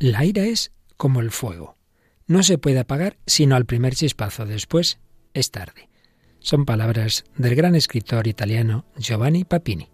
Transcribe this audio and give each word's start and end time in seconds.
La 0.00 0.24
ira 0.24 0.44
es 0.44 0.70
como 0.96 1.20
el 1.20 1.32
fuego. 1.32 1.76
No 2.28 2.44
se 2.44 2.56
puede 2.56 2.78
apagar 2.78 3.18
sino 3.26 3.56
al 3.56 3.66
primer 3.66 3.96
chispazo. 3.96 4.46
Después 4.46 5.00
es 5.34 5.50
tarde. 5.50 5.88
Son 6.38 6.64
palabras 6.66 7.24
del 7.36 7.56
gran 7.56 7.74
escritor 7.74 8.28
italiano 8.28 8.84
Giovanni 8.96 9.44
Papini. 9.44 9.88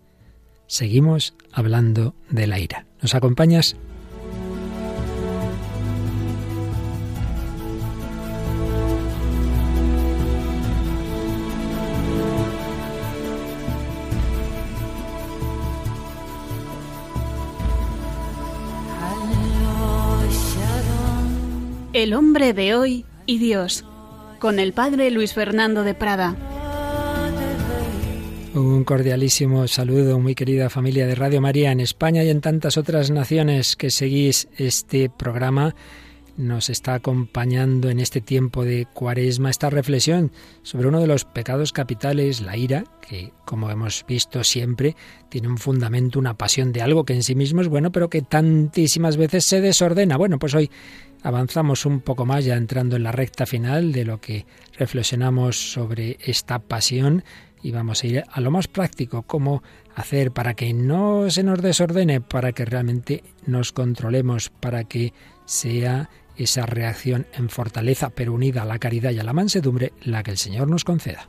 Seguimos 0.67 1.35
hablando 1.53 2.15
de 2.29 2.47
la 2.47 2.59
ira. 2.59 2.87
¿Nos 3.01 3.15
acompañas? 3.15 3.77
El 22.05 22.13
hombre 22.13 22.53
de 22.53 22.75
hoy 22.75 23.07
y 23.25 23.39
Dios, 23.39 23.83
con 24.39 24.59
el 24.59 24.75
padre 24.75 25.11
Luis 25.11 25.33
Fernando 25.33 25.85
de 25.85 25.95
Prada. 25.95 26.37
Un 28.53 28.85
cordialísimo 28.85 29.67
saludo, 29.69 30.19
muy 30.19 30.35
querida 30.35 30.69
familia 30.69 31.07
de 31.07 31.15
Radio 31.15 31.41
María 31.41 31.73
en 31.73 31.81
España 31.81 32.23
y 32.23 32.29
en 32.29 32.43
tantas 32.43 32.77
otras 32.77 33.11
naciones 33.11 33.75
que 33.75 33.89
seguís 33.89 34.49
este 34.59 35.09
programa. 35.09 35.75
Nos 36.37 36.69
está 36.69 36.93
acompañando 36.93 37.89
en 37.89 38.01
este 38.01 38.21
tiempo 38.21 38.65
de 38.65 38.87
cuaresma 38.93 39.49
esta 39.49 39.71
reflexión 39.71 40.31
sobre 40.63 40.89
uno 40.89 41.01
de 41.01 41.07
los 41.07 41.25
pecados 41.25 41.73
capitales, 41.73 42.43
la 42.43 42.59
ira, 42.59 42.85
que 43.09 43.33
como 43.47 43.71
hemos 43.71 44.05
visto 44.07 44.45
siempre 44.45 44.95
tiene 45.31 45.49
un 45.49 45.57
fundamento, 45.57 46.19
una 46.19 46.37
pasión 46.37 46.71
de 46.71 46.83
algo 46.83 47.05
que 47.05 47.15
en 47.15 47.23
sí 47.23 47.35
mismo 47.35 47.63
es 47.63 47.69
bueno, 47.69 47.93
pero 47.93 48.11
que 48.11 48.21
tantísimas 48.21 49.17
veces 49.17 49.47
se 49.47 49.63
desordena. 49.63 50.19
Bueno, 50.19 50.39
pues 50.39 50.55
hoy 50.55 50.71
avanzamos 51.25 51.87
un 51.87 52.01
poco 52.01 52.27
más 52.27 52.45
ya 52.45 52.55
entrando 52.55 52.97
en 52.97 53.03
la 53.03 53.11
recta 53.11 53.47
final 53.47 53.91
de 53.93 54.05
lo 54.05 54.21
que 54.21 54.47
reflexionamos 54.79 55.73
sobre 55.73 56.19
esta 56.21 56.61
pasión 56.61 57.25
y 57.63 57.73
vamos 57.73 58.05
a 58.05 58.07
ir 58.07 58.25
a 58.31 58.41
lo 58.43 58.51
más 58.51 58.69
práctico, 58.69 59.23
cómo 59.23 59.63
hacer 59.97 60.33
para 60.33 60.53
que 60.55 60.75
no 60.75 61.31
se 61.31 61.43
nos 61.43 61.63
desordene, 61.63 62.21
para 62.21 62.53
que 62.53 62.67
realmente 62.67 63.25
nos 63.47 63.73
controlemos, 63.73 64.51
para 64.51 64.85
que 64.85 65.15
sea 65.47 66.11
esa 66.37 66.67
reacción 66.67 67.27
en 67.33 67.49
fortaleza, 67.49 68.11
pero 68.11 68.35
unida 68.35 68.63
a 68.63 68.67
la 68.67 68.79
caridad 68.79 69.13
y 69.13 69.19
a 69.19 69.25
la 69.25 69.33
mansedumbre, 69.33 69.95
la 70.03 70.23
que 70.23 70.33
el 70.33 70.39
Señor 70.39 70.69
nos 70.69 70.85
conceda. 70.85 71.29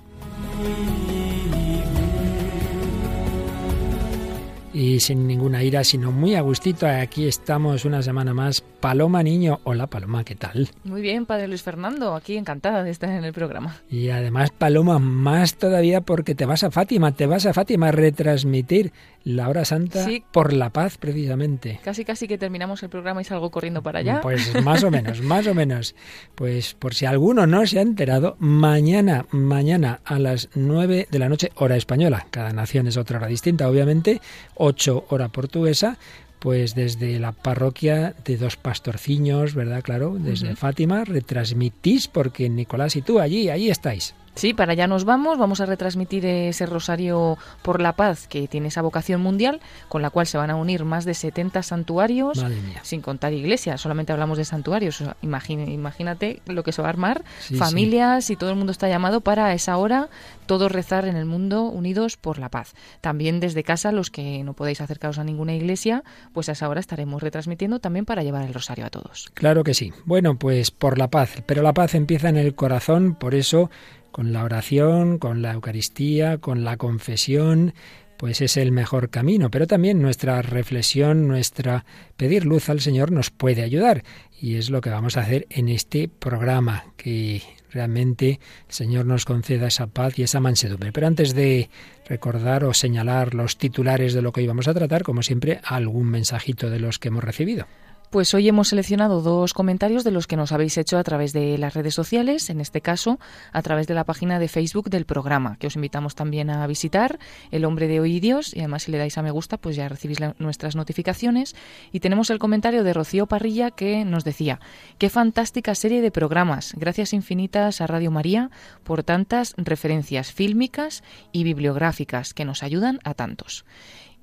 Y 4.75 4.99
sin 4.99 5.25
ninguna 5.25 5.63
ira, 5.63 5.85
sino 5.85 6.11
muy 6.11 6.35
a 6.35 6.41
gustito. 6.41 6.85
Aquí 6.85 7.27
estamos 7.27 7.85
una 7.85 8.01
semana 8.01 8.33
más. 8.33 8.59
Paloma 8.59 9.23
Niño. 9.23 9.61
Hola 9.63 9.87
Paloma, 9.87 10.25
¿qué 10.25 10.35
tal? 10.35 10.69
Muy 10.83 11.01
bien, 11.01 11.25
Padre 11.25 11.47
Luis 11.47 11.63
Fernando, 11.63 12.13
aquí 12.13 12.35
encantada 12.35 12.83
de 12.83 12.91
estar 12.91 13.09
en 13.09 13.23
el 13.23 13.31
programa. 13.31 13.77
Y 13.89 14.09
además, 14.09 14.51
Paloma, 14.51 14.99
más 14.99 15.55
todavía 15.55 16.01
porque 16.01 16.35
te 16.35 16.45
vas 16.45 16.65
a 16.65 16.71
Fátima, 16.71 17.13
te 17.13 17.25
vas 17.25 17.45
a 17.45 17.53
Fátima 17.53 17.87
a 17.87 17.91
retransmitir 17.93 18.91
la 19.25 19.49
hora 19.49 19.65
santa 19.65 20.07
por 20.31 20.53
la 20.53 20.69
paz, 20.69 20.97
precisamente. 20.97 21.79
Casi, 21.83 22.05
casi 22.05 22.27
que 22.27 22.37
terminamos 22.37 22.81
el 22.83 22.89
programa 22.89 23.21
y 23.21 23.25
salgo 23.25 23.49
corriendo 23.49 23.81
para 23.81 23.99
allá. 23.99 24.21
Pues 24.21 24.63
más 24.63 24.83
o 24.83 24.91
menos, 24.91 25.21
más 25.23 25.47
o 25.47 25.55
menos. 25.55 25.95
Pues 26.35 26.75
por 26.75 26.93
si 26.93 27.05
alguno 27.05 27.47
no 27.47 27.65
se 27.65 27.79
ha 27.79 27.81
enterado, 27.81 28.37
mañana, 28.39 29.25
mañana 29.31 29.99
a 30.05 30.19
las 30.19 30.49
9 30.53 31.07
de 31.09 31.19
la 31.19 31.27
noche, 31.27 31.51
hora 31.55 31.75
española. 31.75 32.27
Cada 32.29 32.53
nación 32.53 32.87
es 32.87 32.97
otra 32.97 33.17
hora 33.17 33.27
distinta, 33.27 33.67
obviamente. 33.67 34.21
8 34.55 35.05
hora 35.09 35.29
portuguesa, 35.29 35.97
pues 36.37 36.75
desde 36.75 37.19
la 37.19 37.31
parroquia 37.31 38.13
de 38.23 38.37
dos 38.37 38.57
pastorciños, 38.57 39.55
¿verdad? 39.55 39.81
Claro, 39.81 40.15
desde 40.19 40.55
Fátima, 40.55 41.03
retransmitís, 41.03 42.07
porque 42.07 42.47
Nicolás 42.47 42.95
y 42.95 43.01
tú 43.01 43.19
allí, 43.19 43.49
allí 43.49 43.71
estáis. 43.71 44.13
Sí, 44.35 44.53
para 44.53 44.73
allá 44.73 44.87
nos 44.87 45.05
vamos. 45.05 45.37
Vamos 45.37 45.61
a 45.61 45.65
retransmitir 45.65 46.25
ese 46.25 46.65
Rosario 46.65 47.37
por 47.61 47.81
la 47.81 47.93
Paz 47.93 48.27
que 48.27 48.47
tiene 48.47 48.67
esa 48.67 48.81
vocación 48.81 49.21
mundial, 49.21 49.61
con 49.87 50.01
la 50.01 50.09
cual 50.09 50.27
se 50.27 50.37
van 50.37 50.49
a 50.49 50.55
unir 50.55 50.83
más 50.83 51.05
de 51.05 51.13
70 51.13 51.63
santuarios, 51.63 52.45
sin 52.83 53.01
contar 53.01 53.33
iglesias. 53.33 53.81
Solamente 53.81 54.11
hablamos 54.11 54.37
de 54.37 54.45
santuarios. 54.45 55.03
imagínate 55.21 56.41
lo 56.45 56.63
que 56.63 56.71
se 56.71 56.81
va 56.81 56.89
a 56.89 56.91
armar. 56.91 57.23
familias 57.57 58.29
y 58.29 58.35
todo 58.35 58.49
el 58.49 58.55
mundo 58.55 58.71
está 58.71 58.89
llamado 58.89 59.21
para 59.21 59.53
esa 59.53 59.77
hora 59.77 60.09
todos 60.45 60.71
rezar 60.71 61.07
en 61.07 61.15
el 61.15 61.25
mundo 61.25 61.63
unidos 61.63 62.17
por 62.17 62.37
la 62.37 62.49
paz. 62.49 62.73
También 63.01 63.39
desde 63.39 63.63
casa, 63.63 63.91
los 63.91 64.11
que 64.11 64.43
no 64.43 64.53
podéis 64.53 64.81
acercaros 64.81 65.17
a 65.17 65.23
ninguna 65.23 65.53
iglesia, 65.53 66.03
pues 66.33 66.49
a 66.49 66.51
esa 66.51 66.69
hora 66.69 66.79
estaremos 66.79 67.23
retransmitiendo 67.23 67.79
también 67.79 68.05
para 68.05 68.23
llevar 68.23 68.45
el 68.45 68.53
rosario 68.53 68.85
a 68.85 68.89
todos. 68.89 69.31
Claro 69.33 69.63
que 69.63 69.73
sí. 69.73 69.93
Bueno, 70.05 70.37
pues 70.37 70.71
por 70.71 70.97
la 70.97 71.09
paz. 71.09 71.43
Pero 71.45 71.61
la 71.61 71.73
paz 71.73 71.95
empieza 71.95 72.29
en 72.29 72.37
el 72.37 72.55
corazón, 72.55 73.15
por 73.15 73.35
eso 73.35 73.69
con 74.15 74.31
la 74.31 74.45
oración, 74.45 75.17
con 75.17 75.41
la 75.41 75.51
Eucaristía, 75.51 76.37
con 76.37 76.63
la 76.63 76.77
confesión, 76.77 77.73
pues 78.15 78.39
es 78.39 78.55
el 78.55 78.71
mejor 78.71 79.09
camino. 79.09 79.51
Pero 79.51 79.67
también 79.67 80.01
nuestra 80.01 80.41
reflexión, 80.41 81.27
nuestra 81.27 81.83
pedir 82.15 82.45
luz 82.45 82.69
al 82.69 82.79
Señor 82.79 83.11
nos 83.11 83.29
puede 83.29 83.61
ayudar. 83.61 84.05
Y 84.39 84.55
es 84.55 84.69
lo 84.69 84.79
que 84.79 84.89
vamos 84.89 85.17
a 85.17 85.19
hacer 85.19 85.47
en 85.49 85.67
este 85.67 86.07
programa, 86.07 86.85
que 86.95 87.41
realmente 87.71 88.39
el 88.69 88.73
Señor 88.73 89.05
nos 89.05 89.25
conceda 89.25 89.67
esa 89.67 89.87
paz 89.87 90.17
y 90.17 90.23
esa 90.23 90.39
mansedumbre. 90.39 90.93
Pero 90.93 91.07
antes 91.07 91.35
de 91.35 91.69
recordar 92.07 92.63
o 92.63 92.73
señalar 92.73 93.35
los 93.35 93.57
titulares 93.57 94.13
de 94.13 94.21
lo 94.21 94.31
que 94.31 94.39
hoy 94.39 94.47
vamos 94.47 94.69
a 94.69 94.73
tratar, 94.73 95.03
como 95.03 95.23
siempre, 95.23 95.59
algún 95.61 96.07
mensajito 96.07 96.69
de 96.69 96.79
los 96.79 96.99
que 96.99 97.09
hemos 97.09 97.25
recibido. 97.25 97.67
Pues 98.15 98.33
hoy 98.33 98.47
hemos 98.47 98.69
seleccionado 98.69 99.21
dos 99.21 99.53
comentarios 99.53 100.05
de 100.05 100.11
los 100.11 100.25
que 100.25 100.37
nos 100.37 100.53
habéis 100.53 100.77
hecho 100.77 100.97
a 100.97 101.03
través 101.03 101.33
de 101.33 101.57
las 101.57 101.73
redes 101.73 101.93
sociales, 101.93 102.49
en 102.49 102.61
este 102.61 102.79
caso 102.79 103.19
a 103.51 103.61
través 103.61 103.87
de 103.87 103.93
la 103.93 104.05
página 104.05 104.39
de 104.39 104.47
Facebook 104.47 104.89
del 104.89 105.03
programa, 105.03 105.57
que 105.57 105.67
os 105.67 105.75
invitamos 105.75 106.15
también 106.15 106.49
a 106.49 106.65
visitar, 106.65 107.19
El 107.51 107.65
hombre 107.65 107.89
de 107.89 107.99
hoy 107.99 108.15
y 108.15 108.19
Dios, 108.21 108.55
y 108.55 108.59
además 108.59 108.83
si 108.83 108.91
le 108.93 108.99
dais 108.99 109.17
a 109.17 109.21
me 109.21 109.31
gusta, 109.31 109.57
pues 109.57 109.75
ya 109.75 109.89
recibís 109.89 110.19
nuestras 110.39 110.77
notificaciones. 110.77 111.57
Y 111.91 111.99
tenemos 111.99 112.29
el 112.29 112.39
comentario 112.39 112.85
de 112.85 112.93
Rocío 112.93 113.25
Parrilla 113.25 113.69
que 113.71 114.05
nos 114.05 114.23
decía, 114.23 114.61
qué 114.97 115.09
fantástica 115.09 115.75
serie 115.75 116.01
de 116.01 116.09
programas, 116.09 116.73
gracias 116.77 117.11
infinitas 117.11 117.81
a 117.81 117.87
Radio 117.87 118.11
María 118.11 118.49
por 118.85 119.03
tantas 119.03 119.55
referencias 119.57 120.31
fílmicas 120.31 121.03
y 121.33 121.43
bibliográficas 121.43 122.33
que 122.33 122.45
nos 122.45 122.63
ayudan 122.63 123.01
a 123.03 123.13
tantos. 123.13 123.65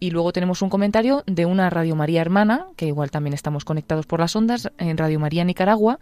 Y 0.03 0.11
luego 0.11 0.33
tenemos 0.33 0.63
un 0.63 0.69
comentario 0.69 1.23
de 1.29 1.47
una 1.47 1.71
Radio 1.71 1.95
María 1.95 2.23
hermana, 2.23 2.67
que 2.75 2.89
igual 2.89 3.13
también 3.13 3.35
estamos 3.35 3.65
conectados 3.65 4.05
por 4.05 4.19
las 4.19 4.35
ondas, 4.35 4.69
en 4.79 4.99
Radio 4.99 5.21
María 5.21 5.45
Nicaragua, 5.45 6.01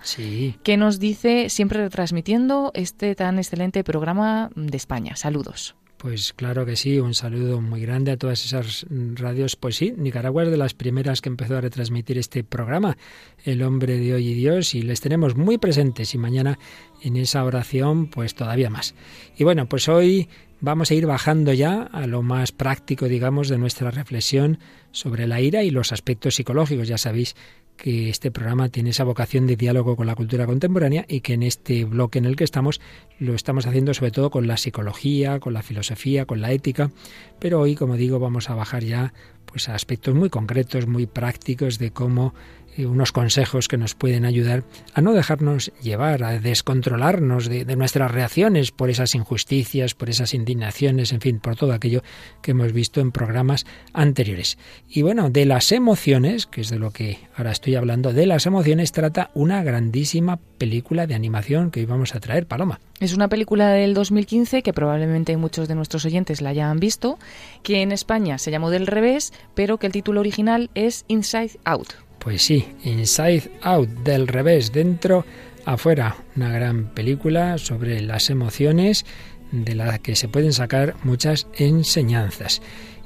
que 0.63 0.79
nos 0.79 0.99
dice, 0.99 1.51
siempre 1.51 1.83
retransmitiendo 1.83 2.71
este 2.73 3.15
tan 3.15 3.37
excelente 3.37 3.85
programa 3.85 4.49
de 4.57 4.75
España. 4.75 5.17
Saludos. 5.17 5.77
Pues 5.99 6.33
claro 6.33 6.65
que 6.65 6.77
sí, 6.77 6.99
un 6.99 7.13
saludo 7.13 7.61
muy 7.61 7.83
grande 7.83 8.11
a 8.11 8.17
todas 8.17 8.43
esas 8.43 8.87
radios. 8.89 9.57
Pues 9.57 9.77
sí, 9.77 9.93
Nicaragua 9.95 10.45
es 10.45 10.51
de 10.51 10.57
las 10.57 10.73
primeras 10.73 11.21
que 11.21 11.29
empezó 11.29 11.59
a 11.59 11.61
retransmitir 11.61 12.17
este 12.17 12.43
programa, 12.43 12.97
El 13.45 13.63
hombre 13.63 13.99
de 13.99 14.15
hoy 14.15 14.29
y 14.29 14.35
Dios, 14.35 14.75
y 14.75 14.81
les 14.81 15.03
tenemos 15.03 15.37
muy 15.37 15.59
presentes 15.59 16.15
y 16.15 16.19
mañana 16.19 16.59
en 17.03 17.19
esa 17.19 17.45
oración 17.45 18.07
pues 18.07 18.35
todavía 18.35 18.71
más. 18.71 18.95
Y 19.37 19.45
bueno, 19.45 19.69
pues 19.69 19.91
hoy 19.91 20.31
vamos 20.61 20.91
a 20.91 20.95
ir 20.95 21.07
bajando 21.07 21.53
ya 21.53 21.83
a 21.83 22.07
lo 22.07 22.23
más 22.23 22.53
práctico, 22.53 23.07
digamos, 23.07 23.49
de 23.49 23.59
nuestra 23.59 23.91
reflexión 23.91 24.59
sobre 24.93 25.27
la 25.27 25.41
ira 25.41 25.63
y 25.63 25.71
los 25.71 25.93
aspectos 25.93 26.35
psicológicos. 26.35 26.89
Ya 26.89 26.99
sabéis 26.99 27.37
que 27.77 28.11
este 28.11 28.31
programa 28.31 28.69
tiene 28.69 28.91
esa 28.91 29.05
vocación 29.05 29.47
de 29.47 29.57
diálogo 29.57 29.97
con 29.97 30.07
la 30.07 30.15
cultura 30.15 30.45
contemporánea 30.45 31.07
y 31.09 31.23
que 31.23 31.33
en 31.33 31.43
este 31.43 31.87
bloque 31.87 32.19
en 32.19 32.27
el 32.27 32.37
que 32.37 32.45
estamos 32.45 32.79
lo 33.19 33.35
estamos 33.35 33.67
haciendo 33.67 33.95
sobre 33.95 34.11
todo 34.11 34.31
con 34.31 34.47
la 34.47 34.59
psicología, 34.59 35.41
con 35.41 35.55
la 35.55 35.63
filosofía, 35.63 36.27
con 36.27 36.43
la 36.43 36.53
ética, 36.53 36.91
pero 37.39 37.59
hoy, 37.59 37.75
como 37.75 37.97
digo, 37.97 38.19
vamos 38.19 38.51
a 38.51 38.55
bajar 38.55 38.85
ya 38.85 39.15
pues 39.47 39.71
a 39.71 39.75
aspectos 39.75 40.15
muy 40.15 40.29
concretos, 40.29 40.87
muy 40.87 41.07
prácticos 41.07 41.79
de 41.79 41.91
cómo 41.91 42.35
unos 42.79 43.13
consejos 43.13 43.69
que 43.69 43.77
nos 43.77 43.95
pueden 43.95 44.25
ayudar 44.25 44.65
a 44.95 45.01
no 45.01 45.13
dejarnos 45.13 45.73
llevar, 45.83 46.23
a 46.23 46.39
descontrolarnos 46.39 47.49
de, 47.49 47.65
nuestras 47.77 48.11
reacciones 48.11 48.73
por 48.73 48.91
esas 48.91 49.15
injusticias, 49.15 49.95
por 49.95 50.11
esas 50.11 50.35
indignaciones, 50.35 51.13
en 51.13 51.21
fin, 51.21 51.41
por 51.41 51.57
todo 51.57 51.73
aquello 51.73 52.03
que 52.43 52.53
hemos 52.53 52.73
visto 52.73 53.01
en 53.01 53.13
programas 53.13 53.67
anteriores. 53.93 54.59
Y 54.89 55.03
bueno, 55.03 55.31
de 55.31 55.47
las 55.47 55.73
emociones, 55.73 56.47
que 56.47 56.61
es 56.61 56.71
de 56.71 56.79
lo 56.79 56.91
que 56.91 57.19
ahora 57.37 57.53
estoy 57.53 57.75
hablando, 57.77 58.13
de 58.13 58.27
las 58.27 58.47
emociones 58.47 58.93
trata 58.93 59.31
una 59.35 59.63
grandísima 59.63 60.39
película 60.59 61.07
de 61.07 61.15
animación 61.15 61.71
que 61.71 61.81
hoy 61.81 61.87
vamos 61.87 62.15
a 62.15 62.21
traer, 62.21 62.47
Paloma. 62.47 62.81
Es 63.01 63.15
una 63.15 63.29
película 63.29 63.71
del 63.71 63.95
2015 63.95 64.63
que 64.63 64.73
probablemente 64.73 65.37
muchos 65.37 65.69
de 65.69 65.75
nuestros 65.75 66.05
oyentes 66.05 66.43
la 66.43 66.51
hayan 66.51 66.79
visto, 66.79 67.19
que 67.63 67.83
en 67.83 67.93
España 67.93 68.39
se 68.39 68.51
llamó 68.51 68.71
Del 68.71 68.87
revés, 68.87 69.33
pero 69.55 69.79
que 69.79 69.87
el 69.87 69.93
título 69.93 70.21
original 70.21 70.71
es 70.75 71.05
Inside 71.09 71.59
Out. 71.65 72.10
Pues 72.21 72.43
sí, 72.43 72.67
Inside 72.85 73.51
Out, 73.63 73.89
del 74.05 74.29
revés, 74.29 74.73
dentro, 74.73 75.25
afuera. 75.65 76.17
Una 76.37 76.51
gran 76.51 76.95
película 76.95 77.59
sobre 77.59 78.01
las 78.01 78.31
emociones 78.31 79.05
de 79.53 79.75
la 79.75 79.99
que 79.99 80.15
se 80.17 80.29
pueden 80.29 80.53
sacar 80.53 80.95
muchas 81.03 81.47
enseñanzas. 81.55 82.63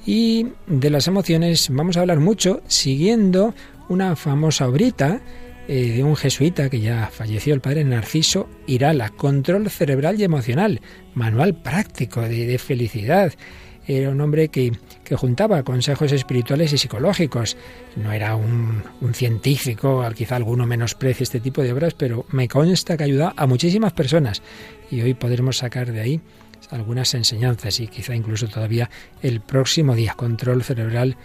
Y 0.07 0.49
de 0.67 0.91
las 0.91 1.07
emociones 1.09 1.69
vamos 1.71 1.97
a 1.97 2.01
hablar 2.01 2.21
mucho 2.21 2.61
siguiendo 2.67 3.55
una 3.89 4.17
famosa 4.17 4.69
obrita 4.69 5.21
eh, 5.67 5.93
de 5.97 6.05
un 6.05 6.15
jesuita 6.15 6.69
que 6.69 6.81
ya 6.81 7.09
falleció, 7.11 7.55
el 7.55 7.63
padre 7.63 7.85
Narciso 7.85 8.49
Irala, 8.67 9.09
Control 9.09 9.71
Cerebral 9.71 10.21
y 10.21 10.25
Emocional, 10.25 10.83
manual 11.15 11.55
práctico 11.55 12.21
de, 12.21 12.59
felicidad. 12.59 13.33
Era 13.87 14.11
un 14.11 14.21
hombre 14.21 14.49
que, 14.49 14.73
que, 15.05 15.17
juntaba 15.17 15.63
consejos 15.63 16.13
espirituales 16.13 16.73
y 16.73 16.79
psicológicos. 16.79 17.57
No 17.97 18.13
era 18.13 18.37
un, 18.37 18.83
un 19.01 19.15
científico, 19.15 20.05
quizá 20.15 20.37
alguno 20.37 20.67
menosprecie 20.67 21.25
este 21.25 21.41
tipo 21.41 21.63
de 21.63 21.73
obras, 21.73 21.95
pero 21.95 22.25
me 22.31 22.49
consta 22.49 22.97
que 22.97 23.05
ayuda 23.05 23.35
a 23.37 23.47
muchísimas 23.47 23.93
personas. 23.93 24.43
Y 24.91 25.03
hoy 25.03 25.15
podremos 25.15 25.59
sacar 25.59 25.93
de 25.93 26.01
ahí 26.01 26.21
algunas 26.71 27.15
enseñanzas 27.15 27.81
y 27.81 27.89
quizá 27.89 28.15
incluso 28.15 28.49
todavía 28.49 28.91
el 29.23 29.41
próximo 29.41 29.95
día, 29.95 30.15
control 30.15 30.63
cerebral 30.63 31.17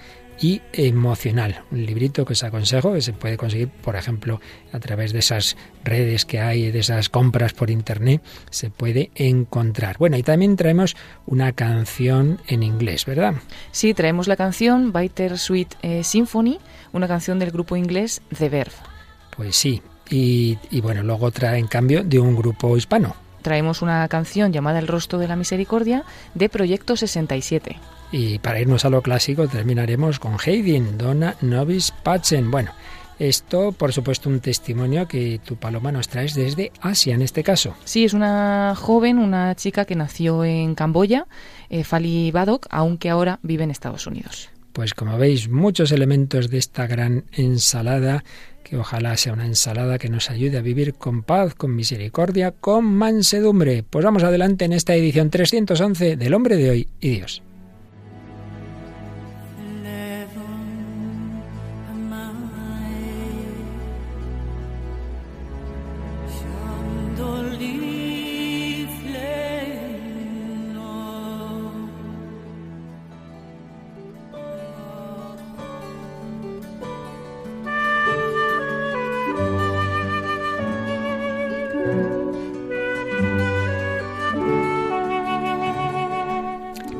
y 0.41 0.61
emocional. 0.73 1.63
Un 1.71 1.85
librito 1.85 2.25
que 2.25 2.33
os 2.33 2.43
aconsejo, 2.43 2.93
que 2.93 3.01
se 3.01 3.13
puede 3.13 3.37
conseguir, 3.37 3.69
por 3.69 3.95
ejemplo, 3.95 4.39
a 4.71 4.79
través 4.79 5.13
de 5.13 5.19
esas 5.19 5.57
redes 5.83 6.25
que 6.25 6.39
hay, 6.39 6.71
de 6.71 6.79
esas 6.79 7.09
compras 7.09 7.53
por 7.53 7.69
internet, 7.69 8.21
se 8.49 8.69
puede 8.69 9.11
encontrar. 9.15 9.97
Bueno, 9.97 10.17
y 10.17 10.23
también 10.23 10.55
traemos 10.55 10.95
una 11.25 11.51
canción 11.51 12.39
en 12.47 12.63
inglés, 12.63 13.05
¿verdad? 13.05 13.35
Sí, 13.71 13.93
traemos 13.93 14.27
la 14.27 14.35
canción 14.35 14.93
Biter 14.93 15.37
Sweet 15.37 15.75
eh, 15.81 16.03
Symphony, 16.03 16.59
una 16.93 17.07
canción 17.07 17.39
del 17.39 17.51
grupo 17.51 17.75
inglés 17.75 18.21
The 18.37 18.49
Verve. 18.49 18.75
Pues 19.35 19.55
sí, 19.55 19.81
y, 20.09 20.57
y 20.71 20.81
bueno, 20.81 21.03
luego 21.03 21.25
otra, 21.25 21.57
en 21.57 21.67
cambio, 21.67 22.03
de 22.03 22.19
un 22.19 22.35
grupo 22.35 22.75
hispano. 22.77 23.15
Traemos 23.41 23.81
una 23.81 24.07
canción 24.09 24.51
llamada 24.51 24.79
El 24.79 24.87
rostro 24.87 25.17
de 25.17 25.27
la 25.27 25.35
misericordia 25.35 26.03
de 26.33 26.49
Proyecto 26.49 26.97
67. 26.97 27.77
Y 28.11 28.39
para 28.39 28.59
irnos 28.59 28.85
a 28.85 28.89
lo 28.89 29.01
clásico 29.01 29.47
terminaremos 29.47 30.19
con 30.19 30.37
Haydn, 30.43 30.97
Donna 30.97 31.35
Novis 31.41 31.91
Pacem. 31.91 32.49
Bueno, 32.49 32.71
esto, 33.19 33.73
por 33.73 33.91
supuesto, 33.91 34.29
un 34.29 34.39
testimonio 34.39 35.07
que 35.07 35.39
tu 35.43 35.57
Paloma 35.57 35.91
nos 35.91 36.07
traes 36.07 36.33
desde 36.33 36.71
Asia, 36.81 37.13
en 37.13 37.21
este 37.21 37.43
caso. 37.43 37.75
Sí, 37.83 38.05
es 38.05 38.13
una 38.13 38.73
joven, 38.75 39.19
una 39.19 39.53
chica 39.55 39.83
que 39.83 39.95
nació 39.95 40.45
en 40.45 40.73
Camboya, 40.73 41.27
eh, 41.69 41.83
Fali 41.83 42.31
Badok, 42.31 42.67
aunque 42.69 43.09
ahora 43.09 43.39
vive 43.43 43.65
en 43.65 43.71
Estados 43.71 44.07
Unidos. 44.07 44.49
Pues 44.71 44.93
como 44.93 45.17
veis, 45.17 45.49
muchos 45.49 45.91
elementos 45.91 46.49
de 46.49 46.59
esta 46.59 46.87
gran 46.87 47.25
ensalada, 47.33 48.23
que 48.63 48.77
ojalá 48.77 49.17
sea 49.17 49.33
una 49.33 49.45
ensalada 49.45 49.97
que 49.97 50.09
nos 50.09 50.29
ayude 50.29 50.57
a 50.57 50.61
vivir 50.61 50.93
con 50.93 51.23
paz, 51.23 51.55
con 51.55 51.75
misericordia, 51.75 52.51
con 52.51 52.85
mansedumbre. 52.85 53.83
Pues 53.83 54.05
vamos 54.05 54.23
adelante 54.23 54.63
en 54.65 54.73
esta 54.73 54.95
edición 54.95 55.29
311 55.29 56.15
del 56.15 56.33
Hombre 56.33 56.55
de 56.55 56.69
hoy 56.69 56.87
y 57.01 57.09
Dios. 57.09 57.43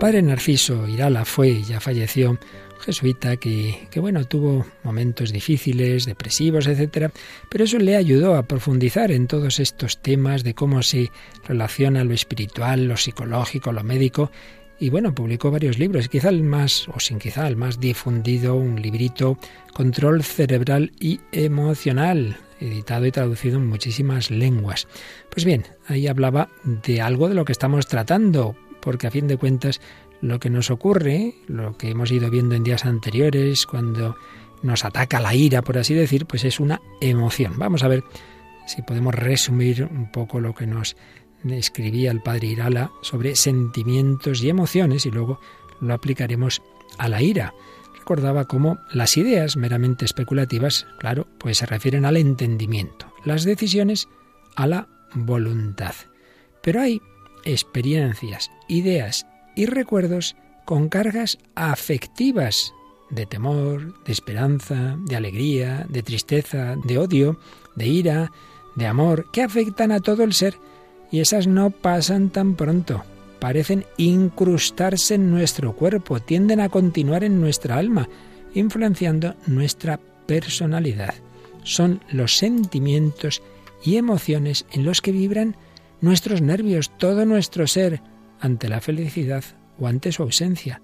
Padre 0.09 0.23
Narciso 0.23 0.87
Irala 0.87 1.23
fue, 1.23 1.61
ya 1.61 1.79
falleció, 1.79 2.39
jesuita 2.79 3.37
que, 3.37 3.87
que, 3.91 3.99
bueno, 3.99 4.25
tuvo 4.25 4.65
momentos 4.81 5.31
difíciles, 5.31 6.07
depresivos, 6.07 6.65
etcétera, 6.65 7.11
pero 7.47 7.65
eso 7.65 7.77
le 7.77 7.95
ayudó 7.95 8.33
a 8.33 8.47
profundizar 8.47 9.11
en 9.11 9.27
todos 9.27 9.59
estos 9.59 10.01
temas 10.01 10.43
de 10.43 10.55
cómo 10.55 10.81
se 10.81 11.11
relaciona 11.47 12.03
lo 12.03 12.15
espiritual, 12.15 12.85
lo 12.85 12.97
psicológico, 12.97 13.71
lo 13.71 13.83
médico, 13.83 14.31
y 14.79 14.89
bueno, 14.89 15.13
publicó 15.13 15.51
varios 15.51 15.77
libros, 15.77 16.09
quizá 16.09 16.29
el 16.29 16.41
más, 16.41 16.87
o 16.87 16.99
sin 16.99 17.19
quizá 17.19 17.47
el 17.47 17.55
más 17.55 17.79
difundido, 17.79 18.55
un 18.55 18.81
librito, 18.81 19.37
Control 19.75 20.23
Cerebral 20.23 20.91
y 20.99 21.19
Emocional, 21.31 22.35
editado 22.59 23.05
y 23.05 23.11
traducido 23.11 23.59
en 23.59 23.67
muchísimas 23.67 24.31
lenguas. 24.31 24.87
Pues 25.29 25.45
bien, 25.45 25.67
ahí 25.85 26.07
hablaba 26.07 26.49
de 26.63 26.99
algo 26.99 27.29
de 27.29 27.35
lo 27.35 27.45
que 27.45 27.51
estamos 27.51 27.85
tratando, 27.85 28.55
porque 28.81 29.07
a 29.07 29.11
fin 29.11 29.27
de 29.27 29.37
cuentas 29.37 29.81
lo 30.21 30.39
que 30.39 30.49
nos 30.49 30.69
ocurre, 30.69 31.35
lo 31.47 31.77
que 31.77 31.91
hemos 31.91 32.11
ido 32.11 32.29
viendo 32.29 32.55
en 32.55 32.63
días 32.63 32.85
anteriores, 32.85 33.65
cuando 33.65 34.15
nos 34.61 34.83
ataca 34.83 35.19
la 35.19 35.33
ira, 35.33 35.61
por 35.61 35.77
así 35.77 35.93
decir, 35.93 36.25
pues 36.25 36.43
es 36.43 36.59
una 36.59 36.81
emoción. 36.99 37.53
Vamos 37.57 37.83
a 37.83 37.87
ver 37.87 38.03
si 38.67 38.81
podemos 38.81 39.15
resumir 39.15 39.87
un 39.89 40.11
poco 40.11 40.39
lo 40.39 40.53
que 40.53 40.67
nos 40.67 40.95
escribía 41.47 42.11
el 42.11 42.21
padre 42.21 42.47
Irala 42.47 42.91
sobre 43.01 43.35
sentimientos 43.35 44.43
y 44.43 44.49
emociones 44.49 45.05
y 45.05 45.11
luego 45.11 45.39
lo 45.79 45.93
aplicaremos 45.93 46.61
a 46.97 47.07
la 47.07 47.21
ira. 47.21 47.53
Recordaba 47.97 48.45
cómo 48.45 48.79
las 48.91 49.17
ideas 49.17 49.55
meramente 49.55 50.03
especulativas, 50.03 50.87
claro, 50.99 51.27
pues 51.37 51.59
se 51.59 51.65
refieren 51.65 52.05
al 52.05 52.17
entendimiento, 52.17 53.13
las 53.23 53.43
decisiones 53.43 54.07
a 54.55 54.67
la 54.67 54.87
voluntad. 55.13 55.93
Pero 56.61 56.81
hay 56.81 57.01
experiencias, 57.43 58.51
ideas 58.67 59.25
y 59.55 59.65
recuerdos 59.65 60.35
con 60.65 60.89
cargas 60.89 61.37
afectivas 61.55 62.73
de 63.09 63.25
temor, 63.25 64.03
de 64.03 64.11
esperanza, 64.11 64.97
de 64.99 65.15
alegría, 65.15 65.85
de 65.89 66.03
tristeza, 66.03 66.75
de 66.83 66.97
odio, 66.97 67.39
de 67.75 67.87
ira, 67.87 68.31
de 68.75 68.85
amor, 68.85 69.31
que 69.31 69.41
afectan 69.41 69.91
a 69.91 69.99
todo 69.99 70.23
el 70.23 70.33
ser 70.33 70.55
y 71.11 71.19
esas 71.19 71.47
no 71.47 71.71
pasan 71.71 72.29
tan 72.29 72.55
pronto. 72.55 73.03
Parecen 73.39 73.85
incrustarse 73.97 75.15
en 75.15 75.31
nuestro 75.31 75.73
cuerpo, 75.73 76.19
tienden 76.19 76.59
a 76.59 76.69
continuar 76.69 77.23
en 77.23 77.39
nuestra 77.41 77.77
alma, 77.77 78.07
influenciando 78.53 79.35
nuestra 79.47 79.99
personalidad. 80.25 81.15
Son 81.63 82.01
los 82.11 82.37
sentimientos 82.37 83.41
y 83.83 83.95
emociones 83.97 84.65
en 84.71 84.83
los 84.83 85.01
que 85.01 85.11
vibran 85.11 85.55
nuestros 86.01 86.41
nervios, 86.41 86.95
todo 86.97 87.25
nuestro 87.25 87.67
ser, 87.67 88.01
ante 88.39 88.69
la 88.69 88.81
felicidad 88.81 89.43
o 89.77 89.87
ante 89.87 90.11
su 90.11 90.23
ausencia. 90.23 90.81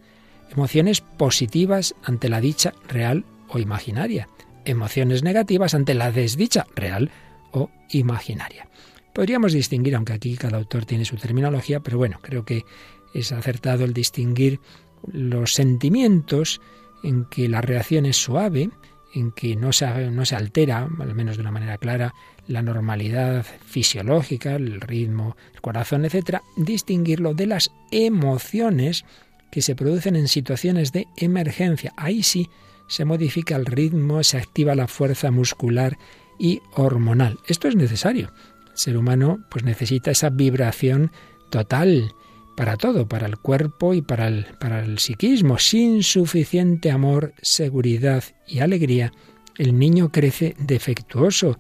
Emociones 0.52 1.02
positivas 1.02 1.96
ante 2.04 2.30
la 2.30 2.42
dicha 2.42 2.74
real 2.88 3.26
o 3.48 3.60
imaginaria. 3.60 4.28
Emociones 4.66 5.24
negativas 5.24 5.74
ante 5.74 5.94
la 5.94 6.12
desdicha 6.12 6.66
real 6.76 7.12
o 7.52 7.70
imaginaria. 7.90 8.68
Podríamos 9.14 9.54
distinguir, 9.54 9.96
aunque 9.96 10.14
aquí 10.14 10.36
cada 10.36 10.58
autor 10.58 10.86
tiene 10.86 11.06
su 11.06 11.16
terminología, 11.16 11.80
pero 11.80 11.98
bueno, 11.98 12.20
creo 12.22 12.44
que 12.44 12.66
es 13.14 13.32
acertado 13.32 13.86
el 13.86 13.94
distinguir 13.94 14.60
los 15.08 15.54
sentimientos 15.54 16.60
en 17.04 17.26
que 17.26 17.48
la 17.48 17.62
reacción 17.62 18.06
es 18.06 18.18
suave, 18.18 18.70
en 19.14 19.32
que 19.32 19.56
no 19.56 19.72
se, 19.72 20.12
no 20.12 20.26
se 20.26 20.36
altera, 20.36 20.90
al 21.00 21.16
menos 21.16 21.38
de 21.38 21.42
una 21.42 21.52
manera 21.52 21.78
clara, 21.78 22.14
la 22.48 22.62
normalidad 22.62 23.46
fisiológica, 23.66 24.56
el 24.56 24.82
ritmo, 24.82 25.36
el 25.54 25.62
corazón, 25.62 26.06
etcétera, 26.06 26.42
distinguirlo 26.58 27.34
de 27.34 27.48
las 27.48 27.72
emociones 27.92 29.06
que 29.52 29.62
se 29.62 29.76
producen 29.76 30.16
en 30.16 30.28
situaciones 30.28 30.92
de 30.92 31.08
emergencia. 31.18 31.94
Ahí 31.98 32.24
sí 32.24 32.50
se 32.88 33.06
modifica 33.06 33.56
el 33.56 33.66
ritmo, 33.66 34.24
se 34.24 34.38
activa 34.38 34.76
la 34.76 34.88
fuerza 34.88 35.32
muscular 35.32 35.98
y 36.38 36.62
hormonal. 36.74 37.40
Esto 37.48 37.68
es 37.68 37.76
necesario. 37.76 38.32
El 38.72 38.78
ser 38.78 38.98
humano 38.98 39.46
pues 39.50 39.64
necesita 39.64 40.12
esa 40.12 40.30
vibración 40.30 41.12
total 41.50 42.12
para 42.56 42.78
todo, 42.78 43.08
para 43.08 43.28
el 43.28 43.38
cuerpo 43.38 43.94
y 43.94 44.02
para 44.02 44.28
el, 44.28 44.46
para 44.60 44.84
el 44.84 45.00
psiquismo. 45.00 45.58
Sin 45.58 46.04
suficiente 46.04 46.92
amor, 46.92 47.34
seguridad 47.42 48.24
y 48.48 48.60
alegría, 48.60 49.12
el 49.58 49.78
niño 49.78 50.12
crece 50.12 50.56
defectuoso, 50.60 51.58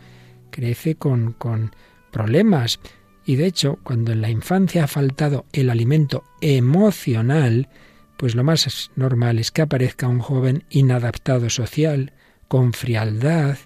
crece 0.55 0.95
con, 0.95 1.33
con 1.33 1.75
problemas. 2.11 2.79
Y 3.25 3.35
de 3.35 3.45
hecho, 3.45 3.77
cuando 3.83 4.13
en 4.13 4.21
la 4.21 4.29
infancia 4.29 4.85
ha 4.85 4.87
faltado 4.87 5.45
el 5.51 5.69
alimento 5.69 6.23
emocional, 6.39 7.67
pues 8.17 8.35
lo 8.35 8.43
más 8.45 8.89
normal 8.95 9.37
es 9.37 9.51
que 9.51 9.63
aparezca 9.63 10.07
un 10.07 10.19
joven 10.19 10.63
inadaptado 10.69 11.49
social, 11.49 12.13
con 12.47 12.71
frialdad, 12.71 13.57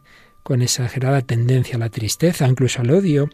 con 0.41 0.63
exagerada 0.63 1.21
tendencia 1.21 1.75
a 1.75 1.79
la 1.79 1.89
tristeza, 1.89 2.47
incluso 2.47 2.81
al 2.81 2.89
odio, 2.89 3.29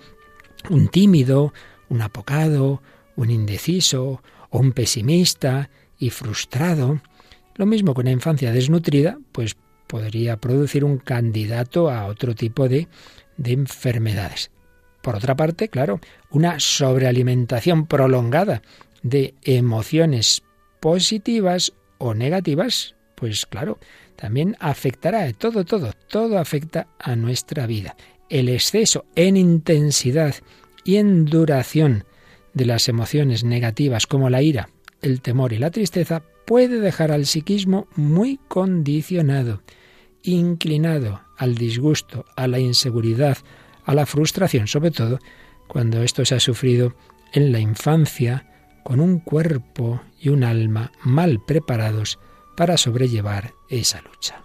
un 0.70 0.90
tímido, 0.90 1.54
un 1.88 2.02
apocado, 2.02 2.82
un 3.16 3.30
indeciso 3.30 4.22
o 4.50 4.60
un 4.60 4.74
pesimista 4.74 5.70
y 5.98 6.10
frustrado. 6.10 7.00
Lo 7.56 7.66
mismo 7.66 7.94
que 7.94 8.02
una 8.02 8.12
infancia 8.12 8.52
desnutrida, 8.52 9.18
pues 9.32 9.56
podría 9.88 10.36
producir 10.38 10.84
un 10.84 10.98
candidato 10.98 11.90
a 11.90 12.08
otro 12.08 12.36
tipo 12.36 12.68
de 12.68 12.88
de 13.38 13.54
enfermedades. 13.54 14.52
Por 15.02 15.16
otra 15.16 15.36
parte, 15.36 15.70
claro, 15.70 16.00
una 16.32 16.60
sobrealimentación 16.60 17.86
prolongada 17.86 18.62
de 19.04 19.36
emociones 19.44 20.42
positivas 20.80 21.74
o 22.00 22.14
negativas, 22.14 22.96
pues 23.14 23.46
claro, 23.46 23.78
también 24.16 24.56
afectará, 24.60 25.32
todo, 25.34 25.64
todo, 25.64 25.94
todo 26.10 26.40
afecta 26.40 26.88
a 27.00 27.16
nuestra 27.16 27.68
vida. 27.68 27.96
El 28.30 28.50
exceso 28.50 29.06
en 29.16 29.38
intensidad 29.38 30.36
y 30.84 30.96
en 30.96 31.26
duración 31.26 32.06
de 32.54 32.66
las 32.66 32.88
emociones 32.88 33.44
negativas 33.44 34.08
como 34.08 34.30
la 34.30 34.42
ira, 34.42 34.70
el 35.02 35.22
temor 35.22 35.54
y 35.54 35.60
la 35.60 35.72
tristeza 35.72 36.24
puede 36.46 36.80
dejar 36.80 37.12
al 37.12 37.26
psiquismo 37.26 37.88
muy 37.96 38.40
condicionado, 38.48 39.62
inclinado 40.24 41.25
al 41.38 41.56
disgusto, 41.56 42.26
a 42.36 42.48
la 42.48 42.60
inseguridad, 42.60 43.38
a 43.86 43.94
la 43.94 44.06
frustración, 44.06 44.68
sobre 44.68 44.92
todo 44.92 45.20
cuando 45.68 46.02
esto 46.02 46.26
se 46.26 46.36
ha 46.36 46.40
sufrido 46.40 46.96
en 47.34 47.52
la 47.52 47.60
infancia, 47.60 48.48
con 48.84 49.00
un 49.00 49.20
cuerpo 49.20 50.02
y 50.20 50.30
un 50.30 50.44
alma 50.44 50.92
mal 51.04 51.44
preparados 51.44 52.20
para 52.56 52.78
sobrellevar 52.78 53.54
esa 53.70 54.02
lucha. 54.02 54.42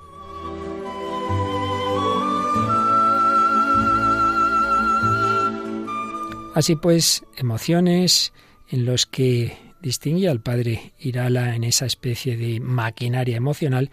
Así 6.55 6.75
pues, 6.75 7.25
emociones 7.37 8.33
en 8.69 8.85
los 8.85 9.07
que 9.07 9.57
distinguía 9.83 10.31
al 10.31 10.41
padre 10.41 10.93
Irala 10.99 11.55
en 11.55 11.65
esa 11.65 11.87
especie 11.87 12.37
de 12.37 12.61
maquinaria 12.61 13.37
emocional 13.37 13.91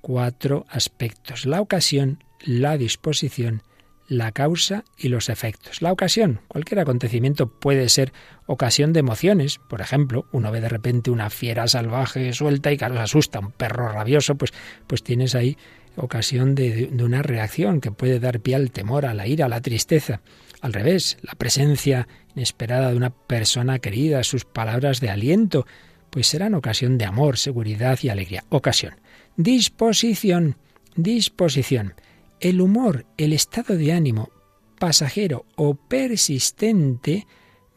cuatro 0.00 0.64
aspectos: 0.70 1.44
la 1.44 1.60
ocasión, 1.60 2.24
la 2.44 2.76
disposición, 2.76 3.62
la 4.08 4.32
causa 4.32 4.84
y 4.96 5.08
los 5.08 5.28
efectos. 5.28 5.82
La 5.82 5.92
ocasión, 5.92 6.40
cualquier 6.48 6.80
acontecimiento 6.80 7.46
puede 7.48 7.88
ser 7.88 8.12
ocasión 8.46 8.92
de 8.92 9.00
emociones. 9.00 9.58
Por 9.68 9.80
ejemplo, 9.80 10.26
uno 10.32 10.50
ve 10.50 10.60
de 10.60 10.68
repente 10.68 11.10
una 11.10 11.30
fiera 11.30 11.68
salvaje 11.68 12.32
suelta 12.32 12.72
y 12.72 12.78
claro, 12.78 12.94
se 12.96 13.02
asusta, 13.02 13.40
un 13.40 13.52
perro 13.52 13.92
rabioso, 13.92 14.34
pues, 14.36 14.52
pues 14.86 15.02
tienes 15.02 15.34
ahí 15.34 15.56
ocasión 15.96 16.54
de, 16.54 16.86
de 16.86 17.04
una 17.04 17.22
reacción 17.22 17.80
que 17.80 17.90
puede 17.90 18.20
dar 18.20 18.40
pie 18.40 18.54
al 18.54 18.70
temor, 18.70 19.04
a 19.04 19.14
la 19.14 19.26
ira, 19.26 19.46
a 19.46 19.48
la 19.48 19.60
tristeza. 19.60 20.22
Al 20.60 20.72
revés, 20.72 21.18
la 21.22 21.34
presencia 21.34 22.08
inesperada 22.34 22.90
de 22.90 22.96
una 22.96 23.10
persona 23.10 23.78
querida, 23.78 24.22
sus 24.24 24.44
palabras 24.44 25.00
de 25.00 25.10
aliento, 25.10 25.66
pues 26.10 26.28
serán 26.28 26.54
ocasión 26.54 26.98
de 26.98 27.04
amor, 27.04 27.36
seguridad 27.36 27.98
y 28.02 28.08
alegría. 28.08 28.44
Ocasión. 28.48 28.94
Disposición. 29.36 30.56
Disposición. 30.96 31.94
El 32.40 32.60
humor, 32.60 33.06
el 33.16 33.32
estado 33.32 33.76
de 33.76 33.92
ánimo 33.92 34.30
pasajero 34.78 35.44
o 35.56 35.74
persistente 35.74 37.26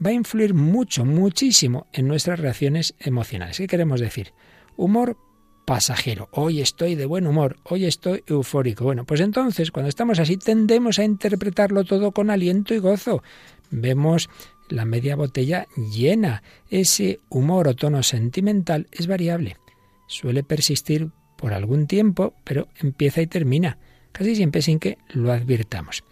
va 0.04 0.12
a 0.12 0.14
influir 0.14 0.54
mucho, 0.54 1.04
muchísimo 1.04 1.88
en 1.94 2.08
nuestras 2.08 2.40
reacciones 2.40 2.94
emocionales. 3.00 3.58
¿Qué 3.58 3.68
queremos 3.68 4.00
decir? 4.00 4.34
Humor 4.78 5.18
pasajero. 5.66 6.30
Hoy 6.32 6.62
estoy 6.62 6.94
de 6.94 7.08
buen 7.08 7.26
humor, 7.26 7.58
hoy 7.64 7.86
estoy 7.86 8.24
eufórico. 8.28 8.84
Bueno, 8.84 9.04
pues 9.04 9.22
entonces 9.22 9.72
cuando 9.72 9.90
estamos 9.90 10.20
así 10.20 10.38
tendemos 10.38 11.00
a 11.00 11.06
interpretarlo 11.06 11.84
todo 11.84 12.12
con 12.12 12.30
aliento 12.30 12.76
y 12.76 12.78
gozo. 12.78 13.24
Vemos 13.72 14.30
la 14.70 14.86
media 14.86 15.16
botella 15.16 15.66
llena. 15.92 16.44
Ese 16.70 17.20
humor 17.30 17.68
o 17.68 17.76
tono 17.76 18.04
sentimental 18.04 18.88
es 18.92 19.08
variable. 19.08 19.58
Suele 20.08 20.44
persistir 20.44 21.10
por 21.36 21.54
algún 21.54 21.88
tiempo, 21.88 22.36
pero 22.44 22.68
empieza 22.80 23.22
y 23.22 23.28
termina 23.28 23.80
casi 24.12 24.36
siempre 24.36 24.62
sin 24.62 24.80
que 24.80 24.98
lo 25.10 25.32
advirtamos. 25.32 26.04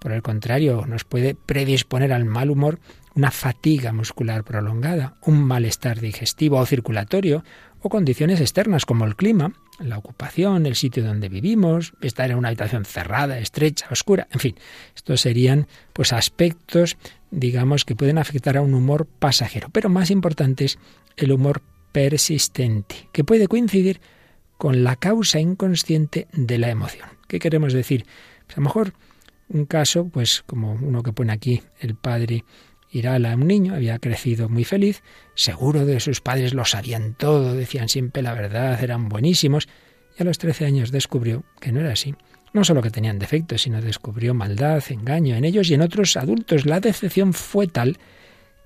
Por 0.00 0.12
el 0.12 0.22
contrario, 0.22 0.84
nos 0.86 1.04
puede 1.04 1.34
predisponer 1.34 2.12
al 2.12 2.26
mal 2.26 2.50
humor 2.50 2.78
una 3.14 3.30
fatiga 3.30 3.92
muscular 3.92 4.44
prolongada, 4.44 5.16
un 5.22 5.42
malestar 5.42 6.00
digestivo 6.00 6.58
o 6.58 6.66
circulatorio, 6.66 7.44
o 7.80 7.88
condiciones 7.88 8.40
externas 8.40 8.86
como 8.86 9.04
el 9.04 9.14
clima, 9.14 9.52
la 9.78 9.98
ocupación, 9.98 10.66
el 10.66 10.74
sitio 10.74 11.04
donde 11.04 11.28
vivimos, 11.28 11.92
estar 12.00 12.30
en 12.30 12.38
una 12.38 12.48
habitación 12.48 12.84
cerrada, 12.84 13.38
estrecha, 13.38 13.86
oscura, 13.90 14.26
en 14.30 14.40
fin, 14.40 14.54
estos 14.94 15.20
serían 15.20 15.68
pues 15.92 16.12
aspectos, 16.12 16.96
digamos, 17.30 17.84
que 17.84 17.96
pueden 17.96 18.18
afectar 18.18 18.56
a 18.56 18.62
un 18.62 18.74
humor 18.74 19.06
pasajero, 19.06 19.68
pero 19.70 19.88
más 19.88 20.10
importante 20.10 20.64
es 20.64 20.78
el 21.16 21.32
humor 21.32 21.62
persistente, 21.92 23.08
que 23.12 23.24
puede 23.24 23.48
coincidir 23.48 24.00
con 24.56 24.82
la 24.82 24.96
causa 24.96 25.40
inconsciente 25.40 26.26
de 26.32 26.58
la 26.58 26.70
emoción. 26.70 27.13
¿Qué 27.28 27.38
queremos 27.38 27.72
decir? 27.72 28.06
Pues 28.46 28.58
a 28.58 28.60
lo 28.60 28.64
mejor 28.64 28.92
un 29.48 29.66
caso, 29.66 30.08
pues 30.08 30.42
como 30.46 30.72
uno 30.72 31.02
que 31.02 31.12
pone 31.12 31.32
aquí, 31.32 31.62
el 31.80 31.94
padre 31.94 32.44
Irala, 32.90 33.34
un 33.34 33.46
niño, 33.46 33.74
había 33.74 33.98
crecido 33.98 34.48
muy 34.48 34.64
feliz, 34.64 35.02
seguro 35.34 35.84
de 35.84 36.00
sus 36.00 36.20
padres 36.20 36.54
lo 36.54 36.64
sabían 36.64 37.14
todo, 37.14 37.54
decían 37.54 37.88
siempre 37.88 38.22
la 38.22 38.34
verdad, 38.34 38.82
eran 38.82 39.08
buenísimos, 39.08 39.68
y 40.16 40.22
a 40.22 40.24
los 40.24 40.38
13 40.38 40.66
años 40.66 40.92
descubrió 40.92 41.44
que 41.60 41.72
no 41.72 41.80
era 41.80 41.92
así. 41.92 42.14
No 42.52 42.62
solo 42.62 42.82
que 42.82 42.90
tenían 42.90 43.18
defectos, 43.18 43.62
sino 43.62 43.82
descubrió 43.82 44.32
maldad, 44.32 44.82
engaño 44.90 45.34
en 45.34 45.44
ellos 45.44 45.68
y 45.70 45.74
en 45.74 45.82
otros 45.82 46.16
adultos. 46.16 46.66
La 46.66 46.78
decepción 46.78 47.32
fue 47.32 47.66
tal 47.66 47.98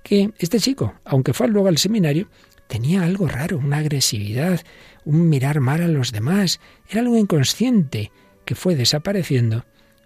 que 0.03 0.31
este 0.37 0.59
chico, 0.59 0.93
aunque 1.05 1.33
fue 1.33 1.47
luego 1.47 1.69
al 1.69 1.79
seminario, 1.79 2.29
tenía 2.67 3.03
algo 3.03 3.27
raro, 3.27 3.57
una 3.57 3.77
agresividad, 3.77 4.61
un 5.05 5.27
mirar 5.27 5.59
mal 5.59 5.81
a 5.81 5.87
los 5.87 6.11
demás, 6.11 6.59
era 6.87 7.01
algo 7.01 7.17
inconsciente 7.17 8.11
que 8.49 8.55
fue 8.55 8.75
desapareciendo 8.75 9.63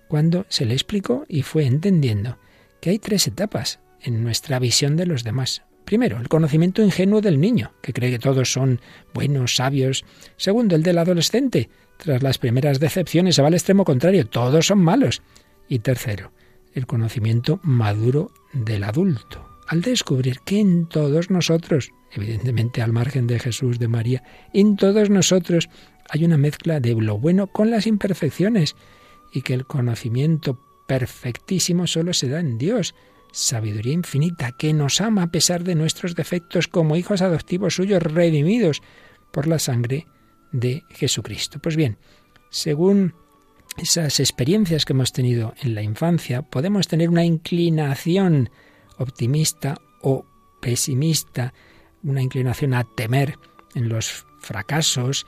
cuando 0.09 0.45
se 0.49 0.65
le 0.65 0.73
explicó 0.73 1.23
y 1.29 1.43
fue 1.43 1.65
entendiendo 1.65 2.39
que 2.81 2.89
hay 2.89 2.99
tres 2.99 3.25
etapas 3.25 3.79
en 4.01 4.21
nuestra 4.21 4.59
visión 4.59 4.97
de 4.97 5.05
los 5.05 5.23
demás. 5.23 5.63
Primero, 5.85 6.19
el 6.19 6.27
conocimiento 6.27 6.83
ingenuo 6.83 7.21
del 7.21 7.39
niño, 7.39 7.71
que 7.81 7.93
cree 7.93 8.11
que 8.11 8.19
todos 8.19 8.51
son 8.51 8.81
buenos, 9.13 9.55
sabios. 9.55 10.03
Segundo, 10.35 10.75
el 10.75 10.83
del 10.83 10.97
adolescente. 10.97 11.69
Tras 11.95 12.21
las 12.21 12.37
primeras 12.37 12.81
decepciones 12.81 13.35
se 13.35 13.41
va 13.41 13.47
al 13.47 13.53
extremo 13.53 13.85
contrario, 13.85 14.27
todos 14.27 14.67
son 14.67 14.79
malos. 14.79 15.21
Y 15.69 15.79
tercero, 15.79 16.33
el 16.73 16.85
conocimiento 16.85 17.61
maduro 17.63 18.33
del 18.51 18.83
adulto, 18.83 19.47
al 19.69 19.81
descubrir 19.81 20.41
que 20.41 20.59
en 20.59 20.89
todos 20.89 21.29
nosotros, 21.29 21.91
evidentemente 22.15 22.81
al 22.81 22.93
margen 22.93 23.27
de 23.27 23.39
Jesús, 23.39 23.79
de 23.79 23.87
María, 23.87 24.23
en 24.53 24.75
todos 24.75 25.09
nosotros 25.09 25.69
hay 26.09 26.25
una 26.25 26.37
mezcla 26.37 26.79
de 26.79 26.93
lo 26.95 27.17
bueno 27.17 27.47
con 27.47 27.71
las 27.71 27.87
imperfecciones 27.87 28.75
y 29.31 29.41
que 29.41 29.53
el 29.53 29.65
conocimiento 29.65 30.59
perfectísimo 30.87 31.87
solo 31.87 32.13
se 32.13 32.29
da 32.29 32.39
en 32.39 32.57
Dios, 32.57 32.93
sabiduría 33.31 33.93
infinita, 33.93 34.51
que 34.51 34.73
nos 34.73 35.01
ama 35.01 35.23
a 35.23 35.31
pesar 35.31 35.63
de 35.63 35.75
nuestros 35.75 36.15
defectos 36.15 36.67
como 36.67 36.95
hijos 36.95 37.21
adoptivos 37.21 37.75
suyos 37.75 38.03
redimidos 38.03 38.81
por 39.31 39.47
la 39.47 39.59
sangre 39.59 40.05
de 40.51 40.83
Jesucristo. 40.89 41.59
Pues 41.59 41.75
bien, 41.75 41.97
según 42.51 43.15
esas 43.77 44.19
experiencias 44.19 44.85
que 44.85 44.93
hemos 44.93 45.11
tenido 45.11 45.55
en 45.61 45.73
la 45.73 45.81
infancia, 45.81 46.43
podemos 46.43 46.87
tener 46.87 47.09
una 47.09 47.25
inclinación 47.25 48.51
optimista 48.97 49.79
o 50.01 50.25
pesimista, 50.61 51.53
una 52.03 52.21
inclinación 52.21 52.73
a 52.73 52.83
temer 52.83 53.37
en 53.75 53.89
los 53.89 54.25
fracasos, 54.39 55.25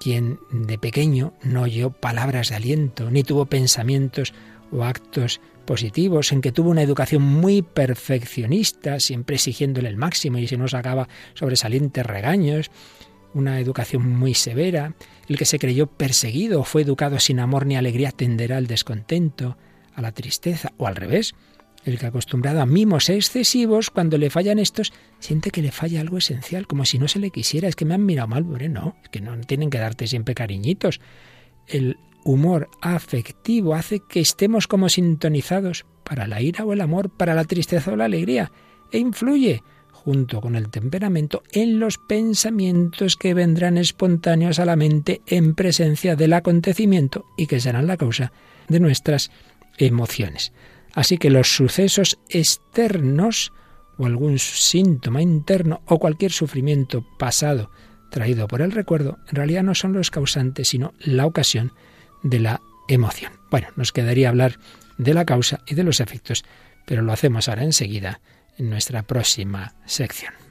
quien 0.00 0.38
de 0.50 0.78
pequeño 0.78 1.34
no 1.42 1.62
oyó 1.62 1.90
palabras 1.90 2.48
de 2.48 2.56
aliento, 2.56 3.10
ni 3.10 3.24
tuvo 3.24 3.46
pensamientos 3.46 4.32
o 4.70 4.84
actos 4.84 5.40
positivos, 5.66 6.32
en 6.32 6.40
que 6.40 6.52
tuvo 6.52 6.70
una 6.70 6.82
educación 6.82 7.22
muy 7.22 7.62
perfeccionista, 7.62 9.00
siempre 9.00 9.36
exigiéndole 9.36 9.88
el 9.88 9.96
máximo 9.96 10.38
y 10.38 10.48
si 10.48 10.56
no 10.56 10.68
sacaba 10.68 11.08
sobresalientes 11.34 12.04
regaños, 12.04 12.70
una 13.34 13.60
educación 13.60 14.08
muy 14.08 14.34
severa, 14.34 14.94
el 15.28 15.38
que 15.38 15.44
se 15.44 15.58
creyó 15.58 15.86
perseguido 15.86 16.64
fue 16.64 16.82
educado 16.82 17.18
sin 17.18 17.40
amor 17.40 17.66
ni 17.66 17.76
alegría 17.76 18.10
tenderá 18.10 18.56
al 18.56 18.66
descontento, 18.66 19.56
a 19.94 20.02
la 20.02 20.12
tristeza, 20.12 20.72
o 20.76 20.86
al 20.86 20.96
revés, 20.96 21.34
el 21.84 21.98
que 21.98 22.06
acostumbrado 22.06 22.60
a 22.60 22.66
mimos 22.66 23.08
excesivos, 23.08 23.90
cuando 23.90 24.18
le 24.18 24.30
fallan 24.30 24.58
estos, 24.58 24.92
siente 25.18 25.50
que 25.50 25.62
le 25.62 25.72
falla 25.72 26.00
algo 26.00 26.18
esencial, 26.18 26.66
como 26.66 26.84
si 26.84 26.98
no 26.98 27.08
se 27.08 27.18
le 27.18 27.30
quisiera. 27.30 27.68
Es 27.68 27.76
que 27.76 27.84
me 27.84 27.94
han 27.94 28.06
mirado 28.06 28.28
mal, 28.28 28.46
no, 28.72 28.96
es 29.02 29.08
que 29.08 29.20
no 29.20 29.38
tienen 29.40 29.70
que 29.70 29.78
darte 29.78 30.06
siempre 30.06 30.34
cariñitos. 30.34 31.00
El 31.66 31.96
humor 32.24 32.68
afectivo 32.80 33.74
hace 33.74 34.00
que 34.00 34.20
estemos 34.20 34.68
como 34.68 34.88
sintonizados 34.88 35.86
para 36.04 36.26
la 36.26 36.40
ira 36.40 36.64
o 36.64 36.72
el 36.72 36.80
amor, 36.80 37.10
para 37.10 37.34
la 37.34 37.44
tristeza 37.44 37.92
o 37.92 37.96
la 37.96 38.04
alegría, 38.04 38.52
e 38.92 38.98
influye, 38.98 39.62
junto 39.90 40.40
con 40.40 40.54
el 40.54 40.68
temperamento, 40.68 41.42
en 41.52 41.80
los 41.80 41.98
pensamientos 41.98 43.16
que 43.16 43.34
vendrán 43.34 43.78
espontáneos 43.78 44.58
a 44.58 44.64
la 44.64 44.76
mente 44.76 45.22
en 45.26 45.54
presencia 45.54 46.16
del 46.16 46.32
acontecimiento 46.32 47.24
y 47.36 47.46
que 47.46 47.60
serán 47.60 47.86
la 47.86 47.96
causa 47.96 48.32
de 48.68 48.80
nuestras 48.80 49.30
emociones. 49.78 50.52
Así 50.94 51.18
que 51.18 51.30
los 51.30 51.54
sucesos 51.54 52.18
externos 52.28 53.52
o 53.98 54.06
algún 54.06 54.38
síntoma 54.38 55.22
interno 55.22 55.82
o 55.86 55.98
cualquier 55.98 56.32
sufrimiento 56.32 57.04
pasado 57.18 57.70
traído 58.10 58.46
por 58.46 58.60
el 58.60 58.72
recuerdo 58.72 59.18
en 59.28 59.36
realidad 59.36 59.62
no 59.62 59.74
son 59.74 59.94
los 59.94 60.10
causantes, 60.10 60.68
sino 60.68 60.92
la 61.00 61.26
ocasión 61.26 61.72
de 62.22 62.40
la 62.40 62.60
emoción. 62.88 63.32
Bueno, 63.50 63.68
nos 63.76 63.92
quedaría 63.92 64.28
hablar 64.28 64.58
de 64.98 65.14
la 65.14 65.24
causa 65.24 65.60
y 65.66 65.74
de 65.74 65.84
los 65.84 66.00
efectos, 66.00 66.44
pero 66.86 67.02
lo 67.02 67.12
hacemos 67.12 67.48
ahora 67.48 67.64
enseguida 67.64 68.20
en 68.58 68.70
nuestra 68.70 69.02
próxima 69.02 69.74
sección. 69.86 70.41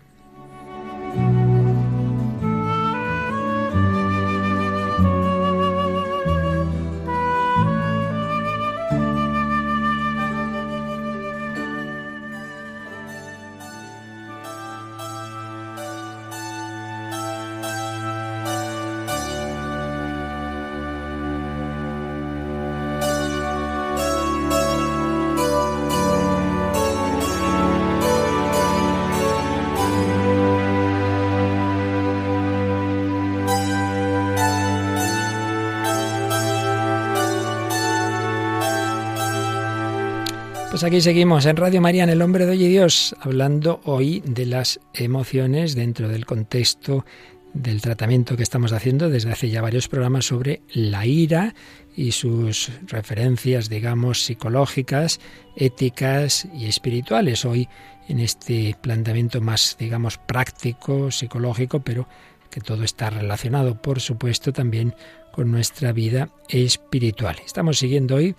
Aquí 40.91 40.99
seguimos 40.99 41.45
en 41.45 41.55
Radio 41.55 41.79
María, 41.79 42.03
en 42.03 42.09
El 42.09 42.21
Hombre 42.21 42.45
de 42.45 42.51
Hoy 42.51 42.65
y 42.65 42.67
Dios, 42.67 43.15
hablando 43.21 43.79
hoy 43.85 44.21
de 44.25 44.45
las 44.45 44.81
emociones 44.93 45.73
dentro 45.73 46.09
del 46.09 46.25
contexto 46.25 47.05
del 47.53 47.79
tratamiento 47.79 48.35
que 48.35 48.43
estamos 48.43 48.73
haciendo 48.73 49.09
desde 49.09 49.31
hace 49.31 49.49
ya 49.49 49.61
varios 49.61 49.87
programas 49.87 50.25
sobre 50.25 50.63
la 50.73 51.05
ira 51.05 51.55
y 51.95 52.11
sus 52.11 52.73
referencias, 52.87 53.69
digamos, 53.69 54.25
psicológicas, 54.25 55.21
éticas 55.55 56.45
y 56.53 56.65
espirituales. 56.65 57.45
Hoy 57.45 57.69
en 58.09 58.19
este 58.19 58.75
planteamiento 58.81 59.39
más, 59.39 59.77
digamos, 59.79 60.17
práctico, 60.17 61.09
psicológico, 61.09 61.79
pero 61.79 62.05
que 62.49 62.59
todo 62.59 62.83
está 62.83 63.09
relacionado, 63.09 63.81
por 63.81 64.01
supuesto, 64.01 64.51
también 64.51 64.93
con 65.31 65.51
nuestra 65.51 65.93
vida 65.93 66.27
espiritual. 66.49 67.37
Estamos 67.45 67.79
siguiendo 67.79 68.15
hoy 68.15 68.35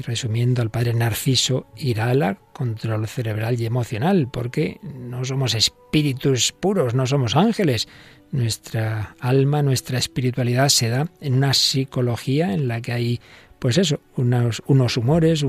resumiendo 0.00 0.62
al 0.62 0.70
padre 0.70 0.94
Narciso 0.94 1.66
Irala, 1.76 2.38
control 2.52 3.06
cerebral 3.06 3.60
y 3.60 3.66
emocional, 3.66 4.28
porque 4.32 4.80
no 4.82 5.24
somos 5.24 5.54
espíritus 5.54 6.52
puros, 6.52 6.94
no 6.94 7.06
somos 7.06 7.36
ángeles. 7.36 7.88
Nuestra 8.30 9.14
alma, 9.20 9.62
nuestra 9.62 9.98
espiritualidad 9.98 10.70
se 10.70 10.88
da 10.88 11.10
en 11.20 11.34
una 11.34 11.52
psicología 11.52 12.54
en 12.54 12.68
la 12.68 12.80
que 12.80 12.92
hay, 12.92 13.20
pues 13.58 13.76
eso, 13.76 14.00
unos, 14.16 14.62
unos 14.66 14.96
humores, 14.96 15.44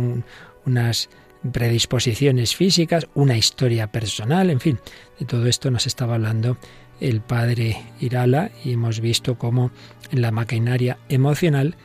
unas 0.65 1.09
predisposiciones 1.51 2.55
físicas, 2.55 3.07
una 3.15 3.37
historia 3.37 3.91
personal, 3.91 4.49
en 4.49 4.59
fin, 4.59 4.79
de 5.19 5.25
todo 5.25 5.47
esto 5.47 5.71
nos 5.71 5.87
estaba 5.87 6.15
hablando 6.15 6.57
el 6.99 7.21
padre 7.21 7.81
Irala 7.99 8.51
y 8.63 8.73
hemos 8.73 8.99
visto 8.99 9.37
cómo 9.37 9.71
en 10.11 10.21
la 10.21 10.31
maquinaria 10.31 10.97
emocional 11.09 11.75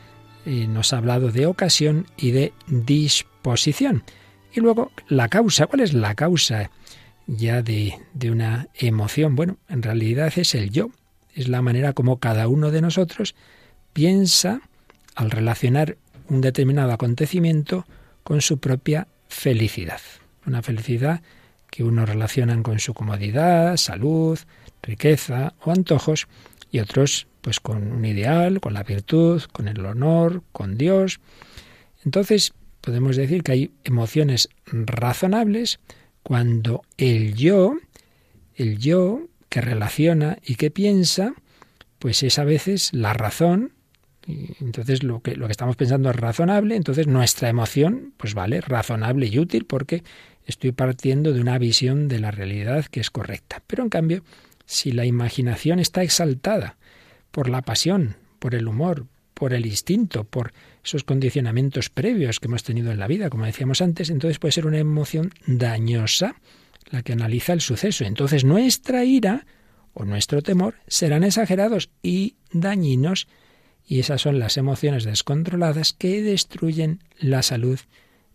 nos 0.48 0.92
ha 0.92 0.98
hablado 0.98 1.30
de 1.30 1.46
ocasión 1.46 2.06
y 2.16 2.30
de 2.30 2.52
disposición. 2.66 4.02
Y 4.52 4.60
luego 4.60 4.90
la 5.08 5.28
causa, 5.28 5.66
¿cuál 5.66 5.80
es 5.80 5.92
la 5.92 6.14
causa 6.14 6.70
ya 7.26 7.62
de, 7.62 7.94
de 8.14 8.30
una 8.30 8.68
emoción? 8.74 9.36
Bueno, 9.36 9.58
en 9.68 9.82
realidad 9.82 10.32
es 10.36 10.54
el 10.54 10.70
yo, 10.70 10.90
es 11.34 11.48
la 11.48 11.62
manera 11.62 11.92
como 11.92 12.18
cada 12.18 12.48
uno 12.48 12.70
de 12.70 12.80
nosotros 12.80 13.34
piensa 13.92 14.60
al 15.14 15.30
relacionar 15.30 15.96
un 16.28 16.40
determinado 16.40 16.92
acontecimiento 16.92 17.86
con 18.22 18.40
su 18.40 18.58
propia 18.58 19.08
felicidad. 19.28 20.00
Una 20.46 20.62
felicidad 20.62 21.22
que 21.70 21.84
uno 21.84 22.06
relacionan 22.06 22.62
con 22.62 22.78
su 22.78 22.94
comodidad, 22.94 23.76
salud, 23.76 24.38
riqueza 24.82 25.54
o 25.62 25.72
antojos 25.72 26.28
y 26.70 26.80
otros 26.80 27.26
pues 27.40 27.60
con 27.60 27.92
un 27.92 28.04
ideal, 28.04 28.60
con 28.60 28.75
la 28.75 28.82
virtud, 28.82 29.42
con 29.52 29.68
el 29.68 29.84
honor, 29.84 30.42
con 30.52 30.76
Dios. 30.76 31.20
Entonces, 32.04 32.52
podemos 32.80 33.16
decir 33.16 33.42
que 33.42 33.52
hay 33.52 33.70
emociones 33.84 34.48
razonables 34.66 35.80
cuando 36.22 36.82
el 36.96 37.35
yo, 37.35 37.76
el 38.54 38.78
yo 38.78 39.28
que 39.48 39.61
relaciona 39.61 40.38
y 40.44 40.57
que 40.57 40.70
piensa, 40.70 41.35
pues 41.98 42.22
es 42.22 42.38
a 42.38 42.44
veces 42.44 42.92
la 42.92 43.14
razón, 43.14 43.72
entonces 44.61 45.02
lo 45.02 45.20
que, 45.20 45.37
lo 45.37 45.46
que 45.46 45.52
estamos 45.52 45.76
pensando 45.76 46.11
es 46.11 46.16
razonable, 46.16 46.76
entonces 46.76 47.07
nuestra 47.07 47.48
emoción, 47.48 48.12
pues 48.18 48.35
vale, 48.35 48.61
razonable 48.61 49.26
y 49.26 49.38
útil 49.38 49.64
porque 49.64 50.02
estoy 50.44 50.72
partiendo 50.72 51.33
de 51.33 51.40
una 51.40 51.59
visión 51.59 52.09
de 52.09 52.18
la 52.18 52.31
realidad 52.31 52.85
que 52.87 53.00
es 53.00 53.11
correcta. 53.11 53.62
Pero 53.66 53.83
en 53.83 53.88
cambio, 53.88 54.22
si 54.68 54.92
la 54.92 55.07
imaginación 55.07 55.81
está 55.81 56.02
exaltada, 56.02 56.76
por 57.31 57.48
la 57.48 57.62
pasión, 57.62 58.16
por 58.38 58.54
el 58.54 58.68
humor, 58.68 59.07
por 59.33 59.54
el 59.54 59.64
instinto, 59.64 60.24
por 60.24 60.52
esos 60.85 61.04
condicionamientos 61.04 61.88
previos 61.88 62.38
que 62.38 62.48
hemos 62.48 62.64
tenido 62.64 62.92
en 62.92 62.98
la 62.98 63.07
vida, 63.07 63.31
como 63.31 63.46
decíamos 63.46 63.81
antes, 63.81 64.11
entonces 64.11 64.38
puede 64.38 64.52
ser 64.52 64.66
una 64.66 64.78
emoción 64.78 65.33
dañosa 65.46 66.37
la 66.90 67.02
que 67.02 67.14
analiza 67.14 67.54
el 67.54 67.62
suceso. 67.62 68.04
Entonces 68.04 68.44
nuestra 68.44 69.04
ira 69.04 69.46
o 69.94 70.04
nuestro 70.04 70.42
temor 70.42 70.74
serán 70.87 71.24
exagerados 71.24 71.88
y 72.02 72.37
dañinos 72.52 73.26
y 73.87 74.00
esas 74.00 74.20
son 74.20 74.38
las 74.38 74.59
emociones 74.59 75.04
descontroladas 75.04 75.94
que 75.94 76.22
destruyen 76.22 77.02
la 77.18 77.42
salud 77.42 77.81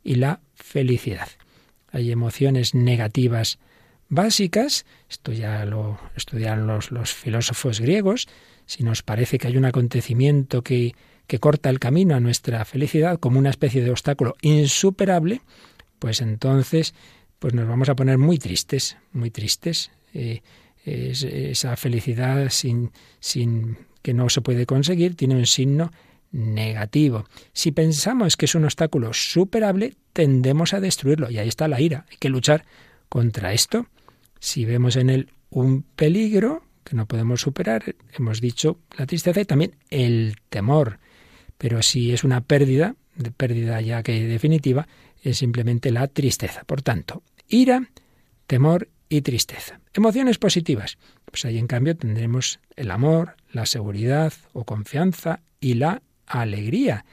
y 0.03 0.15
la 0.15 0.41
felicidad. 0.55 1.27
Hay 1.91 2.11
emociones 2.11 2.73
negativas 2.73 3.59
básicas, 4.09 4.85
esto 5.09 5.31
ya 5.31 5.65
lo 5.65 5.99
estudiaron 6.15 6.67
los, 6.67 6.91
los 6.91 7.13
filósofos 7.13 7.79
griegos, 7.79 8.27
si 8.65 8.83
nos 8.83 9.03
parece 9.03 9.37
que 9.37 9.47
hay 9.47 9.57
un 9.57 9.65
acontecimiento 9.65 10.61
que, 10.61 10.95
que 11.27 11.39
corta 11.39 11.69
el 11.69 11.79
camino 11.79 12.15
a 12.15 12.19
nuestra 12.19 12.63
felicidad 12.65 13.19
como 13.19 13.39
una 13.39 13.49
especie 13.49 13.83
de 13.83 13.91
obstáculo 13.91 14.35
insuperable, 14.41 15.41
pues 15.99 16.21
entonces 16.21 16.93
pues 17.39 17.53
nos 17.53 17.67
vamos 17.67 17.89
a 17.89 17.95
poner 17.95 18.17
muy 18.17 18.37
tristes, 18.37 18.97
muy 19.11 19.29
tristes. 19.29 19.91
Eh, 20.13 20.41
esa 20.85 21.75
felicidad 21.77 22.49
sin, 22.49 22.91
sin 23.19 23.77
que 24.01 24.13
no 24.13 24.29
se 24.29 24.41
puede 24.41 24.65
conseguir 24.65 25.15
tiene 25.15 25.35
un 25.35 25.45
signo 25.45 25.91
negativo. 26.31 27.25
Si 27.53 27.71
pensamos 27.71 28.35
que 28.35 28.45
es 28.45 28.55
un 28.55 28.65
obstáculo 28.65 29.13
superable, 29.13 29.95
tendemos 30.11 30.73
a 30.73 30.81
destruirlo 30.81 31.29
y 31.29 31.37
ahí 31.37 31.47
está 31.47 31.67
la 31.67 31.79
ira. 31.79 32.05
Hay 32.11 32.17
que 32.17 32.29
luchar 32.29 32.65
contra 33.13 33.53
esto. 33.53 33.85
Si 34.39 34.65
vemos 34.65 34.95
en 34.95 35.11
él 35.11 35.29
un 35.51 35.83
peligro, 35.83 36.63
que 36.83 36.95
no 36.95 37.05
podemos 37.05 37.41
superar, 37.41 37.95
hemos 38.17 38.41
dicho 38.41 38.79
la 38.97 39.05
tristeza 39.05 39.39
y 39.39 39.45
también 39.45 39.75
el 39.91 40.37
temor. 40.49 40.97
Pero 41.59 41.83
si 41.83 42.11
es 42.11 42.23
una 42.23 42.41
pérdida, 42.41 42.95
de 43.15 43.29
pérdida 43.29 43.79
ya 43.81 44.01
que 44.01 44.25
definitiva, 44.25 44.87
es 45.21 45.37
simplemente 45.37 45.91
la 45.91 46.07
tristeza. 46.07 46.63
Por 46.63 46.81
tanto, 46.81 47.21
ira, 47.47 47.87
temor 48.47 48.89
y 49.09 49.21
tristeza. 49.21 49.79
Emociones 49.93 50.39
positivas. 50.39 50.97
Pues 51.25 51.45
ahí 51.45 51.59
en 51.59 51.67
cambio 51.67 51.95
tendremos 51.95 52.61
el 52.75 52.89
amor, 52.89 53.35
la 53.51 53.67
seguridad 53.67 54.33
o 54.53 54.63
confianza 54.63 55.41
y 55.59 55.75
la 55.75 56.01
alegría. 56.25 57.05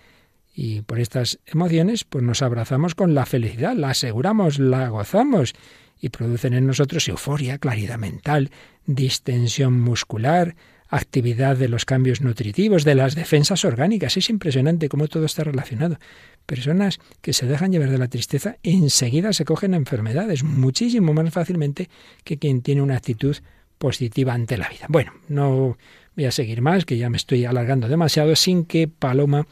Y 0.55 0.81
por 0.81 0.99
estas 0.99 1.41
emociones 1.45 2.05
pues 2.05 2.25
nos 2.25 2.41
abrazamos 2.41 2.95
con 2.95 3.15
la 3.15 3.27
felicidad, 3.27 3.75
la 3.75 3.91
aseguramos, 3.91 4.59
la 4.59 4.89
gozamos 4.89 5.53
y 6.01 6.09
producen 6.09 6.55
en 6.55 6.67
nosotros 6.67 7.09
euforia, 7.09 7.59
claridad 7.59 7.99
mental, 7.99 8.51
distensión 8.87 9.81
muscular, 9.81 10.57
actividad 10.89 11.57
de 11.57 11.69
los 11.69 11.85
cambios 11.85 12.21
nutritivos, 12.21 12.85
de 12.85 12.95
las 12.95 13.15
defensas 13.15 13.65
orgánicas. 13.65 14.17
Es 14.17 14.29
impresionante 14.29 14.89
cómo 14.89 15.09
todo 15.09 15.25
está 15.25 15.45
relacionado. 15.45 15.99
Personas 16.47 16.99
que 17.21 17.33
se 17.33 17.47
dejan 17.47 17.71
llevar 17.71 17.91
de 17.91 17.99
la 17.99 18.09
tristeza 18.09 18.57
enseguida 18.63 19.33
se 19.33 19.45
cogen 19.45 19.75
enfermedades 19.75 20.43
muchísimo 20.43 21.15
más 21.15 21.33
fácilmente 21.33 21.89
que 22.25 22.39
quien 22.39 22.63
tiene 22.63 22.83
una 22.83 22.97
actitud 22.97 23.37
positiva 23.79 24.35
ante 24.35 24.59
la 24.59 24.69
vida. 24.69 24.87
Bueno, 24.89 25.13
no 25.29 25.79
voy 26.17 26.25
a 26.25 26.33
seguir 26.33 26.61
más, 26.61 26.85
que 26.85 26.99
ya 26.99 27.09
me 27.09 27.17
estoy 27.17 27.45
alargando 27.45 27.89
demasiado, 27.89 28.35
sin 28.35 28.65
que 28.65 28.89
Paloma 28.89 29.47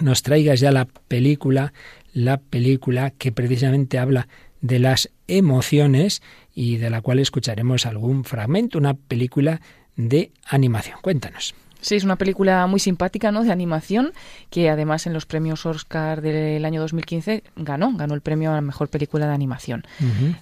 nos 0.00 0.22
traiga 0.22 0.54
ya 0.54 0.70
la 0.70 0.86
película, 0.86 1.72
la 2.12 2.38
película 2.38 3.10
que 3.10 3.32
precisamente 3.32 3.98
habla 3.98 4.28
de 4.60 4.78
las 4.78 5.10
emociones 5.26 6.22
y 6.54 6.76
de 6.76 6.90
la 6.90 7.00
cual 7.00 7.18
escucharemos 7.18 7.86
algún 7.86 8.24
fragmento, 8.24 8.78
una 8.78 8.94
película 8.94 9.60
de 9.96 10.32
animación. 10.44 10.98
Cuéntanos. 11.02 11.54
Sí, 11.80 11.96
es 11.96 12.04
una 12.04 12.16
película 12.16 12.66
muy 12.66 12.80
simpática, 12.80 13.32
¿no? 13.32 13.42
De 13.42 13.52
animación, 13.52 14.12
que 14.50 14.68
además 14.68 15.06
en 15.06 15.12
los 15.12 15.26
premios 15.26 15.64
Oscar 15.66 16.20
del 16.20 16.64
año 16.64 16.80
2015 16.80 17.42
ganó, 17.56 17.92
ganó 17.96 18.14
el 18.14 18.20
premio 18.20 18.50
a 18.50 18.54
la 18.54 18.60
mejor 18.60 18.88
película 18.88 19.26
de 19.26 19.34
animación. 19.34 19.84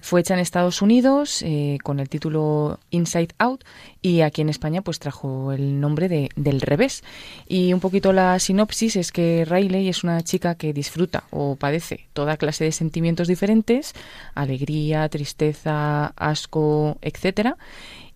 Fue 0.01 0.21
hecha 0.21 0.35
en 0.35 0.41
Estados 0.41 0.83
Unidos 0.83 1.43
eh, 1.43 1.79
con 1.83 2.01
el 2.01 2.09
título 2.09 2.81
Inside 2.91 3.35
Out 3.39 3.65
y 4.03 4.21
aquí 4.23 4.41
en 4.41 4.49
España 4.49 4.83
pues 4.83 4.99
trajo 4.99 5.53
el 5.53 5.81
nombre 5.81 6.09
de 6.09 6.31
Del 6.37 6.61
revés. 6.61 7.03
Y 7.47 7.73
un 7.73 7.81
poquito 7.81 8.13
la 8.13 8.39
sinopsis 8.39 8.97
es 8.97 9.13
que 9.13 9.45
Riley 9.49 9.89
es 9.89 10.05
una 10.05 10.23
chica 10.23 10.55
que 10.55 10.73
disfruta 10.73 11.25
o 11.31 11.57
padece 11.57 12.07
toda 12.13 12.37
clase 12.37 12.65
de 12.65 12.73
sentimientos 12.73 13.29
diferentes, 13.29 13.95
alegría, 14.35 15.09
tristeza, 15.09 16.13
asco, 16.17 16.99
etcétera 17.01 17.57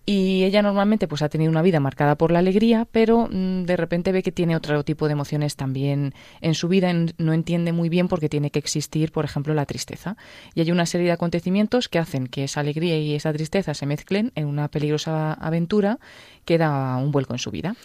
y 0.05 0.43
ella 0.43 0.61
normalmente 0.61 1.07
pues 1.07 1.21
ha 1.21 1.29
tenido 1.29 1.49
una 1.49 1.61
vida 1.61 1.79
marcada 1.79 2.15
por 2.15 2.31
la 2.31 2.39
alegría, 2.39 2.85
pero 2.91 3.29
mm, 3.31 3.63
de 3.63 3.77
repente 3.77 4.11
ve 4.11 4.21
que 4.21 4.31
tiene 4.31 4.55
otro 4.55 4.83
tipo 4.83 5.07
de 5.07 5.13
emociones 5.13 5.55
también 5.55 6.13
en 6.41 6.55
su 6.55 6.67
vida, 6.67 6.91
no 7.17 7.33
entiende 7.33 7.71
muy 7.71 7.89
bien 7.89 8.07
por 8.07 8.19
qué 8.19 8.27
tiene 8.27 8.51
que 8.51 8.59
existir, 8.59 9.11
por 9.11 9.23
ejemplo, 9.23 9.53
la 9.53 9.65
tristeza. 9.65 10.17
Y 10.55 10.61
hay 10.61 10.71
una 10.71 10.85
serie 10.85 11.07
de 11.07 11.13
acontecimientos 11.13 11.87
que 11.87 11.99
hacen 11.99 12.27
que 12.27 12.43
esa 12.43 12.59
alegría 12.59 12.97
y 12.97 13.13
esa 13.13 13.31
tristeza 13.31 13.73
se 13.73 13.85
mezclen 13.85 14.31
en 14.35 14.47
una 14.47 14.67
peligrosa 14.67 15.33
aventura 15.33 15.99
que 16.43 16.57
da 16.57 16.97
un 16.97 17.11
vuelco 17.11 17.33
en 17.33 17.39
su 17.39 17.51
vida. 17.51 17.75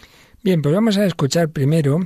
Bien, 0.42 0.62
pues 0.62 0.74
vamos 0.74 0.96
a 0.98 1.04
escuchar 1.04 1.48
primero 1.50 2.00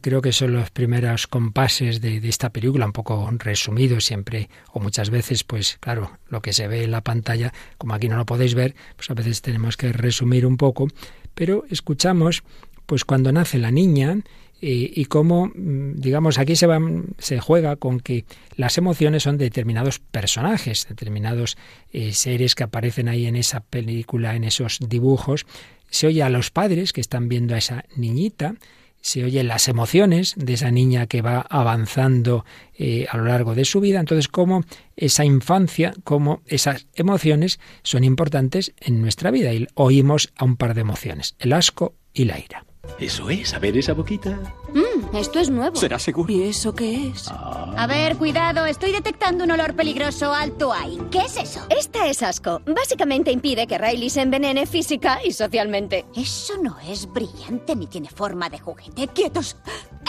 creo 0.00 0.20
que 0.20 0.32
son 0.32 0.52
los 0.52 0.70
primeros 0.70 1.26
compases 1.26 2.00
de, 2.00 2.16
esta 2.28 2.50
película, 2.50 2.86
un 2.86 2.92
poco 2.92 3.30
resumidos 3.38 4.04
siempre, 4.04 4.48
o 4.72 4.80
muchas 4.80 5.10
veces, 5.10 5.44
pues 5.44 5.78
claro, 5.80 6.18
lo 6.28 6.42
que 6.42 6.52
se 6.52 6.68
ve 6.68 6.84
en 6.84 6.90
la 6.90 7.02
pantalla, 7.02 7.52
como 7.78 7.94
aquí 7.94 8.08
no 8.08 8.16
lo 8.16 8.26
podéis 8.26 8.54
ver, 8.54 8.74
pues 8.96 9.10
a 9.10 9.14
veces 9.14 9.42
tenemos 9.42 9.76
que 9.76 9.92
resumir 9.92 10.46
un 10.46 10.56
poco, 10.56 10.88
pero 11.34 11.64
escuchamos, 11.70 12.42
pues 12.86 13.04
cuando 13.04 13.32
nace 13.32 13.58
la 13.58 13.70
niña, 13.70 14.18
y 14.62 15.06
cómo, 15.06 15.46
mm, 15.46 15.94
digamos, 15.96 16.38
aquí 16.38 16.54
se, 16.54 16.66
van, 16.66 17.06
se 17.18 17.40
juega 17.40 17.76
con 17.76 18.00
que 18.00 18.26
las 18.56 18.76
emociones 18.76 19.22
son 19.22 19.38
determinados 19.38 19.98
personajes, 19.98 20.86
determinados 20.88 21.56
eh, 21.92 22.12
seres 22.12 22.54
que 22.54 22.64
aparecen 22.64 23.08
ahí 23.08 23.26
en 23.26 23.36
esa 23.36 23.60
película, 23.60 24.36
en 24.36 24.44
esos 24.44 24.78
dibujos. 24.86 25.46
Se 25.88 26.06
oye 26.06 26.22
a 26.22 26.28
los 26.28 26.50
padres 26.50 26.92
que 26.92 27.00
están 27.00 27.28
viendo 27.28 27.54
a 27.54 27.58
esa 27.58 27.84
niñita, 27.96 28.54
se 29.00 29.24
oyen 29.24 29.48
las 29.48 29.68
emociones 29.68 30.34
de 30.36 30.54
esa 30.54 30.70
niña 30.70 31.06
que 31.06 31.22
va 31.22 31.40
avanzando 31.48 32.44
eh, 32.74 33.06
a 33.10 33.16
lo 33.16 33.24
largo 33.24 33.54
de 33.54 33.64
su 33.64 33.80
vida. 33.80 34.00
Entonces, 34.00 34.28
cómo 34.28 34.64
esa 34.96 35.24
infancia, 35.24 35.94
cómo 36.04 36.42
esas 36.46 36.86
emociones 36.94 37.60
son 37.82 38.04
importantes 38.04 38.74
en 38.80 39.00
nuestra 39.00 39.30
vida. 39.30 39.52
Y 39.52 39.66
oímos 39.74 40.32
a 40.36 40.44
un 40.44 40.56
par 40.56 40.74
de 40.74 40.82
emociones, 40.82 41.34
el 41.38 41.52
asco 41.52 41.94
y 42.12 42.24
la 42.24 42.38
ira. 42.38 42.64
Eso 42.98 43.30
es, 43.30 43.54
a 43.54 43.58
ver 43.58 43.76
esa 43.78 43.94
boquita. 43.94 44.38
Mmm, 44.74 45.16
esto 45.16 45.38
es 45.38 45.48
nuevo. 45.48 45.76
¿Será 45.76 45.98
seguro? 45.98 46.32
¿Y 46.32 46.42
eso 46.42 46.74
qué 46.74 47.08
es? 47.08 47.28
Ah. 47.28 47.72
A 47.76 47.86
ver, 47.86 48.16
cuidado, 48.16 48.66
estoy 48.66 48.92
detectando 48.92 49.44
un 49.44 49.50
olor 49.50 49.74
peligroso 49.74 50.32
alto 50.34 50.72
ahí. 50.72 51.00
¿Qué 51.10 51.20
es 51.20 51.36
eso? 51.36 51.66
Esta 51.70 52.06
es 52.08 52.22
asco. 52.22 52.60
Básicamente 52.66 53.30
impide 53.32 53.66
que 53.66 53.78
Riley 53.78 54.10
se 54.10 54.20
envenene 54.22 54.66
física 54.66 55.20
y 55.24 55.32
socialmente. 55.32 56.04
Eso 56.14 56.54
no 56.62 56.78
es 56.80 57.06
brillante 57.10 57.74
ni 57.74 57.86
tiene 57.86 58.08
forma 58.08 58.50
de 58.50 58.58
juguete. 58.58 59.08
¡Quietos! 59.08 59.56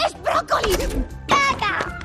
¡Es 0.06 0.14
brócoli! 0.22 0.76
¡Caca! 1.28 1.98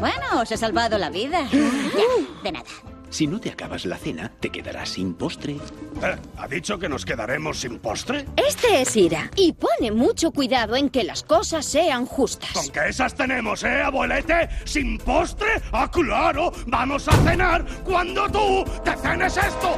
Bueno, 0.00 0.40
os 0.42 0.50
he 0.50 0.56
salvado 0.56 0.98
la 0.98 1.10
vida. 1.10 1.48
Ya, 1.50 2.42
de 2.42 2.52
nada. 2.52 2.66
Si 3.12 3.26
no 3.26 3.38
te 3.38 3.50
acabas 3.50 3.84
la 3.84 3.98
cena, 3.98 4.32
te 4.40 4.48
quedarás 4.48 4.88
sin 4.88 5.12
postre. 5.12 5.52
Eh, 5.52 6.16
¿Ha 6.38 6.48
dicho 6.48 6.78
que 6.78 6.88
nos 6.88 7.04
quedaremos 7.04 7.60
sin 7.60 7.78
postre? 7.78 8.24
Este 8.36 8.80
es 8.80 8.96
Ira 8.96 9.30
y 9.36 9.52
pone 9.52 9.92
mucho 9.92 10.30
cuidado 10.30 10.76
en 10.76 10.88
que 10.88 11.04
las 11.04 11.22
cosas 11.22 11.66
sean 11.66 12.06
justas. 12.06 12.54
Con 12.54 12.70
que 12.70 12.88
esas 12.88 13.14
tenemos, 13.14 13.64
¿eh, 13.64 13.82
abuelete? 13.82 14.48
¿Sin 14.64 14.96
postre? 14.96 15.60
¡Ah, 15.72 15.90
claro! 15.90 16.52
¡Vamos 16.66 17.06
a 17.06 17.12
cenar 17.18 17.66
cuando 17.84 18.26
tú 18.30 18.64
te 18.82 18.96
cenes 18.96 19.36
esto! 19.36 19.76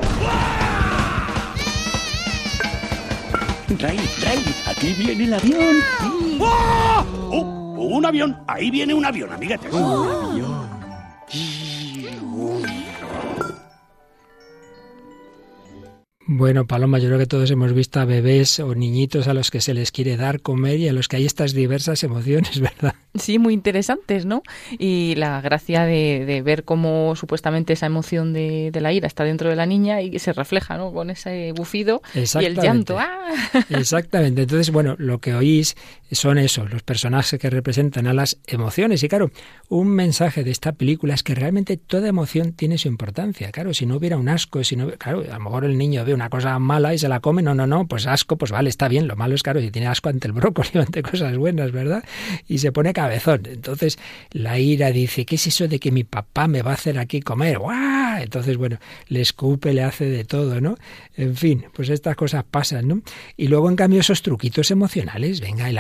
Ray, 3.81 3.99
Ray, 4.23 4.45
aquí 4.69 4.93
viene 4.93 5.25
el 5.25 5.35
avión. 5.35 5.77
¡Ah! 6.41 7.05
¡Oh! 7.33 7.65
un 7.77 8.07
avión. 8.07 8.39
Ahí 8.47 8.71
viene 8.71 8.95
un 8.95 9.05
avión, 9.05 9.33
amiguetes. 9.33 9.73
Un 9.73 10.31
avión. 10.31 10.54
Bueno, 16.27 16.67
Paloma, 16.67 16.99
yo 16.99 17.09
creo 17.09 17.19
que 17.19 17.27
todos 17.27 17.51
hemos 17.51 17.75
visto 17.75 18.01
a 18.01 18.07
bebés 18.07 18.59
o 18.59 18.75
niñitos 18.75 19.29
a 19.29 19.35
los 19.35 19.51
que 19.51 19.61
se 19.61 19.75
les 19.75 19.93
quiere 19.93 20.17
dar, 20.17 20.41
comer 20.41 20.81
y 20.81 20.89
a 20.89 20.93
los 20.95 21.07
que 21.07 21.17
hay 21.17 21.27
estas 21.27 21.53
diversas 21.53 22.03
emociones, 22.03 22.61
¿verdad? 22.61 22.95
Sí, 23.15 23.39
muy 23.39 23.53
interesantes, 23.53 24.25
¿no? 24.25 24.43
Y 24.79 25.15
la 25.17 25.41
gracia 25.43 25.85
de, 25.85 26.43
ver 26.45 26.65
cómo 26.65 27.15
supuestamente 27.15 27.75
esa 27.75 27.87
emoción 27.87 28.33
de, 28.33 28.71
la 28.75 28.93
ira 28.93 29.07
está 29.07 29.25
dentro 29.25 29.51
de 29.51 29.57
la 29.57 29.67
niña 29.67 30.01
y 30.01 30.19
se 30.19 30.33
refleja, 30.33 30.79
¿no? 30.79 30.93
Con 30.93 31.11
ese 31.11 31.53
bufido 31.53 32.03
y 32.15 32.45
el 32.45 32.57
llanto. 32.57 32.99
¡Ah! 32.99 33.29
Exactamente. 33.69 34.43
Entonces, 34.43 34.71
bueno, 34.71 34.97
lo 34.99 35.19
que 35.19 35.35
oís 35.35 35.77
son 36.15 36.39
esos, 36.39 36.71
los 36.71 36.83
personajes 36.83 37.39
que 37.39 37.51
representan 37.51 38.07
a 38.07 38.15
las 38.15 38.39
emociones. 38.47 39.03
Y 39.03 39.09
claro, 39.09 39.31
un 39.69 39.89
mensaje 39.89 40.45
de 40.45 40.51
esta 40.51 40.73
película 40.73 41.15
es 41.15 41.23
que 41.23 41.35
realmente 41.35 41.77
toda 41.77 42.09
emoción 42.09 42.53
tiene 42.53 42.79
su 42.79 42.89
importancia. 42.89 43.51
Claro, 43.53 43.75
si 43.75 43.87
no 43.87 43.97
hubiera 43.97 44.17
un 44.17 44.29
asco, 44.29 44.63
si 44.65 44.77
no, 44.77 44.91
claro, 44.93 45.21
a 45.21 45.35
lo 45.35 45.41
mejor 45.41 45.65
el 45.65 45.79
niño 45.79 46.05
ve 46.05 46.15
una 46.15 46.31
cosa 46.31 46.59
mala 46.59 46.95
y 46.95 46.99
se 46.99 47.09
la 47.09 47.21
come, 47.21 47.43
no, 47.43 47.55
no, 47.55 47.67
no, 47.67 47.87
pues 47.87 48.07
asco, 48.07 48.37
pues 48.37 48.51
vale, 48.51 48.69
está 48.69 48.89
bien. 48.89 49.07
Lo 49.09 49.17
malo 49.17 49.35
es, 49.35 49.43
claro, 49.43 49.61
si 49.61 49.71
tiene 49.71 49.89
asco 49.89 50.09
ante 50.09 50.29
el 50.29 50.33
brócoli 50.33 50.71
o 50.75 50.81
ante 50.81 51.03
cosas 51.03 51.37
buenas, 51.37 51.73
¿verdad? 51.73 52.05
Y 52.49 52.59
se 52.59 52.73
pone 52.73 52.93
cabezón. 52.93 53.43
Entonces 53.47 53.99
la 54.31 54.59
ira 54.59 54.91
dice, 54.91 55.25
¿qué 55.25 55.37
es 55.37 55.47
eso 55.47 55.69
de 55.69 55.79
que 55.79 55.91
mi 55.91 56.05
papá 56.05 56.49
me 56.49 56.63
va 56.63 56.73
a 56.73 56.75
hacer 56.75 56.99
aquí 56.99 57.21
comer? 57.21 57.59
¡Guau! 57.59 58.23
Entonces, 58.23 58.57
bueno, 58.57 58.79
le 59.09 59.21
escupe, 59.21 59.73
le 59.73 59.83
hace 59.83 60.07
de 60.07 60.25
todo, 60.25 60.61
¿no? 60.61 60.77
En 61.17 61.37
fin, 61.37 61.67
pues 61.75 61.89
estas 61.89 62.17
cosas 62.17 62.45
pasan, 62.45 62.89
¿no? 62.89 63.03
Y 63.37 63.49
luego, 63.49 63.69
en 63.69 63.77
cambio, 63.77 64.01
esos 64.01 64.23
truquitos 64.23 64.71
emocionales, 64.71 65.41
venga, 65.41 65.69
el 65.69 65.79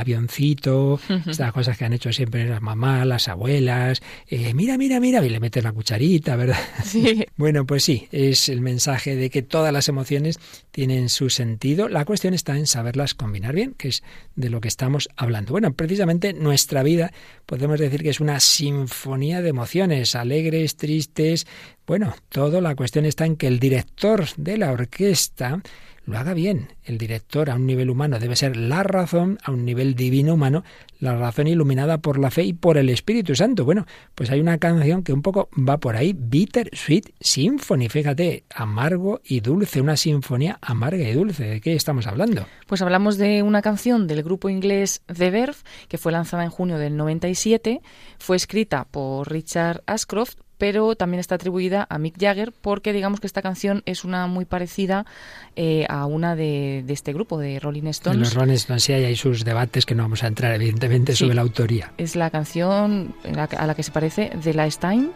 estas 1.26 1.52
cosas 1.52 1.76
que 1.76 1.84
han 1.84 1.92
hecho 1.92 2.12
siempre 2.12 2.48
las 2.48 2.62
mamás, 2.62 3.06
las 3.06 3.28
abuelas, 3.28 4.02
eh, 4.28 4.54
mira, 4.54 4.78
mira, 4.78 5.00
mira, 5.00 5.24
y 5.24 5.28
le 5.28 5.40
meten 5.40 5.64
la 5.64 5.72
cucharita, 5.72 6.36
¿verdad? 6.36 6.58
Sí. 6.84 7.24
bueno, 7.36 7.66
pues 7.66 7.84
sí, 7.84 8.08
es 8.12 8.48
el 8.48 8.60
mensaje 8.60 9.16
de 9.16 9.30
que 9.30 9.42
todas 9.42 9.72
las 9.72 9.88
emociones 9.88 10.38
tienen 10.70 11.08
su 11.08 11.30
sentido. 11.30 11.88
La 11.88 12.04
cuestión 12.04 12.34
está 12.34 12.56
en 12.56 12.66
saberlas 12.66 13.14
combinar 13.14 13.54
bien, 13.54 13.74
que 13.74 13.88
es 13.88 14.02
de 14.36 14.50
lo 14.50 14.60
que 14.60 14.68
estamos 14.68 15.08
hablando. 15.16 15.52
Bueno, 15.52 15.72
precisamente 15.72 16.32
nuestra 16.32 16.82
vida 16.82 17.12
podemos 17.46 17.78
decir 17.78 18.02
que 18.02 18.10
es 18.10 18.20
una 18.20 18.40
sinfonía 18.40 19.42
de 19.42 19.50
emociones, 19.50 20.14
alegres, 20.14 20.76
tristes. 20.76 21.46
Bueno, 21.86 22.14
todo 22.30 22.60
la 22.62 22.74
cuestión 22.74 23.04
está 23.04 23.26
en 23.26 23.36
que 23.36 23.46
el 23.46 23.58
director 23.58 24.24
de 24.36 24.56
la 24.56 24.72
orquesta 24.72 25.60
lo 26.06 26.18
haga 26.18 26.34
bien. 26.34 26.68
El 26.84 26.98
director 26.98 27.50
a 27.50 27.54
un 27.54 27.66
nivel 27.66 27.90
humano 27.90 28.18
debe 28.18 28.36
ser 28.36 28.56
la 28.56 28.82
razón, 28.82 29.38
a 29.42 29.50
un 29.50 29.64
nivel 29.64 29.94
divino 29.94 30.34
humano, 30.34 30.64
la 30.98 31.16
razón 31.16 31.46
iluminada 31.46 31.98
por 31.98 32.18
la 32.18 32.30
fe 32.30 32.44
y 32.44 32.52
por 32.52 32.76
el 32.76 32.90
Espíritu 32.90 33.34
Santo. 33.34 33.64
Bueno, 33.64 33.86
pues 34.14 34.30
hay 34.30 34.40
una 34.40 34.58
canción 34.58 35.02
que 35.02 35.12
un 35.12 35.22
poco 35.22 35.48
va 35.56 35.78
por 35.78 35.96
ahí, 35.96 36.14
Bitter 36.16 36.70
Sweet 36.72 37.14
Symphony, 37.20 37.88
fíjate, 37.88 38.44
amargo 38.54 39.20
y 39.24 39.40
dulce, 39.40 39.80
una 39.80 39.96
sinfonía 39.96 40.58
amarga 40.60 41.08
y 41.08 41.12
dulce. 41.12 41.44
¿De 41.44 41.60
qué 41.60 41.74
estamos 41.74 42.06
hablando? 42.06 42.46
Pues 42.66 42.82
hablamos 42.82 43.16
de 43.16 43.42
una 43.42 43.62
canción 43.62 44.06
del 44.06 44.22
grupo 44.22 44.48
inglés 44.48 45.02
The 45.06 45.30
Verve, 45.30 45.56
que 45.88 45.98
fue 45.98 46.12
lanzada 46.12 46.44
en 46.44 46.50
junio 46.50 46.78
del 46.78 46.96
97, 46.96 47.80
fue 48.18 48.36
escrita 48.36 48.84
por 48.84 49.30
Richard 49.30 49.82
Ashcroft, 49.86 50.43
pero 50.58 50.94
también 50.96 51.20
está 51.20 51.34
atribuida 51.36 51.86
a 51.88 51.98
Mick 51.98 52.18
Jagger 52.18 52.52
porque 52.52 52.92
digamos 52.92 53.20
que 53.20 53.26
esta 53.26 53.42
canción 53.42 53.82
es 53.86 54.04
una 54.04 54.26
muy 54.26 54.44
parecida 54.44 55.06
eh, 55.56 55.86
a 55.88 56.06
una 56.06 56.36
de, 56.36 56.84
este 56.88 57.12
grupo 57.12 57.38
de 57.38 57.58
Rolling 57.60 57.86
Stones. 57.86 58.20
los 58.20 58.34
Rolling 58.34 58.54
Stones 58.54 58.84
sí 58.84 58.92
hay 58.92 59.16
sus 59.16 59.44
debates 59.44 59.86
que 59.86 59.94
no 59.94 60.02
vamos 60.04 60.22
a 60.22 60.26
entrar 60.26 60.54
evidentemente 60.54 61.14
sobre 61.16 61.34
la 61.34 61.42
autoría. 61.42 61.92
Es 61.98 62.16
la 62.16 62.30
canción 62.30 63.14
a 63.24 63.66
la 63.66 63.74
que 63.74 63.82
se 63.82 63.90
parece 63.90 64.30
de 64.42 64.54
La 64.54 64.70
Stein 64.70 65.10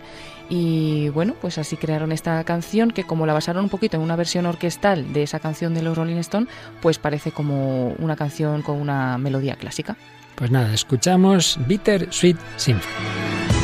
y 0.51 1.11
bueno, 1.11 1.35
pues 1.41 1.59
así 1.59 1.77
crearon 1.77 2.11
esta 2.13 2.43
canción 2.45 2.91
que 2.91 3.05
como 3.05 3.27
la 3.27 3.35
basaron 3.35 3.65
un 3.65 3.71
poquito 3.71 3.97
en 3.97 4.03
una 4.03 4.17
versión 4.17 4.47
orquestal 4.47 5.13
de 5.13 5.23
esa 5.23 5.41
canción 5.41 5.75
de 5.75 5.83
los 5.83 5.97
Rolling 5.97 6.17
Stones, 6.17 6.49
pues 6.81 6.99
parece 6.99 7.33
como 7.33 7.91
una 7.99 8.17
canción 8.17 8.63
con 8.63 8.81
una 8.81 9.19
melodía 9.19 9.57
clásica. 9.57 9.97
Pues 10.37 10.51
nada, 10.51 10.73
escuchamos 10.73 11.59
Bitter 11.67 12.09
Sweet 12.13 12.39
Symphony. 12.57 13.58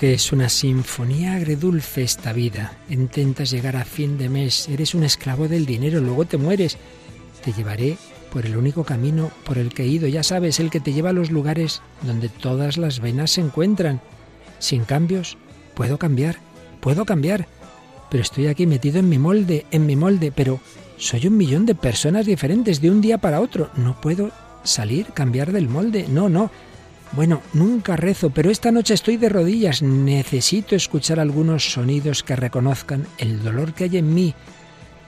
Porque 0.00 0.14
es 0.14 0.32
una 0.32 0.48
sinfonía 0.48 1.34
agredulce 1.34 2.02
esta 2.02 2.32
vida. 2.32 2.72
Intentas 2.88 3.50
llegar 3.50 3.76
a 3.76 3.84
fin 3.84 4.16
de 4.16 4.30
mes, 4.30 4.66
eres 4.70 4.94
un 4.94 5.04
esclavo 5.04 5.46
del 5.46 5.66
dinero, 5.66 6.00
luego 6.00 6.24
te 6.24 6.38
mueres. 6.38 6.78
Te 7.44 7.52
llevaré 7.52 7.98
por 8.32 8.46
el 8.46 8.56
único 8.56 8.82
camino 8.82 9.30
por 9.44 9.58
el 9.58 9.74
que 9.74 9.82
he 9.82 9.88
ido, 9.88 10.08
ya 10.08 10.22
sabes, 10.22 10.58
el 10.58 10.70
que 10.70 10.80
te 10.80 10.94
lleva 10.94 11.10
a 11.10 11.12
los 11.12 11.30
lugares 11.30 11.82
donde 12.00 12.30
todas 12.30 12.78
las 12.78 13.00
venas 13.00 13.32
se 13.32 13.42
encuentran. 13.42 14.00
Sin 14.58 14.84
cambios, 14.84 15.36
puedo 15.74 15.98
cambiar, 15.98 16.38
puedo 16.80 17.04
cambiar. 17.04 17.46
Pero 18.10 18.22
estoy 18.22 18.46
aquí 18.46 18.66
metido 18.66 19.00
en 19.00 19.08
mi 19.10 19.18
molde, 19.18 19.66
en 19.70 19.84
mi 19.84 19.96
molde, 19.96 20.32
pero 20.34 20.60
soy 20.96 21.26
un 21.26 21.36
millón 21.36 21.66
de 21.66 21.74
personas 21.74 22.24
diferentes 22.24 22.80
de 22.80 22.90
un 22.90 23.02
día 23.02 23.18
para 23.18 23.42
otro. 23.42 23.68
No 23.76 24.00
puedo 24.00 24.30
salir, 24.64 25.08
cambiar 25.12 25.52
del 25.52 25.68
molde. 25.68 26.06
No, 26.08 26.30
no. 26.30 26.50
Bueno, 27.12 27.42
nunca 27.52 27.96
rezo, 27.96 28.30
pero 28.30 28.50
esta 28.50 28.70
noche 28.70 28.94
estoy 28.94 29.16
de 29.16 29.28
rodillas. 29.28 29.82
Necesito 29.82 30.76
escuchar 30.76 31.18
algunos 31.18 31.72
sonidos 31.72 32.22
que 32.22 32.36
reconozcan 32.36 33.06
el 33.18 33.42
dolor 33.42 33.74
que 33.74 33.84
hay 33.84 33.96
en 33.98 34.14
mí. 34.14 34.34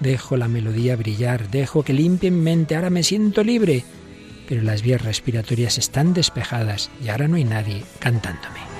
Dejo 0.01 0.37
la 0.37 0.49
melodía 0.49 0.97
brillar, 0.97 1.49
dejo 1.49 1.85
que 1.85 1.93
limpie 1.93 2.33
mi 2.33 2.43
mente, 2.43 2.75
ahora 2.75 2.91
me 2.91 3.05
siento 3.05 3.45
libre. 3.45 3.85
Pero 4.49 4.63
las 4.63 4.83
vías 4.83 5.03
respiratorias 5.03 5.79
están 5.79 6.13
despejadas 6.13 6.91
y 7.05 7.09
ahora 7.09 7.29
no 7.29 7.37
hay 7.37 7.45
nadie 7.45 7.85
cantándome. 8.01 8.72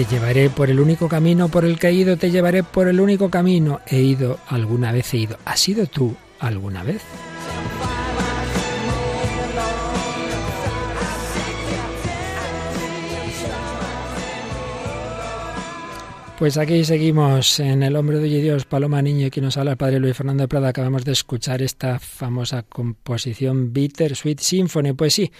Te 0.00 0.06
llevaré 0.06 0.48
por 0.48 0.70
el 0.70 0.80
único 0.80 1.10
camino 1.10 1.50
por 1.50 1.66
el 1.66 1.78
que 1.78 1.88
he 1.88 1.92
ido, 1.92 2.16
te 2.16 2.30
llevaré 2.30 2.62
por 2.62 2.88
el 2.88 3.00
único 3.00 3.28
camino. 3.28 3.82
He 3.86 4.00
ido, 4.00 4.38
alguna 4.48 4.92
vez 4.92 5.12
he 5.12 5.18
ido. 5.18 5.36
¿Has 5.44 5.60
sido 5.60 5.84
tú 5.84 6.16
alguna 6.38 6.82
vez? 6.82 7.02
Pues 16.38 16.56
aquí 16.56 16.82
seguimos 16.86 17.60
en 17.60 17.82
El 17.82 17.94
hombre 17.94 18.20
de 18.20 18.40
Dios, 18.40 18.64
Paloma 18.64 19.02
Niño, 19.02 19.26
y 19.26 19.30
quien 19.30 19.44
nos 19.44 19.58
habla 19.58 19.72
el 19.72 19.76
padre 19.76 20.00
Luis 20.00 20.16
Fernando 20.16 20.44
de 20.44 20.48
Prada. 20.48 20.70
Acabamos 20.70 21.04
de 21.04 21.12
escuchar 21.12 21.60
esta 21.60 21.98
famosa 21.98 22.62
composición 22.62 23.74
Bitter 23.74 24.16
Sweet 24.16 24.40
Symphony. 24.40 24.94
Pues 24.94 25.12
sí, 25.12 25.30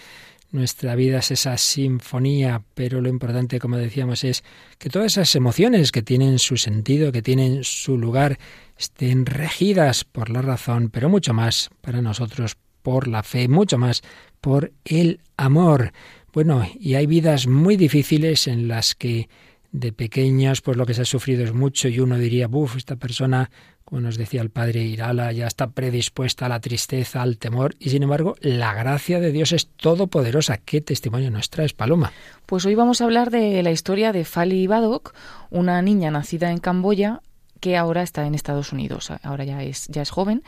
nuestra 0.51 0.95
vida 0.95 1.19
es 1.19 1.31
esa 1.31 1.57
sinfonía, 1.57 2.61
pero 2.73 3.01
lo 3.01 3.09
importante, 3.09 3.59
como 3.59 3.77
decíamos, 3.77 4.23
es 4.23 4.43
que 4.77 4.89
todas 4.89 5.13
esas 5.13 5.35
emociones 5.35 5.91
que 5.91 6.01
tienen 6.01 6.39
su 6.39 6.57
sentido, 6.57 7.11
que 7.11 7.21
tienen 7.21 7.63
su 7.63 7.97
lugar, 7.97 8.37
estén 8.77 9.25
regidas 9.25 10.03
por 10.03 10.29
la 10.29 10.41
razón, 10.41 10.89
pero 10.89 11.09
mucho 11.09 11.33
más 11.33 11.69
para 11.81 12.01
nosotros 12.01 12.57
por 12.81 13.07
la 13.07 13.23
fe, 13.23 13.47
mucho 13.47 13.77
más 13.77 14.01
por 14.41 14.71
el 14.85 15.21
amor. 15.37 15.93
Bueno, 16.33 16.65
y 16.79 16.95
hay 16.95 17.05
vidas 17.05 17.47
muy 17.47 17.77
difíciles 17.77 18.47
en 18.47 18.67
las 18.67 18.95
que 18.95 19.29
de 19.71 19.93
pequeños, 19.93 20.61
pues 20.61 20.75
lo 20.75 20.85
que 20.85 20.93
se 20.93 21.03
ha 21.03 21.05
sufrido 21.05 21.43
es 21.43 21.53
mucho 21.53 21.87
y 21.87 21.99
uno 21.99 22.17
diría, 22.17 22.47
buf, 22.47 22.75
esta 22.75 22.97
persona 22.97 23.49
como 23.91 23.99
nos 23.99 24.17
decía 24.17 24.41
el 24.41 24.51
padre 24.51 24.83
Irala, 24.83 25.33
ya 25.33 25.47
está 25.47 25.71
predispuesta 25.71 26.45
a 26.45 26.49
la 26.49 26.61
tristeza, 26.61 27.21
al 27.21 27.37
temor, 27.37 27.75
y 27.77 27.89
sin 27.89 28.03
embargo 28.03 28.37
la 28.39 28.73
gracia 28.73 29.19
de 29.19 29.33
Dios 29.33 29.51
es 29.51 29.67
todopoderosa. 29.67 30.59
¿Qué 30.59 30.79
testimonio 30.79 31.29
nos 31.29 31.49
traes, 31.49 31.73
Paloma? 31.73 32.13
Pues 32.45 32.65
hoy 32.65 32.73
vamos 32.73 33.01
a 33.01 33.03
hablar 33.03 33.31
de 33.31 33.61
la 33.63 33.71
historia 33.71 34.13
de 34.13 34.23
Fali 34.23 34.65
Badok, 34.65 35.13
una 35.49 35.81
niña 35.81 36.09
nacida 36.09 36.51
en 36.51 36.59
Camboya 36.59 37.19
que 37.59 37.75
ahora 37.75 38.01
está 38.01 38.25
en 38.25 38.33
Estados 38.33 38.71
Unidos, 38.71 39.11
ahora 39.23 39.43
ya 39.43 39.61
es, 39.61 39.89
ya 39.89 40.01
es 40.01 40.09
joven. 40.09 40.41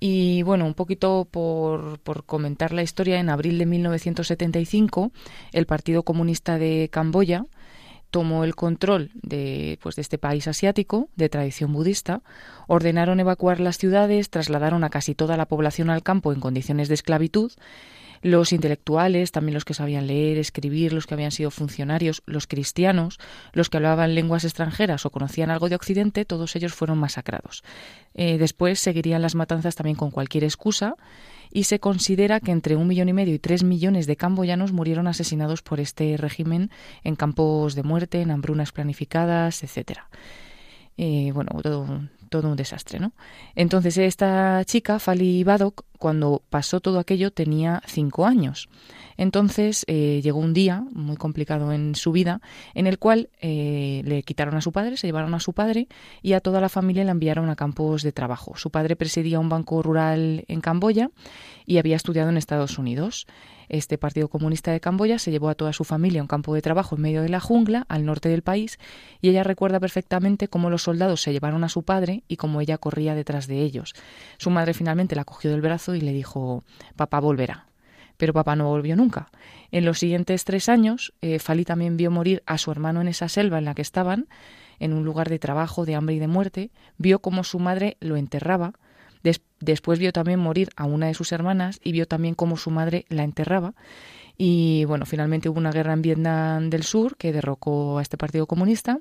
Y 0.00 0.42
bueno, 0.42 0.66
un 0.66 0.74
poquito 0.74 1.28
por, 1.30 2.00
por 2.00 2.24
comentar 2.24 2.72
la 2.72 2.82
historia, 2.82 3.20
en 3.20 3.30
abril 3.30 3.58
de 3.58 3.66
1975, 3.66 5.12
el 5.52 5.66
Partido 5.66 6.02
Comunista 6.02 6.58
de 6.58 6.88
Camboya, 6.90 7.44
tomó 8.10 8.44
el 8.44 8.54
control 8.54 9.10
de, 9.14 9.78
pues, 9.82 9.96
de 9.96 10.02
este 10.02 10.18
país 10.18 10.48
asiático 10.48 11.08
de 11.16 11.28
tradición 11.28 11.72
budista, 11.72 12.22
ordenaron 12.66 13.20
evacuar 13.20 13.60
las 13.60 13.78
ciudades, 13.78 14.30
trasladaron 14.30 14.84
a 14.84 14.90
casi 14.90 15.14
toda 15.14 15.36
la 15.36 15.46
población 15.46 15.90
al 15.90 16.02
campo 16.02 16.32
en 16.32 16.40
condiciones 16.40 16.88
de 16.88 16.94
esclavitud. 16.94 17.52
Los 18.22 18.52
intelectuales, 18.52 19.32
también 19.32 19.54
los 19.54 19.64
que 19.64 19.72
sabían 19.72 20.06
leer, 20.06 20.36
escribir, 20.36 20.92
los 20.92 21.06
que 21.06 21.14
habían 21.14 21.30
sido 21.30 21.50
funcionarios, 21.50 22.22
los 22.26 22.46
cristianos, 22.46 23.18
los 23.54 23.70
que 23.70 23.78
hablaban 23.78 24.14
lenguas 24.14 24.44
extranjeras 24.44 25.06
o 25.06 25.10
conocían 25.10 25.48
algo 25.48 25.70
de 25.70 25.76
Occidente, 25.76 26.26
todos 26.26 26.54
ellos 26.54 26.74
fueron 26.74 26.98
masacrados. 26.98 27.62
Eh, 28.12 28.36
después 28.36 28.78
seguirían 28.78 29.22
las 29.22 29.34
matanzas 29.34 29.74
también 29.74 29.96
con 29.96 30.10
cualquier 30.10 30.44
excusa 30.44 30.96
y 31.52 31.64
se 31.64 31.80
considera 31.80 32.40
que 32.40 32.52
entre 32.52 32.76
un 32.76 32.86
millón 32.86 33.08
y 33.08 33.12
medio 33.12 33.34
y 33.34 33.38
tres 33.38 33.64
millones 33.64 34.06
de 34.06 34.16
camboyanos 34.16 34.72
murieron 34.72 35.06
asesinados 35.06 35.62
por 35.62 35.80
este 35.80 36.16
régimen 36.16 36.70
en 37.04 37.16
campos 37.16 37.74
de 37.74 37.82
muerte, 37.82 38.22
en 38.22 38.30
hambrunas 38.30 38.72
planificadas, 38.72 39.62
etcétera. 39.62 40.08
Eh, 40.96 41.32
bueno, 41.32 41.50
todo, 41.62 42.08
todo 42.28 42.48
un 42.48 42.56
desastre, 42.56 43.00
¿no? 43.00 43.12
Entonces 43.54 43.96
esta 43.98 44.62
chica, 44.64 44.98
Fali 44.98 45.44
Badok, 45.44 45.84
cuando 45.98 46.42
pasó 46.50 46.80
todo 46.80 46.98
aquello 46.98 47.30
tenía 47.30 47.82
cinco 47.86 48.26
años. 48.26 48.68
Entonces 49.20 49.84
eh, 49.86 50.22
llegó 50.24 50.38
un 50.38 50.54
día 50.54 50.82
muy 50.92 51.18
complicado 51.18 51.72
en 51.72 51.94
su 51.94 52.10
vida 52.10 52.40
en 52.72 52.86
el 52.86 52.98
cual 52.98 53.28
eh, 53.42 54.00
le 54.06 54.22
quitaron 54.22 54.54
a 54.56 54.62
su 54.62 54.72
padre, 54.72 54.96
se 54.96 55.06
llevaron 55.06 55.34
a 55.34 55.40
su 55.40 55.52
padre 55.52 55.88
y 56.22 56.32
a 56.32 56.40
toda 56.40 56.58
la 56.58 56.70
familia 56.70 57.04
la 57.04 57.10
enviaron 57.10 57.50
a 57.50 57.54
campos 57.54 58.02
de 58.02 58.12
trabajo. 58.12 58.56
Su 58.56 58.70
padre 58.70 58.96
presidía 58.96 59.38
un 59.38 59.50
banco 59.50 59.82
rural 59.82 60.46
en 60.48 60.62
Camboya 60.62 61.10
y 61.66 61.76
había 61.76 61.96
estudiado 61.96 62.30
en 62.30 62.38
Estados 62.38 62.78
Unidos. 62.78 63.26
Este 63.68 63.98
Partido 63.98 64.28
Comunista 64.28 64.72
de 64.72 64.80
Camboya 64.80 65.18
se 65.18 65.30
llevó 65.30 65.50
a 65.50 65.54
toda 65.54 65.74
su 65.74 65.84
familia 65.84 66.22
a 66.22 66.24
un 66.24 66.28
campo 66.28 66.54
de 66.54 66.62
trabajo 66.62 66.96
en 66.96 67.02
medio 67.02 67.20
de 67.20 67.28
la 67.28 67.40
jungla, 67.40 67.84
al 67.90 68.06
norte 68.06 68.30
del 68.30 68.40
país, 68.40 68.78
y 69.20 69.28
ella 69.28 69.44
recuerda 69.44 69.80
perfectamente 69.80 70.48
cómo 70.48 70.70
los 70.70 70.84
soldados 70.84 71.20
se 71.20 71.32
llevaron 71.32 71.62
a 71.62 71.68
su 71.68 71.82
padre 71.82 72.24
y 72.26 72.36
cómo 72.36 72.62
ella 72.62 72.78
corría 72.78 73.14
detrás 73.14 73.46
de 73.46 73.60
ellos. 73.60 73.92
Su 74.38 74.48
madre 74.48 74.72
finalmente 74.72 75.14
la 75.14 75.26
cogió 75.26 75.50
del 75.50 75.60
brazo 75.60 75.94
y 75.94 76.00
le 76.00 76.14
dijo 76.14 76.64
Papá 76.96 77.20
volverá 77.20 77.69
pero 78.20 78.34
papá 78.34 78.54
no 78.54 78.68
volvió 78.68 78.96
nunca. 78.96 79.30
En 79.72 79.86
los 79.86 79.98
siguientes 79.98 80.44
tres 80.44 80.68
años, 80.68 81.14
eh, 81.22 81.38
Fali 81.38 81.64
también 81.64 81.96
vio 81.96 82.10
morir 82.10 82.42
a 82.44 82.58
su 82.58 82.70
hermano 82.70 83.00
en 83.00 83.08
esa 83.08 83.30
selva 83.30 83.56
en 83.56 83.64
la 83.64 83.74
que 83.74 83.80
estaban, 83.80 84.28
en 84.78 84.92
un 84.92 85.04
lugar 85.04 85.30
de 85.30 85.38
trabajo, 85.38 85.86
de 85.86 85.94
hambre 85.94 86.16
y 86.16 86.18
de 86.18 86.28
muerte, 86.28 86.70
vio 86.98 87.20
cómo 87.20 87.44
su 87.44 87.58
madre 87.58 87.96
lo 88.00 88.18
enterraba, 88.18 88.74
después 89.60 89.98
vio 89.98 90.12
también 90.12 90.38
morir 90.38 90.68
a 90.76 90.84
una 90.84 91.06
de 91.06 91.14
sus 91.14 91.32
hermanas 91.32 91.80
y 91.82 91.92
vio 91.92 92.06
también 92.06 92.34
cómo 92.34 92.58
su 92.58 92.70
madre 92.70 93.06
la 93.08 93.24
enterraba. 93.24 93.72
Y 94.36 94.84
bueno, 94.84 95.06
finalmente 95.06 95.48
hubo 95.48 95.58
una 95.58 95.72
guerra 95.72 95.94
en 95.94 96.02
Vietnam 96.02 96.68
del 96.68 96.82
Sur 96.82 97.16
que 97.16 97.32
derrocó 97.32 97.98
a 97.98 98.02
este 98.02 98.18
Partido 98.18 98.46
Comunista. 98.46 98.98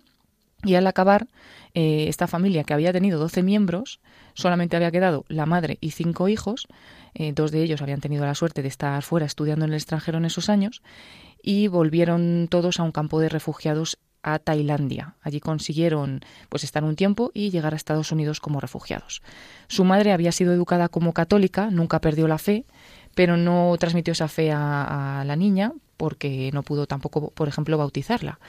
Y 0.63 0.75
al 0.75 0.87
acabar, 0.87 1.27
eh, 1.73 2.05
esta 2.09 2.27
familia 2.27 2.65
que 2.65 2.73
había 2.73 2.91
tenido 2.91 3.19
12 3.19 3.43
miembros, 3.43 4.01
solamente 4.33 4.75
había 4.75 4.91
quedado 4.91 5.23
la 5.29 5.45
madre 5.45 5.77
y 5.79 5.91
cinco 5.91 6.27
hijos, 6.27 6.67
eh, 7.13 7.33
dos 7.33 7.51
de 7.51 7.63
ellos 7.63 7.81
habían 7.81 8.01
tenido 8.01 8.25
la 8.25 8.35
suerte 8.35 8.61
de 8.61 8.67
estar 8.67 9.01
fuera 9.03 9.25
estudiando 9.25 9.65
en 9.65 9.71
el 9.71 9.77
extranjero 9.77 10.17
en 10.17 10.25
esos 10.25 10.49
años 10.49 10.81
y 11.41 11.67
volvieron 11.67 12.47
todos 12.49 12.79
a 12.79 12.83
un 12.83 12.91
campo 12.91 13.19
de 13.19 13.29
refugiados 13.29 13.97
a 14.21 14.39
Tailandia. 14.39 15.15
Allí 15.21 15.39
consiguieron 15.39 16.21
pues 16.49 16.63
estar 16.63 16.83
un 16.83 16.95
tiempo 16.95 17.31
y 17.33 17.51
llegar 17.51 17.73
a 17.73 17.77
Estados 17.77 18.11
Unidos 18.11 18.39
como 18.39 18.59
refugiados. 18.59 19.21
Su 19.67 19.85
madre 19.85 20.11
había 20.11 20.31
sido 20.31 20.53
educada 20.53 20.89
como 20.89 21.13
católica, 21.13 21.69
nunca 21.71 22.01
perdió 22.01 22.27
la 22.27 22.37
fe, 22.37 22.65
pero 23.15 23.37
no 23.37 23.75
transmitió 23.79 24.11
esa 24.11 24.27
fe 24.27 24.51
a, 24.51 25.21
a 25.21 25.25
la 25.25 25.35
niña 25.35 25.73
porque 25.99 26.49
no 26.53 26.63
pudo 26.63 26.87
tampoco, 26.87 27.31
por 27.31 27.49
ejemplo, 27.49 27.77
bautizarla. 27.77 28.39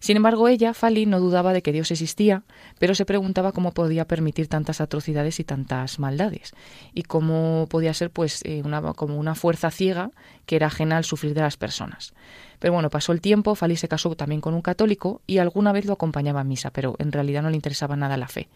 Sin 0.00 0.16
embargo, 0.16 0.48
ella, 0.48 0.74
Fali, 0.74 1.06
no 1.06 1.20
dudaba 1.20 1.52
de 1.52 1.62
que 1.62 1.72
Dios 1.72 1.90
existía, 1.90 2.42
pero 2.78 2.94
se 2.94 3.04
preguntaba 3.04 3.52
cómo 3.52 3.72
podía 3.72 4.06
permitir 4.06 4.48
tantas 4.48 4.80
atrocidades 4.80 5.40
y 5.40 5.44
tantas 5.44 5.98
maldades, 5.98 6.52
y 6.94 7.02
cómo 7.02 7.66
podía 7.68 7.94
ser 7.94 8.10
pues 8.10 8.42
eh, 8.44 8.62
una, 8.64 8.80
como 8.94 9.16
una 9.16 9.34
fuerza 9.34 9.70
ciega 9.70 10.10
que 10.46 10.56
era 10.56 10.68
ajena 10.68 10.96
al 10.96 11.04
sufrir 11.04 11.34
de 11.34 11.40
las 11.40 11.56
personas. 11.56 12.14
Pero 12.58 12.72
bueno, 12.72 12.90
pasó 12.90 13.12
el 13.12 13.20
tiempo, 13.20 13.54
Fali 13.54 13.76
se 13.76 13.88
casó 13.88 14.14
también 14.16 14.40
con 14.40 14.54
un 14.54 14.62
católico 14.62 15.22
y 15.26 15.38
alguna 15.38 15.72
vez 15.72 15.84
lo 15.84 15.92
acompañaba 15.92 16.40
a 16.40 16.44
misa, 16.44 16.70
pero 16.70 16.96
en 16.98 17.12
realidad 17.12 17.42
no 17.42 17.50
le 17.50 17.56
interesaba 17.56 17.96
nada 17.96 18.16
la 18.16 18.28
fe. 18.28 18.48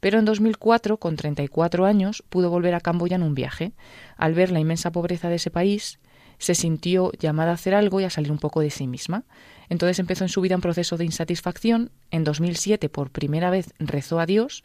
Pero 0.00 0.18
en 0.18 0.24
2004, 0.24 0.98
con 0.98 1.16
34 1.16 1.86
años, 1.86 2.22
pudo 2.28 2.50
volver 2.50 2.74
a 2.74 2.80
Camboya 2.80 3.16
en 3.16 3.22
un 3.22 3.34
viaje. 3.34 3.72
Al 4.16 4.34
ver 4.34 4.50
la 4.50 4.60
inmensa 4.60 4.92
pobreza 4.92 5.28
de 5.28 5.36
ese 5.36 5.50
país, 5.50 5.98
se 6.38 6.54
sintió 6.54 7.10
llamada 7.12 7.52
a 7.52 7.54
hacer 7.54 7.74
algo 7.74 8.00
y 8.00 8.04
a 8.04 8.10
salir 8.10 8.30
un 8.30 8.38
poco 8.38 8.60
de 8.60 8.70
sí 8.70 8.86
misma. 8.86 9.24
Entonces 9.68 9.98
empezó 9.98 10.24
en 10.24 10.28
su 10.28 10.40
vida 10.40 10.56
un 10.56 10.60
proceso 10.60 10.96
de 10.96 11.04
insatisfacción. 11.04 11.90
En 12.10 12.24
2007, 12.24 12.88
por 12.88 13.10
primera 13.10 13.50
vez, 13.50 13.72
rezó 13.78 14.20
a 14.20 14.26
Dios, 14.26 14.62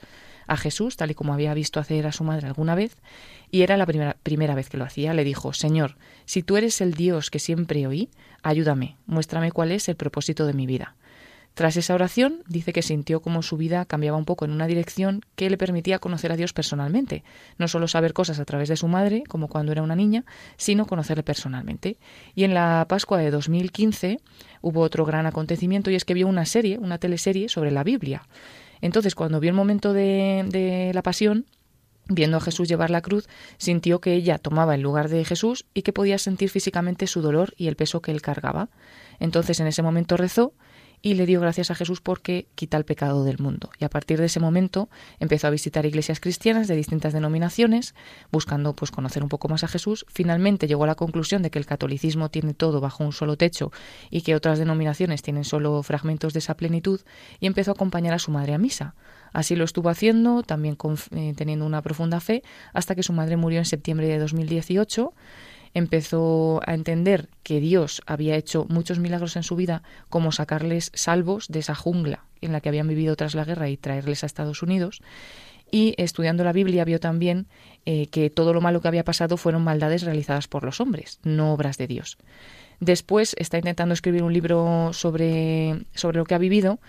a 0.48 0.58
Jesús, 0.58 0.98
tal 0.98 1.12
y 1.12 1.16
como 1.16 1.34
había 1.34 1.54
visto 1.54 1.80
hacer 1.80 2.08
a 2.08 2.12
su 2.12 2.24
madre 2.24 2.48
alguna 2.48 2.76
vez, 2.76 2.98
y 3.52 3.62
era 3.62 3.78
la 3.78 3.86
primera, 3.86 4.18
primera 4.24 4.56
vez 4.56 4.70
que 4.70 4.78
lo 4.78 4.86
hacía. 4.86 5.14
Le 5.14 5.24
dijo, 5.24 5.54
Señor, 5.54 5.98
si 6.26 6.44
tú 6.44 6.58
eres 6.58 6.82
el 6.82 6.94
Dios 6.94 7.30
que 7.30 7.40
siempre 7.40 7.86
oí, 7.88 8.10
ayúdame, 8.44 8.98
muéstrame 9.06 9.52
cuál 9.52 9.72
es 9.72 9.90
el 9.90 9.96
propósito 9.96 10.46
de 10.46 10.54
mi 10.54 10.66
vida. 10.66 10.96
Tras 11.60 11.76
esa 11.76 11.94
oración, 11.94 12.42
dice 12.48 12.72
que 12.72 12.82
sintió 12.82 13.20
como 13.20 13.42
su 13.42 13.58
vida 13.58 13.84
cambiaba 13.84 14.18
un 14.18 14.24
poco 14.24 14.46
en 14.46 14.52
una 14.52 14.66
dirección 14.66 15.20
que 15.36 15.50
le 15.50 15.58
permitía 15.58 16.00
conocer 16.00 16.32
a 16.32 16.38
Dios 16.38 16.54
personalmente, 16.54 17.26
no 17.58 17.68
solo 17.68 17.90
saber 17.90 18.14
cosas 18.14 18.40
a 18.40 18.46
través 18.46 18.70
de 18.70 18.78
su 18.78 18.88
madre, 18.88 19.24
como 19.28 19.50
cuando 19.50 19.74
era 19.74 19.84
una 19.84 19.98
niña, 19.98 20.24
sino 20.56 20.88
conocerle 20.88 21.22
personalmente. 21.22 21.98
Y 22.34 22.46
en 22.46 22.54
la 22.54 22.86
Pascua 22.88 23.18
de 23.18 23.30
2015 23.30 24.22
hubo 24.62 24.80
otro 24.80 25.04
gran 25.04 25.26
acontecimiento 25.26 25.92
y 25.92 25.96
es 25.96 26.06
que 26.06 26.14
vio 26.14 26.30
una 26.30 26.46
serie, 26.46 26.78
una 26.78 26.98
teleserie 26.98 27.50
sobre 27.50 27.72
la 27.72 27.84
Biblia. 27.84 28.26
Entonces, 28.80 29.14
cuando 29.14 29.42
vio 29.42 29.50
el 29.50 29.58
momento 29.58 29.92
de, 29.92 30.46
de 30.48 30.94
la 30.94 31.04
pasión, 31.04 31.46
Viendo 32.12 32.38
a 32.38 32.42
Jesús 32.42 32.68
llevar 32.68 32.90
la 32.90 33.02
cruz, 33.02 33.30
sintió 33.60 34.02
que 34.02 34.16
ella 34.16 34.40
tomaba 34.40 34.74
el 34.74 34.82
lugar 34.82 35.10
de 35.10 35.24
Jesús 35.24 35.68
y 35.76 35.84
que 35.84 35.94
podía 35.94 36.18
sentir 36.18 36.50
físicamente 36.50 37.06
su 37.06 37.22
dolor 37.22 37.54
y 37.56 37.68
el 37.68 37.76
peso 37.76 38.02
que 38.02 38.10
él 38.10 38.24
cargaba. 38.24 38.70
Entonces 39.20 39.60
en 39.60 39.68
ese 39.68 39.84
momento 39.84 40.18
rezó 40.18 40.54
y 41.02 41.14
le 41.14 41.26
dio 41.26 41.40
gracias 41.40 41.72
a 41.72 41.76
Jesús 41.76 42.02
porque 42.02 42.48
quita 42.56 42.78
el 42.78 42.86
pecado 42.86 43.24
del 43.24 43.40
mundo. 43.40 43.70
Y 43.80 43.86
a 43.86 43.90
partir 43.90 44.20
de 44.20 44.26
ese 44.26 44.40
momento 44.40 44.90
empezó 45.20 45.48
a 45.48 45.50
visitar 45.50 45.86
iglesias 45.86 46.20
cristianas 46.20 46.68
de 46.68 46.76
distintas 46.76 47.14
denominaciones, 47.14 47.96
buscando 48.32 48.74
pues 48.74 48.92
conocer 48.92 49.24
un 49.24 49.30
poco 49.30 49.48
más 49.48 49.64
a 49.64 49.68
Jesús. 49.68 50.06
Finalmente 50.10 50.68
llegó 50.68 50.84
a 50.84 50.88
la 50.88 50.96
conclusión 50.96 51.42
de 51.42 51.52
que 51.52 51.60
el 51.60 51.66
catolicismo 51.66 52.30
tiene 52.30 52.54
todo 52.54 52.82
bajo 52.82 53.04
un 53.04 53.14
solo 53.14 53.38
techo 53.38 53.72
y 54.10 54.22
que 54.22 54.36
otras 54.36 54.60
denominaciones 54.60 55.22
tienen 55.22 55.44
solo 55.44 55.82
fragmentos 55.84 56.34
de 56.34 56.40
esa 56.40 56.56
plenitud 56.56 57.02
y 57.40 57.48
empezó 57.48 57.72
a 57.72 57.74
acompañar 57.74 58.14
a 58.14 58.20
su 58.20 58.32
madre 58.32 58.54
a 58.54 58.58
misa. 58.58 58.96
Así 59.32 59.56
lo 59.56 59.64
estuvo 59.64 59.90
haciendo, 59.90 60.44
también 60.44 60.78
eh, 61.12 61.34
teniendo 61.36 61.66
una 61.66 61.82
profunda 61.82 62.20
fe, 62.20 62.44
hasta 62.74 62.96
que 62.96 63.04
su 63.04 63.14
madre 63.14 63.38
murió 63.38 63.60
en 63.60 63.66
septiembre 63.66 64.08
de 64.08 64.18
2018 64.18 65.14
empezó 65.74 66.62
a 66.66 66.74
entender 66.74 67.30
que 67.44 67.60
Dios 67.60 68.02
había 68.06 68.36
hecho 68.36 68.66
muchos 68.70 69.00
milagros 69.00 69.36
en 69.36 69.44
su 69.44 69.56
vida, 69.56 69.84
como 70.10 70.32
sacarles 70.32 70.92
salvos 70.94 71.48
de 71.48 71.60
esa 71.60 71.76
jungla 71.76 72.26
en 72.42 72.52
la 72.52 72.62
que 72.62 72.70
habían 72.70 72.88
vivido 72.88 73.16
tras 73.16 73.36
la 73.36 73.46
guerra 73.46 73.70
y 73.70 73.78
traerles 73.78 74.24
a 74.24 74.28
Estados 74.28 74.64
Unidos. 74.64 75.02
Y 75.72 75.94
estudiando 75.98 76.44
la 76.44 76.54
Biblia 76.54 76.86
vio 76.86 77.00
también 77.00 77.48
eh, 77.86 78.08
que 78.08 78.30
todo 78.30 78.54
lo 78.54 78.62
malo 78.62 78.82
que 78.82 78.88
había 78.88 79.04
pasado 79.04 79.38
fueron 79.38 79.64
maldades 79.64 80.04
realizadas 80.04 80.48
por 80.48 80.64
los 80.64 80.80
hombres, 80.82 81.20
no 81.24 81.54
obras 81.54 81.78
de 81.78 81.88
Dios. 81.88 82.18
Después 82.80 83.36
está 83.38 83.58
intentando 83.58 83.94
escribir 83.94 84.24
un 84.24 84.34
libro 84.34 84.92
sobre, 84.94 85.86
sobre 85.94 86.18
lo 86.18 86.26
que 86.26 86.36
ha 86.36 86.40
vivido 86.40 86.80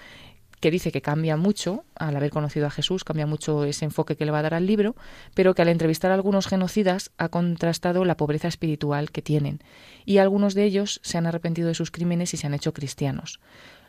que 0.60 0.70
dice 0.70 0.92
que 0.92 1.02
cambia 1.02 1.36
mucho 1.36 1.84
al 1.94 2.16
haber 2.16 2.30
conocido 2.30 2.66
a 2.66 2.70
Jesús, 2.70 3.02
cambia 3.02 3.26
mucho 3.26 3.64
ese 3.64 3.86
enfoque 3.86 4.16
que 4.16 4.26
le 4.26 4.30
va 4.30 4.40
a 4.40 4.42
dar 4.42 4.54
al 4.54 4.66
libro, 4.66 4.94
pero 5.34 5.54
que 5.54 5.62
al 5.62 5.68
entrevistar 5.68 6.10
a 6.10 6.14
algunos 6.14 6.46
genocidas 6.46 7.10
ha 7.16 7.30
contrastado 7.30 8.04
la 8.04 8.16
pobreza 8.16 8.48
espiritual 8.48 9.10
que 9.10 9.22
tienen, 9.22 9.60
y 10.04 10.18
algunos 10.18 10.54
de 10.54 10.64
ellos 10.64 11.00
se 11.02 11.18
han 11.18 11.26
arrepentido 11.26 11.68
de 11.68 11.74
sus 11.74 11.90
crímenes 11.90 12.34
y 12.34 12.36
se 12.36 12.46
han 12.46 12.54
hecho 12.54 12.74
cristianos. 12.74 13.40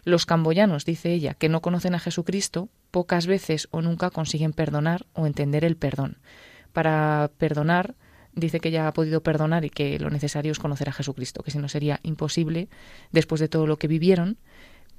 Los 0.03 0.25
camboyanos, 0.25 0.85
dice 0.85 1.11
ella, 1.11 1.35
que 1.35 1.49
no 1.49 1.61
conocen 1.61 1.93
a 1.93 1.99
Jesucristo, 1.99 2.69
pocas 2.89 3.27
veces 3.27 3.67
o 3.71 3.81
nunca 3.81 4.09
consiguen 4.09 4.53
perdonar 4.53 5.05
o 5.13 5.27
entender 5.27 5.63
el 5.63 5.77
perdón. 5.77 6.17
Para 6.73 7.29
perdonar, 7.37 7.95
dice 8.33 8.59
que 8.59 8.71
ya 8.71 8.87
ha 8.87 8.93
podido 8.93 9.21
perdonar 9.21 9.65
y 9.65 9.69
que 9.69 9.99
lo 9.99 10.09
necesario 10.09 10.51
es 10.51 10.59
conocer 10.59 10.89
a 10.89 10.93
Jesucristo, 10.93 11.43
que 11.43 11.51
si 11.51 11.59
no 11.59 11.69
sería 11.69 11.99
imposible 12.01 12.69
después 13.11 13.41
de 13.41 13.49
todo 13.49 13.67
lo 13.67 13.77
que 13.77 13.87
vivieron 13.87 14.37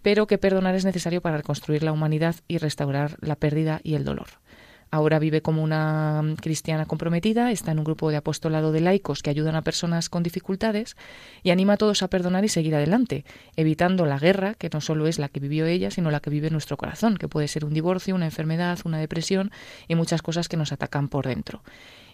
pero 0.03 0.27
que 0.27 0.38
perdonar 0.38 0.75
es 0.75 0.85
necesario 0.85 1.23
para 1.23 1.38
reconstruir 1.38 1.83
la 1.83 1.93
humanidad 1.93 2.37
y 2.49 2.59
restaurar 2.59 3.17
la 3.21 3.37
pérdida 3.37 3.81
y 3.83 3.95
el 3.95 4.05
dolor. 4.05 4.29
Ahora 4.95 5.19
vive 5.19 5.41
como 5.41 5.63
una 5.63 6.23
cristiana 6.43 6.85
comprometida, 6.85 7.51
está 7.51 7.73
en 7.73 7.79
un 7.79 7.85
grupo 7.85 8.11
de 8.11 8.19
apostolado 8.19 8.73
de 8.73 8.83
laicos 8.83 9.23
que 9.23 9.31
ayudan 9.31 9.55
a 9.55 9.63
personas 9.63 10.11
con 10.11 10.23
dificultades 10.23 10.99
y 11.43 11.49
anima 11.49 11.73
a 11.73 11.77
todos 11.79 12.03
a 12.03 12.09
perdonar 12.09 12.45
y 12.45 12.51
seguir 12.51 12.75
adelante, 12.75 13.25
evitando 13.57 14.05
la 14.05 14.19
guerra, 14.19 14.53
que 14.53 14.69
no 14.71 14.83
solo 14.83 15.07
es 15.07 15.19
la 15.19 15.31
que 15.31 15.41
vivió 15.41 15.65
ella, 15.65 15.91
sino 15.91 16.11
la 16.11 16.21
que 16.21 16.29
vive 16.29 16.51
nuestro 16.51 16.77
corazón, 16.77 17.17
que 17.17 17.27
puede 17.27 17.49
ser 17.49 17.65
un 17.65 17.73
divorcio, 17.73 18.15
una 18.15 18.27
enfermedad, 18.27 18.81
una 18.85 18.99
depresión 18.99 19.51
y 19.89 19.95
muchas 19.95 20.21
cosas 20.21 20.47
que 20.47 20.59
nos 20.59 20.73
atacan 20.73 21.09
por 21.09 21.27
dentro. 21.27 21.63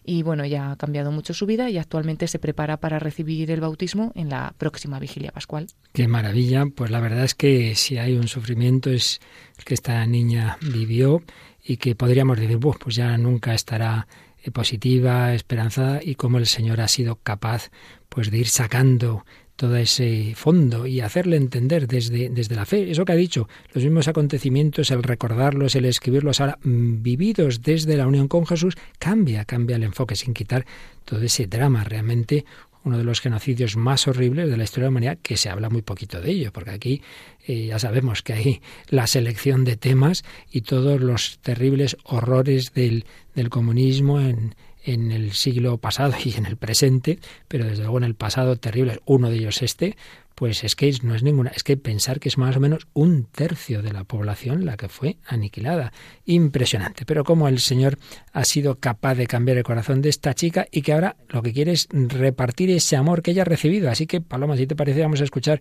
Y 0.04 0.22
bueno, 0.22 0.46
ya 0.46 0.70
ha 0.70 0.76
cambiado 0.76 1.10
mucho 1.10 1.34
su 1.34 1.46
vida 1.46 1.68
y 1.70 1.78
actualmente 1.78 2.28
se 2.28 2.38
prepara 2.38 2.78
para 2.78 2.98
recibir 2.98 3.50
el 3.50 3.60
bautismo 3.60 4.12
en 4.14 4.28
la 4.28 4.54
próxima 4.56 4.98
vigilia 4.98 5.32
pascual. 5.32 5.66
Qué 5.92 6.08
maravilla. 6.08 6.64
Pues 6.74 6.90
la 6.90 7.00
verdad 7.00 7.24
es 7.24 7.34
que 7.34 7.74
si 7.74 7.98
hay 7.98 8.16
un 8.16 8.28
sufrimiento 8.28 8.88
es 8.88 9.20
el 9.58 9.64
que 9.64 9.74
esta 9.74 10.06
niña 10.06 10.56
vivió 10.62 11.22
y 11.68 11.76
que 11.76 11.94
podríamos 11.94 12.40
decir, 12.40 12.58
pues 12.58 12.94
ya 12.96 13.16
nunca 13.18 13.52
estará 13.52 14.08
eh, 14.42 14.50
positiva, 14.50 15.34
esperanzada 15.34 16.00
y 16.02 16.14
cómo 16.14 16.38
el 16.38 16.46
Señor 16.46 16.80
ha 16.80 16.88
sido 16.88 17.16
capaz 17.16 17.70
pues 18.08 18.30
de 18.30 18.38
ir 18.38 18.48
sacando 18.48 19.26
todo 19.54 19.76
ese 19.76 20.34
fondo 20.34 20.86
y 20.86 21.00
hacerle 21.00 21.36
entender 21.36 21.86
desde, 21.86 22.30
desde 22.30 22.54
la 22.54 22.64
fe. 22.64 22.90
Eso 22.90 23.04
que 23.04 23.12
ha 23.12 23.16
dicho, 23.16 23.48
los 23.74 23.84
mismos 23.84 24.08
acontecimientos, 24.08 24.90
el 24.90 25.02
recordarlos, 25.02 25.74
el 25.74 25.84
escribirlos 25.84 26.40
ahora 26.40 26.58
mm, 26.62 27.02
vividos 27.02 27.60
desde 27.60 27.98
la 27.98 28.06
unión 28.06 28.28
con 28.28 28.46
Jesús, 28.46 28.76
cambia, 28.98 29.44
cambia 29.44 29.76
el 29.76 29.82
enfoque 29.82 30.16
sin 30.16 30.32
quitar 30.32 30.64
todo 31.04 31.20
ese 31.20 31.48
drama. 31.48 31.84
Realmente 31.84 32.46
uno 32.88 32.98
de 32.98 33.04
los 33.04 33.20
genocidios 33.20 33.76
más 33.76 34.08
horribles 34.08 34.50
de 34.50 34.56
la 34.56 34.64
historia 34.64 34.84
de 34.84 34.86
la 34.86 34.90
humanidad, 34.90 35.18
que 35.22 35.36
se 35.36 35.50
habla 35.50 35.68
muy 35.68 35.82
poquito 35.82 36.20
de 36.20 36.30
ello, 36.30 36.52
porque 36.52 36.70
aquí 36.70 37.02
eh, 37.46 37.66
ya 37.66 37.78
sabemos 37.78 38.22
que 38.22 38.32
hay 38.32 38.62
la 38.88 39.06
selección 39.06 39.64
de 39.64 39.76
temas 39.76 40.24
y 40.50 40.62
todos 40.62 41.00
los 41.00 41.38
terribles 41.40 41.96
horrores 42.04 42.72
del, 42.72 43.04
del 43.34 43.50
comunismo 43.50 44.20
en, 44.20 44.54
en 44.84 45.12
el 45.12 45.32
siglo 45.32 45.76
pasado 45.76 46.14
y 46.24 46.34
en 46.36 46.46
el 46.46 46.56
presente, 46.56 47.18
pero 47.46 47.66
desde 47.66 47.82
luego 47.82 47.98
en 47.98 48.04
el 48.04 48.14
pasado 48.14 48.56
terrible, 48.56 49.00
uno 49.04 49.28
de 49.28 49.36
ellos 49.36 49.62
este, 49.62 49.96
pues 50.38 50.62
es 50.62 50.76
que 50.76 50.94
no 51.02 51.16
es 51.16 51.24
ninguna, 51.24 51.50
es 51.50 51.64
que 51.64 51.76
pensar 51.76 52.20
que 52.20 52.28
es 52.28 52.38
más 52.38 52.56
o 52.56 52.60
menos 52.60 52.86
un 52.92 53.24
tercio 53.24 53.82
de 53.82 53.92
la 53.92 54.04
población 54.04 54.64
la 54.64 54.76
que 54.76 54.88
fue 54.88 55.16
aniquilada. 55.26 55.92
Impresionante. 56.26 57.04
Pero 57.04 57.24
como 57.24 57.48
el 57.48 57.58
Señor 57.58 57.98
ha 58.32 58.44
sido 58.44 58.76
capaz 58.78 59.16
de 59.16 59.26
cambiar 59.26 59.56
el 59.56 59.64
corazón 59.64 60.00
de 60.00 60.10
esta 60.10 60.34
chica 60.34 60.68
y 60.70 60.82
que 60.82 60.92
ahora 60.92 61.16
lo 61.28 61.42
que 61.42 61.52
quiere 61.52 61.72
es 61.72 61.88
repartir 61.90 62.70
ese 62.70 62.94
amor 62.94 63.20
que 63.20 63.32
ella 63.32 63.42
ha 63.42 63.46
recibido. 63.46 63.90
Así 63.90 64.06
que, 64.06 64.20
Paloma, 64.20 64.56
si 64.56 64.68
te 64.68 64.76
parece, 64.76 65.02
vamos 65.02 65.20
a 65.20 65.24
escuchar 65.24 65.60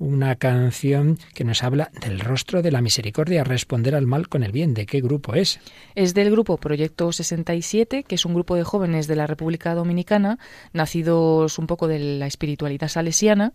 una 0.00 0.34
canción 0.36 1.18
que 1.34 1.44
nos 1.44 1.62
habla 1.62 1.90
del 2.00 2.20
rostro 2.20 2.62
de 2.62 2.72
la 2.72 2.80
misericordia, 2.80 3.44
responder 3.44 3.94
al 3.94 4.06
mal 4.06 4.28
con 4.28 4.42
el 4.42 4.50
bien. 4.50 4.72
¿De 4.74 4.86
qué 4.86 5.00
grupo 5.00 5.34
es? 5.34 5.60
Es 5.94 6.14
del 6.14 6.30
grupo 6.30 6.56
Proyecto 6.56 7.12
67, 7.12 8.04
que 8.04 8.14
es 8.14 8.24
un 8.24 8.34
grupo 8.34 8.56
de 8.56 8.64
jóvenes 8.64 9.06
de 9.06 9.16
la 9.16 9.26
República 9.26 9.74
Dominicana, 9.74 10.38
nacidos 10.72 11.58
un 11.58 11.66
poco 11.66 11.86
de 11.86 11.98
la 11.98 12.26
espiritualidad 12.26 12.88
salesiana 12.88 13.52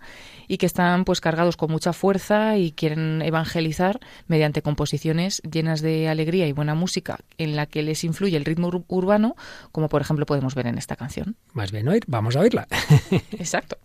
y 0.47 0.57
que 0.57 0.67
están 0.67 1.03
pues 1.03 1.19
cargados 1.19 1.57
con 1.57 1.71
mucha 1.71 1.93
fuerza 1.93 2.57
y 2.57 2.71
quieren 2.71 3.23
evangelizar 3.23 3.99
mediante 4.27 4.61
composiciones 4.61 5.41
llenas 5.41 5.81
de 5.81 6.07
alegría 6.07 6.47
y 6.47 6.51
buena 6.51 6.75
música 6.75 7.19
en 7.39 7.55
la 7.55 7.65
que 7.65 7.81
les 7.81 8.03
influye 8.03 8.37
el 8.37 8.45
ritmo 8.45 8.69
urbano, 8.87 9.35
como 9.71 9.89
por 9.89 10.01
ejemplo 10.01 10.27
podemos 10.27 10.53
ver 10.53 10.67
en 10.67 10.77
esta 10.77 10.95
canción. 10.95 11.37
Más 11.53 11.71
bien 11.71 11.87
oír, 11.87 12.03
vamos 12.07 12.35
a 12.35 12.41
oírla. 12.41 12.67
Exacto. 13.31 13.77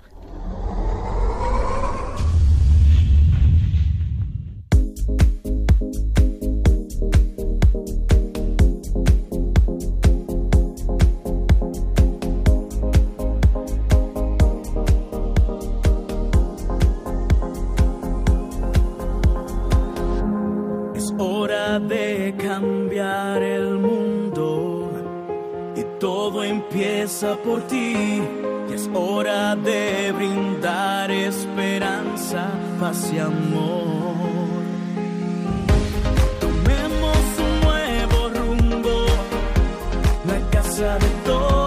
empieza 26.70 27.36
por 27.42 27.62
ti 27.66 28.22
y 28.68 28.72
es 28.72 28.88
hora 28.94 29.56
de 29.56 30.12
brindar 30.12 31.10
esperanza, 31.10 32.48
paz 32.78 33.10
y 33.12 33.18
amor. 33.18 34.62
Tomemos 36.38 37.18
un 37.38 37.60
nuevo 37.60 38.28
rumbo, 38.28 39.06
la 40.26 40.50
casa 40.50 40.98
de 40.98 41.08
todos. 41.24 41.59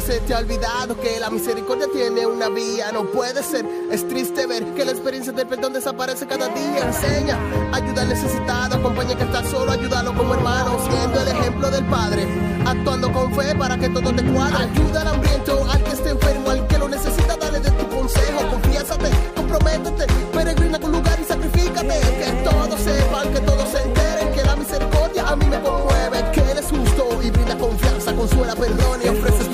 Se 0.00 0.20
te 0.20 0.34
ha 0.34 0.38
olvidado 0.38 0.98
que 1.00 1.18
la 1.18 1.30
misericordia 1.30 1.86
tiene 1.92 2.26
una 2.26 2.48
vía. 2.48 2.92
No 2.92 3.04
puede 3.06 3.42
ser, 3.42 3.64
es 3.90 4.06
triste 4.08 4.46
ver 4.46 4.64
que 4.74 4.84
la 4.84 4.92
experiencia 4.92 5.32
del 5.32 5.46
perdón 5.46 5.72
desaparece 5.72 6.26
cada 6.26 6.48
día. 6.48 6.86
Enseña, 6.86 7.38
ayuda 7.72 8.02
al 8.02 8.08
necesitado, 8.08 8.76
acompaña 8.76 9.16
que 9.16 9.24
está 9.24 9.44
solo, 9.44 9.72
ayúdalo 9.72 10.14
como 10.16 10.34
hermano, 10.34 10.78
siendo 10.88 11.20
el 11.20 11.28
ejemplo 11.28 11.70
del 11.70 11.84
Padre. 11.86 12.26
Actuando 12.66 13.12
con 13.12 13.32
fe 13.34 13.54
para 13.54 13.78
que 13.78 13.88
todo 13.88 14.12
te 14.14 14.24
cuadre. 14.24 14.64
Ayuda 14.64 15.02
al 15.02 15.08
hambriento, 15.08 15.66
al 15.70 15.82
que 15.84 15.90
esté 15.90 16.10
enfermo, 16.10 16.50
al 16.50 16.66
que 16.66 16.78
lo 16.78 16.88
necesita, 16.88 17.36
dale 17.36 17.60
de 17.60 17.70
tu 17.70 17.88
consejo. 17.88 18.48
Confiésate, 18.50 19.10
comprométete, 19.36 20.06
peregrina 20.32 20.78
con 20.78 20.92
lugar 20.92 21.18
y 21.20 21.24
sacrifícate. 21.24 22.00
Que 22.00 22.48
todos 22.48 22.80
sepan, 22.80 23.32
que 23.32 23.40
todos 23.40 23.68
se 23.70 23.82
enteren 23.82 24.32
que 24.32 24.42
la 24.42 24.56
misericordia 24.56 25.28
a 25.28 25.36
mí 25.36 25.46
me 25.46 25.60
conmueve. 25.60 26.30
Que 26.32 26.40
Él 26.50 26.58
es 26.58 26.66
justo 26.66 27.22
y 27.22 27.30
brinda 27.30 27.56
confianza, 27.56 28.12
consuela, 28.14 28.54
perdón 28.54 29.00
y 29.04 29.08
ofrece 29.08 29.45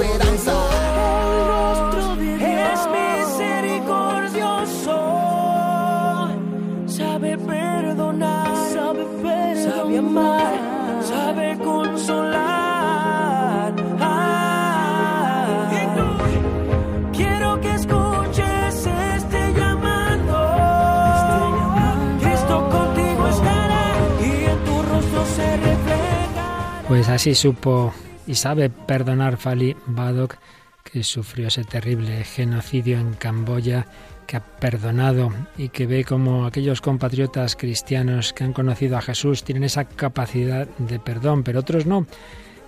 Pues 27.02 27.10
así 27.10 27.34
supo 27.34 27.92
y 28.28 28.36
sabe 28.36 28.70
perdonar 28.70 29.36
Fali 29.36 29.74
Badok, 29.86 30.36
que 30.84 31.02
sufrió 31.02 31.48
ese 31.48 31.64
terrible 31.64 32.22
genocidio 32.22 32.96
en 32.96 33.14
Camboya, 33.14 33.88
que 34.24 34.36
ha 34.36 34.40
perdonado 34.40 35.32
y 35.58 35.70
que 35.70 35.88
ve 35.88 36.04
como 36.04 36.46
aquellos 36.46 36.80
compatriotas 36.80 37.56
cristianos 37.56 38.32
que 38.32 38.44
han 38.44 38.52
conocido 38.52 38.96
a 38.96 39.02
Jesús 39.02 39.42
tienen 39.42 39.64
esa 39.64 39.86
capacidad 39.86 40.68
de 40.78 41.00
perdón, 41.00 41.42
pero 41.42 41.58
otros 41.58 41.86
no. 41.86 42.06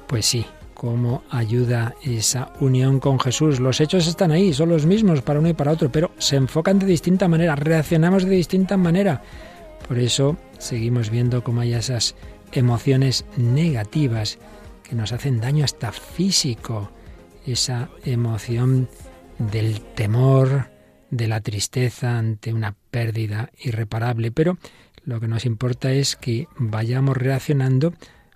Pues 0.09 0.26
sí, 0.26 0.45
cómo 0.74 1.22
ayuda 1.30 1.95
esa 2.03 2.53
unión 2.59 2.99
con 2.99 3.20
Jesús. 3.20 3.61
Los 3.61 3.80
hechos 3.80 4.09
están 4.09 4.32
ahí, 4.32 4.53
son 4.53 4.68
los 4.68 4.85
mismos 4.85 5.22
para 5.22 5.39
uno 5.39 5.51
y 5.51 5.55
para 5.55 5.70
otro, 5.70 5.93
pero 5.93 6.11
se 6.18 6.35
enfocan 6.35 6.80
de 6.80 6.87
distinta 6.87 7.28
manera, 7.28 7.55
reaccionamos 7.55 8.24
de 8.24 8.30
distinta 8.30 8.76
manera. 8.76 9.22
Por 9.87 9.97
eso 9.97 10.37
seguimos 10.59 11.09
viendo 11.11 11.45
cómo 11.45 11.61
hay 11.61 11.74
esas 11.74 12.16
emociones 12.55 13.25
negativas 13.37 14.39
que 14.83 14.95
nos 14.95 15.13
hacen 15.13 15.41
daño 15.41 15.65
hasta 15.65 15.93
físico. 15.93 16.91
Esa 17.47 17.91
emoción 18.05 18.89
del 19.39 19.81
temor, 19.81 20.71
de 21.11 21.29
la 21.29 21.41
tristeza 21.41 22.19
ante 22.19 22.53
una 22.53 22.75
pérdida 22.91 23.51
irreparable. 23.59 24.33
Pero 24.33 24.59
lo 25.05 25.21
que 25.21 25.29
nos 25.29 25.45
importa 25.45 25.93
es 25.93 26.17
que 26.17 26.49
vayamos 26.57 27.17
reaccionando 27.17 27.95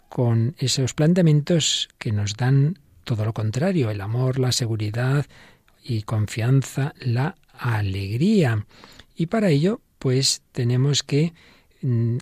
con 0.08 0.54
esos 0.58 0.94
planteamientos 0.94 1.88
que 1.98 2.12
nos 2.12 2.34
dan 2.34 2.78
todo 3.04 3.24
lo 3.24 3.32
contrario, 3.32 3.90
el 3.90 4.00
amor, 4.00 4.38
la 4.38 4.52
seguridad 4.52 5.26
y 5.82 6.02
confianza, 6.02 6.94
la 7.00 7.36
alegría. 7.58 8.66
Y 9.16 9.26
para 9.26 9.48
ello, 9.48 9.80
pues 9.98 10.42
tenemos 10.52 11.02
que 11.02 11.32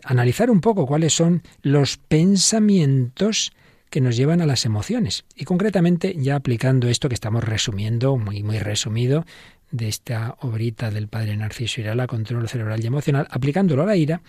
analizar 0.05 0.51
un 0.51 0.61
poco 0.61 0.87
cuáles 0.87 1.15
son 1.15 1.43
los 1.63 1.97
pensamientos 1.97 3.53
que 3.91 4.01
nos 4.01 4.17
llevan 4.17 4.41
a 4.41 4.47
las 4.47 4.65
emociones. 4.65 5.25
Y 5.35 5.45
concretamente, 5.45 6.15
ya 6.19 6.37
aplicando 6.37 6.89
esto 6.89 7.09
que 7.09 7.15
estamos 7.15 7.45
resumiendo, 7.45 8.17
muy, 8.17 8.43
muy 8.43 8.59
resumido, 8.59 9.25
de 9.71 9.89
esta 9.89 10.37
obrita 10.41 10.91
del 10.91 11.09
padre 11.09 11.37
Narciso 11.37 11.81
Irala, 11.81 12.07
control 12.07 12.49
cerebral 12.49 12.83
y 12.83 12.87
emocional, 12.87 13.27
aplicándolo 13.31 13.83
a 13.83 13.87
la 13.87 13.97
ira, 13.97 14.23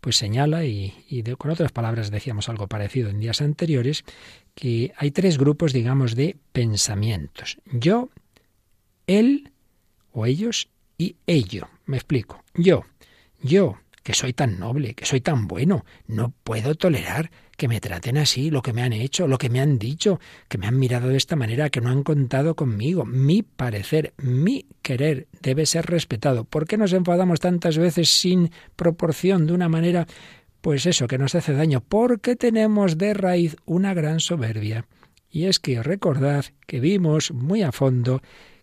pues 0.00 0.16
señala, 0.16 0.64
y, 0.64 0.92
con 1.38 1.50
otras 1.52 1.70
palabras 1.70 2.10
decíamos 2.10 2.48
algo 2.48 2.66
parecido 2.66 3.08
en 3.08 3.20
días 3.20 3.40
anteriores, 3.40 4.04
que 4.54 4.92
hay 4.96 5.12
tres 5.12 5.38
grupos, 5.38 5.72
digamos, 5.72 6.16
de 6.16 6.36
pensamientos. 6.52 7.58
Yo, 7.72 8.10
él 9.06 9.52
o 10.12 10.26
ellos 10.26 10.68
y 10.98 11.16
ello. 11.26 11.68
Me 11.86 11.96
explico. 11.96 12.42
Yo, 12.54 12.84
yo, 13.42 13.78
que 14.02 14.14
soy 14.14 14.32
tan 14.32 14.58
noble, 14.58 14.94
que 14.94 15.06
soy 15.06 15.20
tan 15.20 15.46
bueno, 15.46 15.84
no 16.06 16.32
puedo 16.42 16.74
tolerar 16.74 17.30
que 17.56 17.68
me 17.68 17.80
traten 17.80 18.18
así, 18.18 18.50
lo 18.50 18.62
que 18.62 18.72
me 18.72 18.82
han 18.82 18.92
hecho, 18.92 19.28
lo 19.28 19.38
que 19.38 19.48
me 19.48 19.60
han 19.60 19.78
dicho, 19.78 20.18
que 20.48 20.58
me 20.58 20.66
han 20.66 20.78
mirado 20.78 21.08
de 21.08 21.16
esta 21.16 21.36
manera, 21.36 21.70
que 21.70 21.80
no 21.80 21.90
han 21.90 22.02
contado 22.02 22.56
conmigo. 22.56 23.04
Mi 23.04 23.42
parecer, 23.42 24.14
mi 24.16 24.66
querer 24.82 25.28
debe 25.40 25.66
ser 25.66 25.86
respetado. 25.86 26.44
¿Por 26.44 26.66
qué 26.66 26.76
nos 26.76 26.92
enfadamos 26.92 27.40
tantas 27.40 27.78
veces 27.78 28.10
sin 28.10 28.50
proporción, 28.74 29.46
de 29.46 29.52
una 29.52 29.68
manera, 29.68 30.06
pues 30.60 30.86
eso, 30.86 31.06
que 31.06 31.18
nos 31.18 31.34
hace 31.34 31.52
daño? 31.52 31.82
Porque 31.88 32.34
tenemos 32.34 32.98
de 32.98 33.14
raíz 33.14 33.56
una 33.64 33.94
gran 33.94 34.18
soberbia. 34.20 34.86
Y 35.30 35.44
es 35.44 35.60
que 35.60 35.82
recordad 35.82 36.44
que 36.66 36.80
vimos 36.80 37.30
muy 37.30 37.62
a 37.62 37.72
fondo 37.72 38.22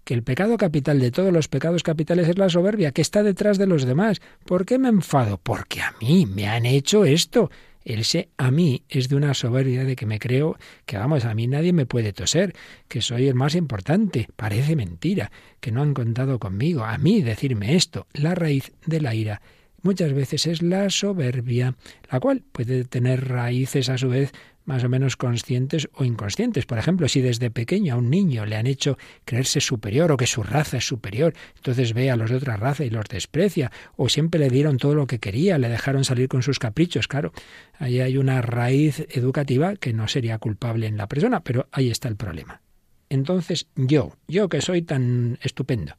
que 0.10 0.16
el 0.16 0.24
pecado 0.24 0.57
capital 0.57 0.99
de 0.99 1.12
todos 1.12 1.32
los 1.32 1.47
pecados 1.47 1.84
capitales 1.84 2.28
es 2.28 2.39
la 2.39 2.49
soberbia, 2.49 2.91
que 2.91 3.03
está 3.03 3.22
detrás 3.22 3.60
de 3.60 3.68
los 3.68 3.86
demás. 3.86 4.22
¿Por 4.43 4.66
qué 4.66 4.80
me 4.80 4.89
enfado? 4.89 5.38
Porque 5.38 5.82
a 5.82 5.93
mí 6.01 6.26
me 6.26 6.47
han 6.47 6.66
hecho 6.66 7.05
esto. 7.05 7.51
El 7.86 8.03
se 8.03 8.30
a 8.36 8.49
mí 8.49 8.82
es 8.89 9.07
de 9.07 9.16
una 9.16 9.36
soberbia 9.36 9.84
de 9.84 9.95
que 9.95 10.07
me 10.07 10.18
creo 10.18 10.57
que, 10.88 10.97
vamos, 10.97 11.26
a 11.26 11.36
mí 11.36 11.45
nadie 11.45 11.74
me 11.74 11.86
puede 11.86 12.12
toser, 12.12 12.55
que 12.88 13.03
soy 13.03 13.28
el 13.28 13.36
más 13.36 13.53
importante. 13.53 14.28
Parece 14.36 14.76
mentira, 14.76 15.32
que 15.60 15.72
no 15.72 15.84
han 15.84 15.93
contado 15.93 16.39
conmigo. 16.39 16.86
A 16.86 16.97
mí 16.97 17.22
decirme 17.22 17.76
esto, 17.76 18.07
la 18.14 18.34
raíz 18.34 18.72
de 18.88 19.01
la 19.01 19.14
ira 19.14 19.43
muchas 19.82 20.14
veces 20.14 20.47
es 20.47 20.62
la 20.62 20.89
soberbia, 20.89 21.76
la 22.12 22.20
cual 22.20 22.43
puede 22.51 22.86
tener 22.86 23.28
raíces 23.28 23.89
a 23.89 23.97
su 23.97 24.10
vez 24.10 24.32
más 24.66 24.84
o 24.84 24.89
menos 24.89 25.18
conscientes 25.18 25.89
o 25.93 26.03
inconscientes. 26.03 26.66
Por 26.66 26.78
ejemplo, 26.78 27.07
si 27.07 27.22
desde 27.22 27.49
pequeño 27.49 27.93
a 27.93 27.97
un 27.97 28.10
niño 28.10 28.45
le 28.45 28.55
han 28.55 28.68
hecho 28.68 28.97
creerse 29.26 29.62
superior 29.62 30.12
o 30.12 30.18
que 30.18 30.28
su 30.28 30.43
raza 30.43 30.78
es 30.78 30.88
superior, 30.88 31.34
entonces 31.55 31.93
ve 31.93 32.12
a 32.12 32.16
los 32.16 32.30
de 32.30 32.38
otra 32.38 32.57
raza 32.57 32.86
y 32.86 32.89
los 32.89 33.05
desprecia, 33.05 33.72
o 33.95 34.10
siempre 34.10 34.39
le 34.39 34.49
dieron 34.49 34.78
todo 34.78 34.95
lo 34.95 35.07
que 35.07 35.20
quería, 35.20 35.57
le 35.57 35.70
dejaron 35.70 36.03
salir 36.03 36.28
con 36.28 36.43
sus 36.43 36.60
caprichos, 36.60 37.07
claro, 37.07 37.34
ahí 37.78 37.99
hay 37.99 38.18
una 38.18 38.41
raíz 38.41 39.05
educativa 39.10 39.76
que 39.76 39.93
no 39.93 40.07
sería 40.07 40.38
culpable 40.38 40.88
en 40.88 40.97
la 40.97 41.07
persona, 41.07 41.41
pero 41.41 41.68
ahí 41.72 41.89
está 41.89 42.07
el 42.07 42.16
problema. 42.16 42.62
Entonces, 43.10 43.68
yo, 43.76 44.16
yo 44.28 44.49
que 44.49 44.62
soy 44.62 44.84
tan 44.84 45.39
estupendo. 45.41 45.95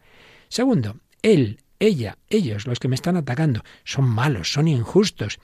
Segundo, 0.49 0.97
él, 1.23 1.59
ella, 1.81 2.19
ellos, 2.29 2.67
los 2.67 2.79
que 2.79 2.89
me 2.89 2.95
están 2.95 3.17
atacando, 3.17 3.63
son 3.85 4.09
malos, 4.09 4.53
son 4.53 4.69
injustos. 4.69 5.39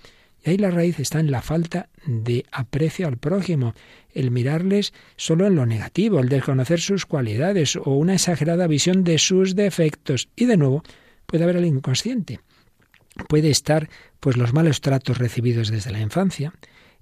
Ahí 0.46 0.58
la 0.58 0.70
raíz 0.70 1.00
está 1.00 1.18
en 1.18 1.32
la 1.32 1.42
falta 1.42 1.88
de 2.06 2.46
aprecio 2.52 3.08
al 3.08 3.16
prójimo, 3.16 3.74
el 4.14 4.30
mirarles 4.30 4.94
solo 5.16 5.44
en 5.48 5.56
lo 5.56 5.66
negativo, 5.66 6.20
el 6.20 6.28
desconocer 6.28 6.80
sus 6.80 7.04
cualidades 7.04 7.74
o 7.74 7.90
una 7.90 8.14
exagerada 8.14 8.68
visión 8.68 9.02
de 9.02 9.18
sus 9.18 9.56
defectos. 9.56 10.28
Y 10.36 10.44
de 10.44 10.56
nuevo, 10.56 10.84
puede 11.26 11.42
haber 11.42 11.56
el 11.56 11.64
inconsciente. 11.64 12.38
Puede 13.28 13.50
estar 13.50 13.88
pues 14.20 14.36
los 14.36 14.52
malos 14.52 14.80
tratos 14.80 15.18
recibidos 15.18 15.68
desde 15.68 15.90
la 15.90 16.00
infancia, 16.00 16.52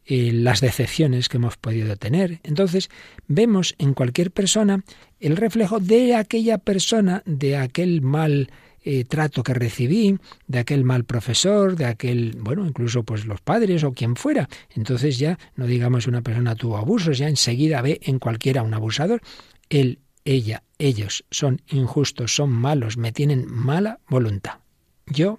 eh, 0.07 0.33
las 0.33 0.63
decepciones 0.63 1.29
que 1.29 1.37
hemos 1.37 1.59
podido 1.59 1.97
tener. 1.97 2.41
Entonces, 2.45 2.89
vemos 3.29 3.75
en 3.77 3.93
cualquier 3.93 4.31
persona 4.31 4.85
el 5.21 5.37
reflejo 5.37 5.81
de 5.81 6.15
aquella 6.15 6.57
persona, 6.57 7.23
de 7.27 7.59
aquel 7.59 8.01
mal 8.01 8.49
eh, 8.85 9.05
trato 9.05 9.43
que 9.43 9.55
recibí, 9.55 10.19
de 10.47 10.59
aquel 10.59 10.85
mal 10.85 11.05
profesor, 11.05 11.75
de 11.75 11.87
aquel, 11.87 12.37
bueno, 12.39 12.67
incluso 12.67 13.03
pues 13.03 13.25
los 13.25 13.41
padres 13.41 13.83
o 13.83 13.93
quien 13.93 14.15
fuera. 14.15 14.49
Entonces 14.75 15.19
ya 15.19 15.39
no 15.57 15.67
digamos 15.67 16.07
una 16.07 16.21
persona 16.21 16.55
tuvo 16.55 16.77
abusos, 16.77 17.19
ya 17.19 17.29
enseguida 17.29 17.81
ve 17.83 18.01
en 18.03 18.19
cualquiera 18.19 18.63
un 18.63 18.75
abusador. 18.75 19.23
Él, 19.71 20.01
ella, 20.25 20.63
ellos 20.79 21.25
son 21.31 21.63
injustos, 21.69 22.35
son 22.35 22.51
malos, 22.51 22.97
me 22.97 23.13
tienen 23.13 23.47
mala 23.49 24.01
voluntad. 24.09 24.59
Yo, 25.07 25.39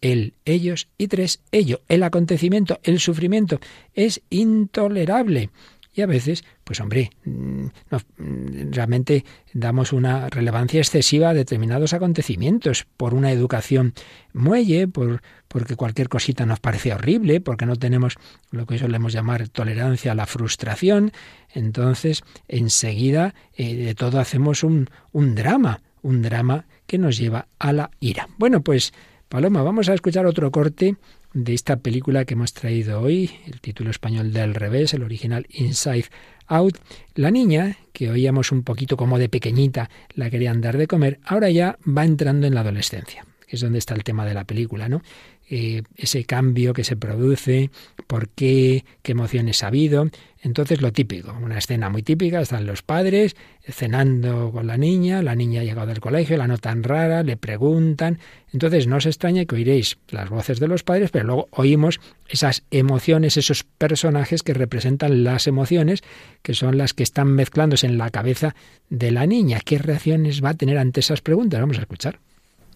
él, 0.00 0.34
ellos 0.44 0.88
y 0.98 1.08
tres, 1.08 1.40
ello. 1.52 1.80
El 1.88 2.02
acontecimiento, 2.02 2.78
el 2.82 3.00
sufrimiento 3.00 3.60
es 3.94 4.22
intolerable. 4.30 5.50
Y 5.96 6.02
a 6.02 6.06
veces, 6.06 6.44
pues 6.62 6.78
hombre, 6.80 7.10
mm, 7.24 7.66
no, 7.90 7.98
mm, 8.18 8.70
realmente 8.70 9.24
damos 9.54 9.94
una 9.94 10.28
relevancia 10.28 10.78
excesiva 10.78 11.30
a 11.30 11.34
determinados 11.34 11.94
acontecimientos 11.94 12.86
por 12.98 13.14
una 13.14 13.32
educación 13.32 13.94
muelle, 14.34 14.88
por, 14.88 15.22
porque 15.48 15.74
cualquier 15.74 16.10
cosita 16.10 16.44
nos 16.44 16.60
parece 16.60 16.92
horrible, 16.92 17.40
porque 17.40 17.64
no 17.64 17.76
tenemos 17.76 18.16
lo 18.50 18.66
que 18.66 18.76
solemos 18.78 19.14
llamar 19.14 19.48
tolerancia 19.48 20.12
a 20.12 20.14
la 20.14 20.26
frustración. 20.26 21.12
Entonces, 21.54 22.24
enseguida 22.46 23.34
eh, 23.54 23.74
de 23.74 23.94
todo 23.94 24.20
hacemos 24.20 24.64
un, 24.64 24.90
un 25.12 25.34
drama, 25.34 25.80
un 26.02 26.20
drama 26.20 26.66
que 26.86 26.98
nos 26.98 27.16
lleva 27.16 27.48
a 27.58 27.72
la 27.72 27.90
ira. 28.00 28.28
Bueno, 28.36 28.60
pues 28.60 28.92
Paloma, 29.28 29.62
vamos 29.62 29.88
a 29.88 29.94
escuchar 29.94 30.24
otro 30.24 30.52
corte 30.52 30.96
de 31.36 31.52
esta 31.52 31.76
película 31.76 32.24
que 32.24 32.32
hemos 32.32 32.54
traído 32.54 33.02
hoy, 33.02 33.30
el 33.46 33.60
título 33.60 33.90
español 33.90 34.32
del 34.32 34.54
revés, 34.54 34.94
el 34.94 35.02
original 35.02 35.46
Inside 35.50 36.06
Out. 36.46 36.78
La 37.14 37.30
niña 37.30 37.76
que 37.92 38.10
oíamos 38.10 38.52
un 38.52 38.62
poquito 38.62 38.96
como 38.96 39.18
de 39.18 39.28
pequeñita 39.28 39.90
la 40.14 40.30
querían 40.30 40.62
dar 40.62 40.78
de 40.78 40.86
comer, 40.86 41.20
ahora 41.26 41.50
ya 41.50 41.78
va 41.86 42.06
entrando 42.06 42.46
en 42.46 42.54
la 42.54 42.62
adolescencia, 42.62 43.26
que 43.46 43.56
es 43.56 43.60
donde 43.60 43.78
está 43.78 43.94
el 43.94 44.02
tema 44.02 44.24
de 44.24 44.32
la 44.32 44.44
película, 44.44 44.88
¿no? 44.88 45.02
Eh, 45.48 45.82
ese 45.94 46.24
cambio 46.24 46.72
que 46.72 46.82
se 46.82 46.96
produce, 46.96 47.70
por 48.08 48.28
qué, 48.28 48.84
qué 49.02 49.12
emociones 49.12 49.62
ha 49.62 49.68
habido. 49.68 50.10
Entonces 50.42 50.82
lo 50.82 50.92
típico, 50.92 51.36
una 51.40 51.58
escena 51.58 51.88
muy 51.88 52.02
típica, 52.02 52.40
están 52.40 52.66
los 52.66 52.82
padres 52.82 53.36
cenando 53.64 54.50
con 54.50 54.66
la 54.66 54.76
niña, 54.76 55.22
la 55.22 55.36
niña 55.36 55.60
ha 55.60 55.64
llegado 55.64 55.86
del 55.86 56.00
colegio, 56.00 56.36
la 56.36 56.48
notan 56.48 56.82
rara, 56.82 57.22
le 57.22 57.36
preguntan. 57.36 58.18
Entonces 58.52 58.88
no 58.88 58.96
os 58.96 59.06
extraña 59.06 59.44
que 59.44 59.54
oiréis 59.54 59.98
las 60.08 60.30
voces 60.30 60.58
de 60.58 60.66
los 60.66 60.82
padres, 60.82 61.10
pero 61.12 61.26
luego 61.26 61.48
oímos 61.52 62.00
esas 62.28 62.64
emociones, 62.72 63.36
esos 63.36 63.62
personajes 63.62 64.42
que 64.42 64.54
representan 64.54 65.22
las 65.22 65.46
emociones, 65.46 66.02
que 66.42 66.54
son 66.54 66.76
las 66.76 66.92
que 66.92 67.04
están 67.04 67.28
mezclándose 67.28 67.86
en 67.86 67.98
la 67.98 68.10
cabeza 68.10 68.56
de 68.90 69.12
la 69.12 69.26
niña. 69.26 69.60
¿Qué 69.64 69.78
reacciones 69.78 70.42
va 70.44 70.50
a 70.50 70.54
tener 70.54 70.78
ante 70.78 71.00
esas 71.00 71.20
preguntas? 71.20 71.60
Vamos 71.60 71.78
a 71.78 71.82
escuchar. 71.82 72.18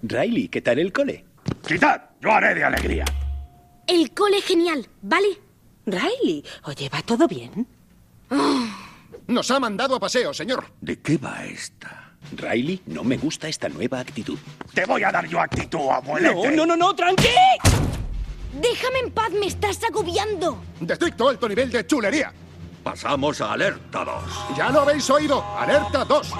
Riley, 0.02 0.48
¿qué 0.48 0.62
tal 0.62 0.78
el 0.78 0.92
cole? 0.92 1.24
¡Quitad! 1.66 2.02
Yo 2.20 2.30
haré 2.32 2.54
de 2.54 2.64
alegría. 2.64 3.04
El 3.86 4.12
cole 4.12 4.40
genial, 4.42 4.86
¿vale? 5.02 5.40
Riley, 5.86 6.44
oye, 6.64 6.88
¿va 6.88 7.02
todo 7.02 7.26
bien? 7.26 7.66
Nos 9.26 9.50
ha 9.50 9.58
mandado 9.58 9.96
a 9.96 10.00
paseo, 10.00 10.32
señor. 10.34 10.66
¿De 10.80 11.00
qué 11.00 11.16
va 11.16 11.44
esta? 11.44 12.12
Riley, 12.36 12.82
no 12.86 13.02
me 13.02 13.16
gusta 13.16 13.48
esta 13.48 13.68
nueva 13.68 14.00
actitud. 14.00 14.38
Te 14.74 14.84
voy 14.84 15.02
a 15.02 15.10
dar 15.10 15.26
yo 15.26 15.40
actitud, 15.40 15.88
abuelete. 15.90 16.34
No, 16.34 16.66
no, 16.66 16.66
no, 16.66 16.76
no, 16.76 16.94
tranqui. 16.94 17.28
Déjame 18.60 18.98
en 19.00 19.10
paz, 19.10 19.30
me 19.32 19.46
estás 19.46 19.82
agobiando. 19.84 20.62
Detecto 20.80 21.28
alto 21.28 21.48
nivel 21.48 21.70
de 21.70 21.86
chulería. 21.86 22.32
Pasamos 22.82 23.40
a 23.40 23.52
alerta 23.52 24.04
2. 24.04 24.56
Ya 24.56 24.70
lo 24.70 24.80
habéis 24.80 25.08
oído. 25.10 25.44
Alerta 25.56 26.04
2. 26.04 26.32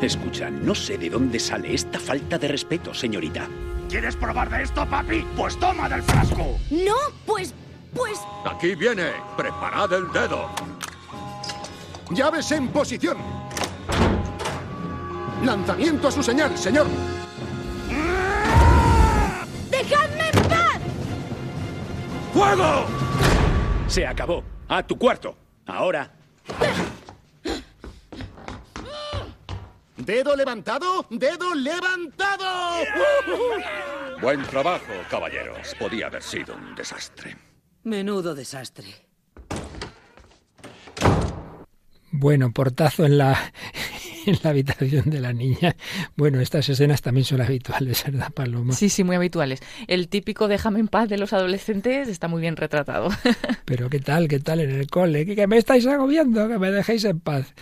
Escucha, 0.00 0.48
no 0.48 0.76
sé 0.76 0.96
de 0.96 1.10
dónde 1.10 1.40
sale 1.40 1.74
esta 1.74 1.98
falta 1.98 2.38
de 2.38 2.48
respeto, 2.48 2.94
señorita. 2.94 3.48
¿Quieres 3.88 4.14
probar 4.14 4.48
de 4.48 4.62
esto, 4.62 4.86
papi? 4.86 5.26
Pues 5.36 5.58
toma 5.58 5.88
del 5.88 6.02
frasco. 6.02 6.58
No, 6.70 6.94
pues, 7.26 7.52
pues... 7.92 8.20
Aquí 8.44 8.76
viene. 8.76 9.10
Preparad 9.36 9.92
el 9.92 10.12
dedo. 10.12 10.50
Llaves 12.10 12.52
en 12.52 12.68
posición. 12.68 13.16
Lanzamiento 15.44 16.08
a 16.08 16.12
su 16.12 16.22
señal, 16.22 16.56
señor. 16.56 16.86
¡Dejadme 19.70 20.28
en 20.32 20.48
paz! 20.48 20.80
¡Fuego! 22.32 22.86
Se 23.88 24.06
acabó. 24.06 24.44
A 24.68 24.82
tu 24.82 24.96
cuarto. 24.96 25.36
Ahora. 25.66 26.10
Dedo 30.08 30.34
levantado, 30.34 31.04
dedo 31.10 31.54
levantado. 31.54 32.82
Buen 34.22 34.42
trabajo, 34.44 34.94
caballeros. 35.10 35.74
Podía 35.78 36.06
haber 36.06 36.22
sido 36.22 36.54
un 36.54 36.74
desastre. 36.74 37.36
Menudo 37.82 38.34
desastre. 38.34 38.86
Bueno, 42.10 42.54
portazo 42.54 43.04
en 43.04 43.18
la, 43.18 43.52
en 44.28 44.38
la 44.42 44.50
habitación 44.50 45.10
de 45.10 45.20
la 45.20 45.32
niña. 45.32 45.76
Bueno, 46.16 46.40
estas 46.40 46.68
escenas 46.68 47.02
también 47.02 47.24
son 47.24 47.40
habituales, 47.40 48.04
¿verdad, 48.04 48.32
Paloma? 48.32 48.72
Sí, 48.72 48.88
sí, 48.88 49.04
muy 49.04 49.16
habituales. 49.16 49.60
El 49.86 50.08
típico 50.08 50.48
déjame 50.48 50.80
en 50.80 50.88
paz 50.88 51.08
de 51.08 51.18
los 51.18 51.32
adolescentes 51.32 52.08
está 52.08 52.28
muy 52.28 52.40
bien 52.40 52.56
retratado. 52.56 53.08
Pero 53.64 53.88
¿qué 53.90 54.00
tal? 54.00 54.28
¿Qué 54.28 54.40
tal 54.40 54.60
en 54.60 54.70
el 54.70 54.86
cole? 54.88 55.26
¿Que 55.26 55.46
me 55.46 55.58
estáis 55.58 55.86
agobiando? 55.86 56.48
Que 56.48 56.58
me 56.58 56.70
dejéis 56.70 57.04
en 57.04 57.20
paz. 57.20 57.54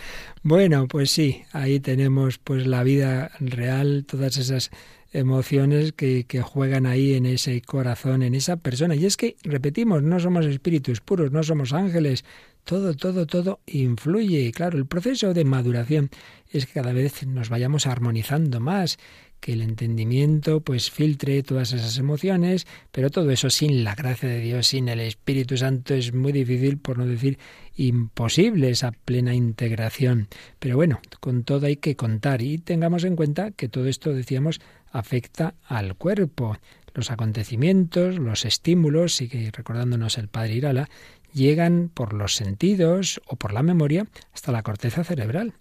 Bueno, 0.43 0.87
pues 0.87 1.11
sí, 1.11 1.43
ahí 1.51 1.79
tenemos 1.79 2.37
pues 2.37 2.67
la 2.67 2.83
vida 2.83 3.31
real, 3.39 4.05
todas 4.07 4.37
esas 4.37 4.71
emociones 5.13 5.93
que, 5.93 6.25
que, 6.25 6.41
juegan 6.41 6.85
ahí 6.85 7.15
en 7.15 7.25
ese 7.25 7.61
corazón, 7.61 8.23
en 8.23 8.35
esa 8.35 8.57
persona. 8.57 8.95
Y 8.95 9.05
es 9.05 9.17
que, 9.17 9.35
repetimos, 9.43 10.03
no 10.03 10.19
somos 10.19 10.45
espíritus 10.45 11.01
puros, 11.01 11.31
no 11.31 11.43
somos 11.43 11.73
ángeles. 11.73 12.25
Todo, 12.67 12.95
todo, 12.95 13.25
todo 13.25 13.61
influye. 13.65 14.41
Y 14.41 14.51
claro, 14.51 14.77
el 14.77 14.87
proceso 14.87 15.33
de 15.33 15.45
maduración 15.45 16.09
es 16.51 16.65
que 16.65 16.73
cada 16.73 16.91
vez 16.91 17.25
nos 17.25 17.47
vayamos 17.47 17.87
armonizando 17.87 18.59
más, 18.59 18.99
que 19.39 19.53
el 19.53 19.61
entendimiento 19.61 20.59
pues 20.59 20.91
filtre 20.91 21.43
todas 21.43 21.71
esas 21.71 21.97
emociones, 21.97 22.67
pero 22.91 23.09
todo 23.09 23.31
eso 23.31 23.49
sin 23.49 23.85
la 23.85 23.95
gracia 23.95 24.27
de 24.27 24.41
Dios, 24.41 24.67
sin 24.67 24.89
el 24.89 24.99
Espíritu 24.99 25.55
Santo 25.55 25.93
es 25.93 26.13
muy 26.13 26.33
difícil, 26.33 26.77
por 26.77 26.97
no 26.97 27.05
decir 27.05 27.39
imposible 27.77 28.69
esa 28.69 28.91
plena 28.91 29.33
integración. 29.33 30.27
Pero 30.59 30.75
bueno, 30.75 30.99
con 31.21 31.45
todo 31.45 31.67
hay 31.67 31.77
que 31.77 31.95
contar 31.95 32.41
y 32.41 32.57
tengamos 32.57 33.05
en 33.05 33.15
cuenta 33.15 33.51
que 33.51 33.69
todo 33.69 33.87
esto, 33.87 34.13
decíamos, 34.13 34.59
afecta 34.91 35.55
al 35.63 35.95
cuerpo. 35.95 36.57
Los 36.93 37.11
acontecimientos, 37.11 38.17
los 38.17 38.43
estímulos, 38.43 39.13
sigue 39.13 39.51
recordándonos 39.51 40.17
el 40.17 40.29
padre 40.29 40.55
Irala, 40.55 40.89
llegan 41.33 41.89
por 41.93 42.13
los 42.13 42.35
sentidos 42.35 43.21
o 43.27 43.35
por 43.35 43.53
la 43.53 43.63
memoria 43.63 44.07
hasta 44.33 44.51
la 44.51 44.63
corteza 44.63 45.03
cerebral. 45.03 45.53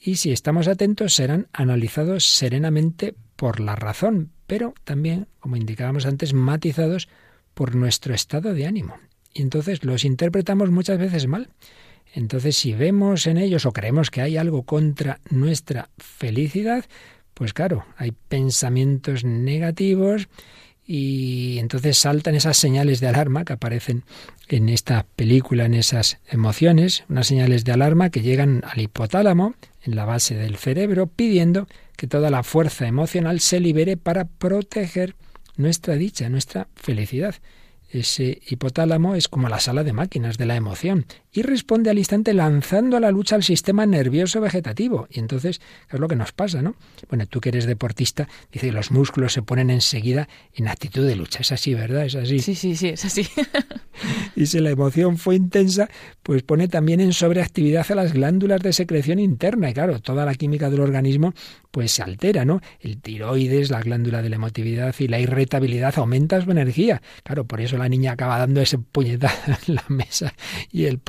Y 0.00 0.16
si 0.16 0.32
estamos 0.32 0.68
atentos, 0.68 1.14
serán 1.14 1.48
analizados 1.52 2.26
serenamente 2.26 3.14
por 3.36 3.60
la 3.60 3.74
razón, 3.74 4.30
pero 4.46 4.74
también, 4.84 5.28
como 5.40 5.56
indicábamos 5.56 6.06
antes, 6.06 6.34
matizados 6.34 7.08
por 7.54 7.74
nuestro 7.74 8.14
estado 8.14 8.52
de 8.52 8.66
ánimo. 8.66 8.98
Y 9.32 9.42
entonces 9.42 9.84
los 9.84 10.04
interpretamos 10.04 10.70
muchas 10.70 10.98
veces 10.98 11.26
mal. 11.26 11.48
Entonces, 12.12 12.56
si 12.56 12.74
vemos 12.74 13.26
en 13.26 13.38
ellos 13.38 13.66
o 13.66 13.72
creemos 13.72 14.10
que 14.10 14.20
hay 14.20 14.36
algo 14.36 14.62
contra 14.62 15.20
nuestra 15.30 15.88
felicidad, 15.98 16.84
pues 17.34 17.52
claro, 17.52 17.84
hay 17.96 18.12
pensamientos 18.12 19.24
negativos 19.24 20.28
y 20.86 21.58
entonces 21.58 21.98
saltan 21.98 22.34
esas 22.34 22.56
señales 22.56 23.00
de 23.00 23.08
alarma 23.08 23.44
que 23.44 23.54
aparecen 23.54 24.04
en 24.48 24.68
esta 24.68 25.06
película, 25.16 25.64
en 25.64 25.74
esas 25.74 26.18
emociones, 26.28 27.04
unas 27.08 27.26
señales 27.26 27.64
de 27.64 27.72
alarma 27.72 28.10
que 28.10 28.20
llegan 28.20 28.62
al 28.64 28.80
hipotálamo, 28.80 29.54
en 29.82 29.96
la 29.96 30.04
base 30.04 30.34
del 30.34 30.56
cerebro, 30.56 31.06
pidiendo 31.06 31.66
que 31.96 32.06
toda 32.06 32.30
la 32.30 32.42
fuerza 32.42 32.86
emocional 32.86 33.40
se 33.40 33.60
libere 33.60 33.96
para 33.96 34.24
proteger 34.24 35.14
nuestra 35.56 35.94
dicha, 35.94 36.28
nuestra 36.28 36.68
felicidad. 36.74 37.34
Ese 37.90 38.40
hipotálamo 38.48 39.14
es 39.14 39.28
como 39.28 39.48
la 39.48 39.60
sala 39.60 39.84
de 39.84 39.92
máquinas 39.92 40.36
de 40.36 40.46
la 40.46 40.56
emoción 40.56 41.06
y 41.34 41.42
responde 41.42 41.90
al 41.90 41.98
instante 41.98 42.32
lanzando 42.32 42.96
a 42.96 43.00
la 43.00 43.10
lucha 43.10 43.34
al 43.34 43.42
sistema 43.42 43.84
nervioso 43.86 44.40
vegetativo. 44.40 45.08
Y 45.10 45.18
entonces, 45.18 45.60
¿qué 45.90 45.96
es 45.96 46.00
lo 46.00 46.06
que 46.06 46.14
nos 46.14 46.30
pasa, 46.30 46.62
no? 46.62 46.76
Bueno, 47.08 47.26
tú 47.26 47.40
que 47.40 47.48
eres 47.48 47.66
deportista, 47.66 48.28
dice 48.52 48.68
que 48.68 48.72
los 48.72 48.92
músculos 48.92 49.32
se 49.32 49.42
ponen 49.42 49.68
enseguida 49.68 50.28
en 50.54 50.68
actitud 50.68 51.04
de 51.04 51.16
lucha. 51.16 51.40
Es 51.40 51.50
así, 51.50 51.74
¿verdad? 51.74 52.06
Es 52.06 52.14
así. 52.14 52.38
Sí, 52.38 52.54
sí, 52.54 52.76
sí, 52.76 52.88
es 52.88 53.04
así. 53.04 53.26
y 54.36 54.46
si 54.46 54.60
la 54.60 54.70
emoción 54.70 55.18
fue 55.18 55.34
intensa, 55.34 55.88
pues 56.22 56.44
pone 56.44 56.68
también 56.68 57.00
en 57.00 57.12
sobreactividad 57.12 57.84
a 57.90 57.96
las 57.96 58.12
glándulas 58.12 58.62
de 58.62 58.72
secreción 58.72 59.18
interna. 59.18 59.70
Y 59.70 59.74
claro, 59.74 59.98
toda 59.98 60.24
la 60.24 60.36
química 60.36 60.70
del 60.70 60.80
organismo 60.80 61.34
pues 61.74 61.90
se 61.90 62.04
altera, 62.04 62.44
¿no? 62.44 62.60
El 62.78 62.98
tiroides, 63.00 63.70
la 63.70 63.80
glándula 63.80 64.22
de 64.22 64.28
la 64.28 64.36
emotividad 64.36 64.94
y 65.00 65.08
la 65.08 65.18
irritabilidad 65.18 65.92
aumenta 65.98 66.40
su 66.40 66.48
energía. 66.52 67.02
Claro, 67.24 67.46
por 67.46 67.60
eso 67.60 67.76
la 67.76 67.88
niña 67.88 68.12
acaba 68.12 68.38
dando 68.38 68.60
ese 68.60 68.78
puñetazo 68.78 69.50
en 69.66 69.74
la 69.74 69.84
mesa 69.88 70.34
y 70.70 70.84
el 70.84 71.00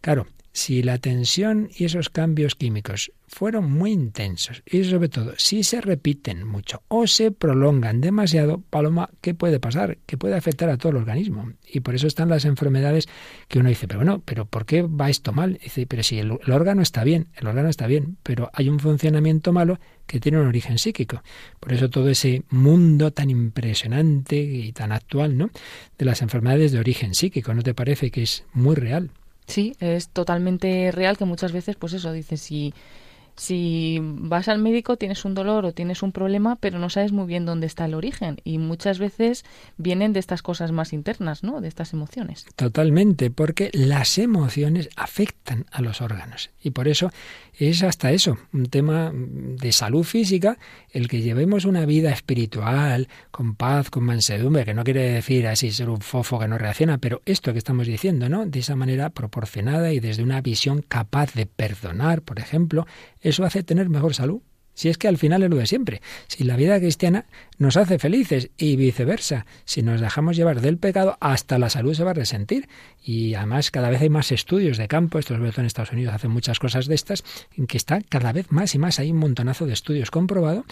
Claro, 0.00 0.26
si 0.52 0.82
la 0.82 0.98
tensión 0.98 1.70
y 1.76 1.84
esos 1.84 2.10
cambios 2.10 2.54
químicos 2.54 3.12
fueron 3.26 3.72
muy 3.72 3.92
intensos 3.92 4.62
y 4.66 4.84
sobre 4.84 5.08
todo 5.08 5.32
si 5.38 5.64
se 5.64 5.80
repiten 5.80 6.46
mucho 6.46 6.82
o 6.88 7.06
se 7.06 7.30
prolongan 7.30 8.02
demasiado, 8.02 8.62
Paloma, 8.68 9.08
¿qué 9.22 9.34
puede 9.34 9.58
pasar? 9.58 9.96
Que 10.04 10.18
puede 10.18 10.36
afectar 10.36 10.68
a 10.68 10.76
todo 10.76 10.90
el 10.90 10.96
organismo. 10.96 11.52
Y 11.66 11.80
por 11.80 11.94
eso 11.94 12.06
están 12.06 12.28
las 12.28 12.44
enfermedades 12.44 13.08
que 13.48 13.58
uno 13.58 13.70
dice, 13.70 13.88
pero 13.88 14.00
bueno, 14.00 14.22
pero 14.24 14.44
¿por 14.44 14.66
qué 14.66 14.82
va 14.82 15.08
esto 15.08 15.32
mal? 15.32 15.58
dice, 15.62 15.86
pero 15.86 16.02
si 16.02 16.18
el, 16.18 16.38
el 16.44 16.52
órgano 16.52 16.82
está 16.82 17.04
bien, 17.04 17.28
el 17.36 17.46
órgano 17.46 17.70
está 17.70 17.86
bien, 17.86 18.18
pero 18.22 18.50
hay 18.52 18.68
un 18.68 18.78
funcionamiento 18.78 19.52
malo 19.52 19.80
que 20.06 20.20
tiene 20.20 20.38
un 20.38 20.46
origen 20.46 20.78
psíquico. 20.78 21.22
Por 21.58 21.72
eso 21.72 21.88
todo 21.88 22.10
ese 22.10 22.42
mundo 22.50 23.12
tan 23.12 23.30
impresionante 23.30 24.36
y 24.36 24.72
tan 24.72 24.92
actual, 24.92 25.38
¿no? 25.38 25.50
De 25.96 26.04
las 26.04 26.20
enfermedades 26.20 26.72
de 26.72 26.80
origen 26.80 27.14
psíquico, 27.14 27.54
¿no 27.54 27.62
te 27.62 27.72
parece 27.72 28.10
que 28.10 28.22
es 28.22 28.44
muy 28.52 28.74
real? 28.74 29.10
Sí, 29.46 29.76
es 29.80 30.08
totalmente 30.08 30.90
real 30.92 31.16
que 31.18 31.24
muchas 31.24 31.52
veces, 31.52 31.76
pues 31.76 31.92
eso, 31.92 32.12
dices, 32.12 32.40
si 32.40 32.72
si 33.42 33.98
vas 34.00 34.46
al 34.46 34.60
médico 34.60 34.96
tienes 34.96 35.24
un 35.24 35.34
dolor 35.34 35.64
o 35.64 35.72
tienes 35.72 36.04
un 36.04 36.12
problema, 36.12 36.54
pero 36.54 36.78
no 36.78 36.88
sabes 36.90 37.10
muy 37.10 37.26
bien 37.26 37.44
dónde 37.44 37.66
está 37.66 37.86
el 37.86 37.94
origen 37.94 38.36
y 38.44 38.58
muchas 38.58 39.00
veces 39.00 39.44
vienen 39.76 40.12
de 40.12 40.20
estas 40.20 40.42
cosas 40.42 40.70
más 40.70 40.92
internas, 40.92 41.42
¿no? 41.42 41.60
De 41.60 41.66
estas 41.66 41.92
emociones. 41.92 42.46
Totalmente, 42.54 43.32
porque 43.32 43.70
las 43.72 44.16
emociones 44.18 44.90
afectan 44.94 45.66
a 45.72 45.82
los 45.82 46.00
órganos 46.00 46.50
y 46.62 46.70
por 46.70 46.86
eso 46.86 47.10
es 47.58 47.82
hasta 47.82 48.12
eso, 48.12 48.38
un 48.52 48.66
tema 48.66 49.12
de 49.12 49.72
salud 49.72 50.04
física, 50.04 50.56
el 50.90 51.08
que 51.08 51.20
llevemos 51.20 51.64
una 51.64 51.84
vida 51.84 52.10
espiritual, 52.10 53.08
con 53.30 53.56
paz, 53.56 53.90
con 53.90 54.04
mansedumbre, 54.04 54.64
que 54.64 54.72
no 54.72 54.84
quiere 54.84 55.10
decir 55.10 55.46
así 55.48 55.70
ser 55.70 55.90
un 55.90 56.00
fofo 56.00 56.38
que 56.38 56.48
no 56.48 56.58
reacciona, 56.58 56.98
pero 56.98 57.22
esto 57.26 57.52
que 57.52 57.58
estamos 57.58 57.86
diciendo, 57.86 58.28
¿no? 58.28 58.46
De 58.46 58.60
esa 58.60 58.76
manera 58.76 59.10
proporcionada 59.10 59.92
y 59.92 60.00
desde 60.00 60.22
una 60.22 60.40
visión 60.40 60.82
capaz 60.86 61.34
de 61.34 61.46
perdonar, 61.46 62.22
por 62.22 62.38
ejemplo, 62.38 62.86
eso 63.32 63.44
hace 63.44 63.62
tener 63.62 63.88
mejor 63.88 64.14
salud. 64.14 64.42
Si 64.74 64.88
es 64.88 64.96
que 64.96 65.08
al 65.08 65.18
final 65.18 65.42
es 65.42 65.50
lo 65.50 65.56
de 65.56 65.66
siempre. 65.66 66.00
Si 66.28 66.44
la 66.44 66.56
vida 66.56 66.78
cristiana 66.78 67.26
nos 67.58 67.76
hace 67.76 67.98
felices 67.98 68.50
y 68.56 68.76
viceversa, 68.76 69.44
si 69.66 69.82
nos 69.82 70.00
dejamos 70.00 70.36
llevar 70.36 70.62
del 70.62 70.78
pecado, 70.78 71.18
hasta 71.20 71.58
la 71.58 71.68
salud 71.68 71.92
se 71.92 72.04
va 72.04 72.12
a 72.12 72.14
resentir. 72.14 72.68
Y 73.04 73.34
además 73.34 73.70
cada 73.70 73.90
vez 73.90 74.00
hay 74.00 74.08
más 74.08 74.32
estudios 74.32 74.78
de 74.78 74.88
campo, 74.88 75.18
esto 75.18 75.38
veo 75.38 75.52
en 75.54 75.66
Estados 75.66 75.92
Unidos, 75.92 76.14
hacen 76.14 76.30
muchas 76.30 76.58
cosas 76.58 76.86
de 76.86 76.94
estas, 76.94 77.22
en 77.54 77.66
que 77.66 77.76
está 77.76 78.00
cada 78.00 78.32
vez 78.32 78.50
más 78.50 78.74
y 78.74 78.78
más, 78.78 78.98
hay 78.98 79.10
un 79.10 79.18
montonazo 79.18 79.66
de 79.66 79.74
estudios 79.74 80.10
comprobado 80.10 80.64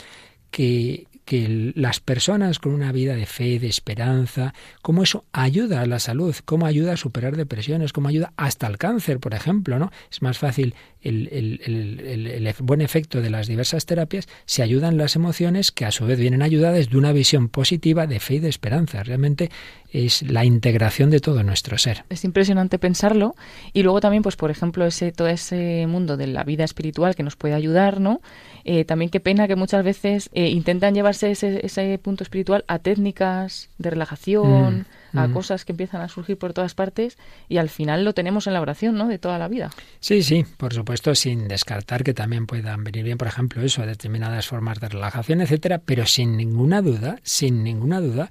que 0.51 1.07
que 1.31 1.73
las 1.77 2.01
personas 2.01 2.59
con 2.59 2.73
una 2.73 2.91
vida 2.91 3.15
de 3.15 3.25
fe, 3.25 3.61
de 3.61 3.69
esperanza, 3.69 4.53
cómo 4.83 5.05
eso 5.05 5.27
ayuda 5.31 5.81
a 5.81 5.87
la 5.87 6.01
salud, 6.01 6.35
cómo 6.45 6.67
ayuda 6.67 6.95
a 6.95 6.97
superar 6.97 7.37
depresiones, 7.37 7.93
cómo 7.93 8.09
ayuda 8.09 8.33
hasta 8.37 8.67
el 8.67 8.79
cáncer, 8.79 9.21
por 9.21 9.33
ejemplo, 9.33 9.79
¿no? 9.79 9.93
Es 10.11 10.23
más 10.23 10.39
fácil 10.39 10.75
el, 11.03 11.29
el, 11.31 12.55
buen 12.59 12.81
efecto 12.81 13.21
de 13.21 13.31
las 13.31 13.47
diversas 13.47 13.87
terapias 13.87 14.27
si 14.45 14.63
ayudan 14.63 14.97
las 14.97 15.15
emociones 15.15 15.71
que 15.71 15.85
a 15.85 15.93
su 15.93 16.05
vez 16.05 16.19
vienen 16.19 16.43
ayudadas 16.43 16.91
de 16.91 16.99
una 16.99 17.13
visión 17.13 17.49
positiva 17.49 18.09
de 18.09 18.19
fe 18.19 18.35
y 18.35 18.39
de 18.41 18.49
esperanza. 18.49 19.05
Realmente 19.05 19.53
es 19.93 20.23
la 20.23 20.45
integración 20.45 21.11
de 21.11 21.21
todo 21.21 21.43
nuestro 21.43 21.79
ser. 21.79 22.05
Es 22.09 22.25
impresionante 22.25 22.79
pensarlo 22.79 23.35
y 23.73 23.83
luego 23.83 24.01
también, 24.01 24.23
pues 24.23 24.37
por 24.37 24.51
ejemplo, 24.51 24.87
ese 24.87 25.13
todo 25.13 25.29
ese 25.29 25.87
mundo 25.87 26.17
de 26.17 26.27
la 26.27 26.45
vida 26.45 26.65
espiritual 26.65 27.15
que 27.15 27.23
nos 27.23 27.37
puede 27.37 27.55
ayudar, 27.55 28.01
¿no? 28.01 28.21
Eh, 28.65 28.85
también 28.85 29.11
qué 29.11 29.21
pena 29.21 29.49
que 29.49 29.57
muchas 29.57 29.85
veces 29.85 30.31
eh, 30.33 30.49
intentan 30.49 30.95
llevarse 30.95 31.31
ese, 31.31 31.65
ese, 31.65 31.99
punto 31.99 32.23
espiritual 32.25 32.65
a 32.69 32.79
técnicas 32.79 33.71
de 33.79 33.91
relajación, 33.91 34.87
mm, 35.13 35.19
a 35.19 35.29
mm. 35.29 35.33
cosas 35.33 35.65
que 35.65 35.73
empiezan 35.73 36.03
a 36.03 36.09
surgir 36.09 36.37
por 36.37 36.53
todas 36.53 36.75
partes 36.75 37.17
y 37.49 37.57
al 37.57 37.69
final 37.69 38.05
lo 38.05 38.13
tenemos 38.13 38.47
en 38.47 38.53
la 38.53 38.61
oración, 38.61 38.97
¿no? 38.97 39.09
De 39.09 39.19
toda 39.19 39.39
la 39.39 39.49
vida. 39.49 39.71
Sí, 40.01 40.23
sí, 40.23 40.45
por 40.57 40.75
supuesto, 40.75 41.15
sin 41.15 41.49
descartar 41.49 42.05
que 42.05 42.15
también 42.15 42.47
puedan 42.47 42.85
venir 42.85 43.05
bien, 43.05 43.19
por 43.19 43.29
ejemplo, 43.29 43.63
eso, 43.63 43.85
determinadas 43.85 44.47
formas 44.47 44.79
de 44.81 44.89
relajación, 44.89 45.41
etcétera, 45.41 45.79
pero 45.79 46.07
sin 46.07 46.37
ninguna 46.37 46.83
duda, 46.83 47.19
sin 47.23 47.65
ninguna 47.65 48.01
duda, 48.01 48.31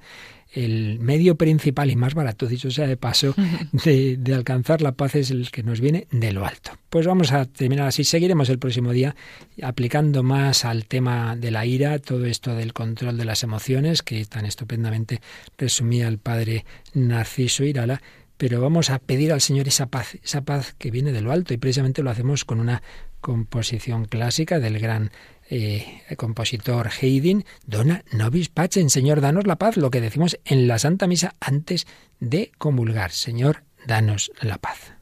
el 0.52 1.00
medio 1.00 1.36
principal 1.36 1.92
y 1.92 1.96
más 1.96 2.16
barato, 2.16 2.48
dicho 2.48 2.72
sea 2.72 2.88
de 2.88 2.98
paso, 2.98 3.36
de, 3.72 4.34
alcanzar 4.34 4.82
la 4.82 4.94
paz 4.94 5.16
es 5.16 5.32
el 5.32 5.52
que 5.52 5.64
nos 5.64 5.80
viene 5.80 6.08
de 6.12 6.32
lo 6.32 6.46
alto. 6.46 6.72
Pues 6.90 7.06
vamos 7.06 7.32
a 7.32 7.46
terminar 7.46 7.88
así. 7.88 8.04
Seguiremos 8.04 8.50
el 8.50 8.60
próximo 8.60 8.92
día 8.92 9.16
aplicando 9.62 10.24
más 10.24 10.66
al 10.66 10.86
tema 10.86 11.36
de 11.36 11.52
la 11.52 11.66
ira, 11.66 12.00
todo 12.00 12.26
esto 12.26 12.56
del 12.56 12.74
control 12.74 13.18
de 13.18 13.26
las 13.26 13.44
emociones, 13.44 14.02
que 14.02 14.26
tan 14.26 14.46
estupendamente 14.46 15.22
resumía 15.58 16.08
el 16.08 16.18
padre 16.18 16.66
Narciso 16.94 17.64
Irala 17.64 18.02
pero 18.38 18.62
vamos 18.62 18.90
a 18.90 19.00
pedir 19.00 19.34
al 19.34 19.42
Señor 19.42 19.68
esa 19.68 19.88
paz, 19.88 20.16
esa 20.24 20.46
paz 20.46 20.74
que 20.78 20.92
viene 20.92 21.12
de 21.12 21.20
lo 21.20 21.34
alto 21.34 21.54
y 21.54 21.58
precisamente 21.58 22.02
lo 22.04 22.10
hacemos 22.10 22.46
con 22.46 22.62
una 22.62 22.82
composición 23.20 24.06
clásica 24.06 24.60
del 24.60 24.80
gran 24.80 25.12
eh, 25.50 26.04
compositor 26.18 26.90
Haydn, 27.02 27.44
Dona 27.66 28.04
nobis 28.12 28.50
pacem, 28.50 28.90
Señor, 28.90 29.22
danos 29.22 29.48
la 29.48 29.58
paz, 29.58 29.78
lo 29.78 29.92
que 29.92 30.02
decimos 30.02 30.40
en 30.46 30.68
la 30.68 30.80
Santa 30.80 31.08
Misa 31.08 31.36
antes 31.40 31.88
de 32.20 32.52
comulgar. 32.58 33.12
Señor, 33.12 33.64
danos 33.86 34.32
la 34.42 34.58
paz. 34.58 34.94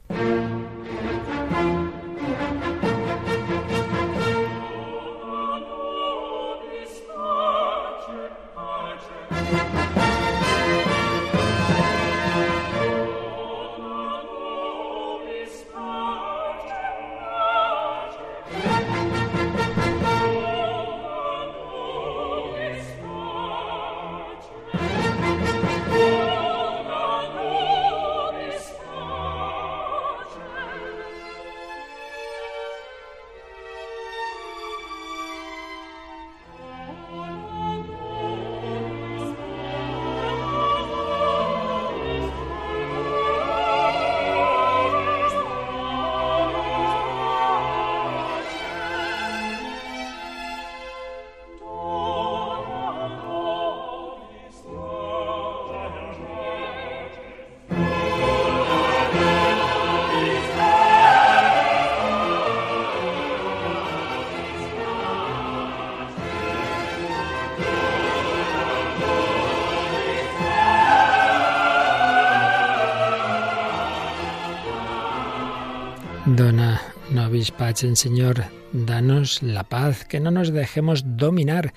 Señor, 77.94 78.44
danos 78.72 79.42
la 79.42 79.64
paz, 79.64 80.04
que 80.04 80.20
no 80.20 80.30
nos 80.30 80.52
dejemos 80.52 81.16
dominar 81.16 81.72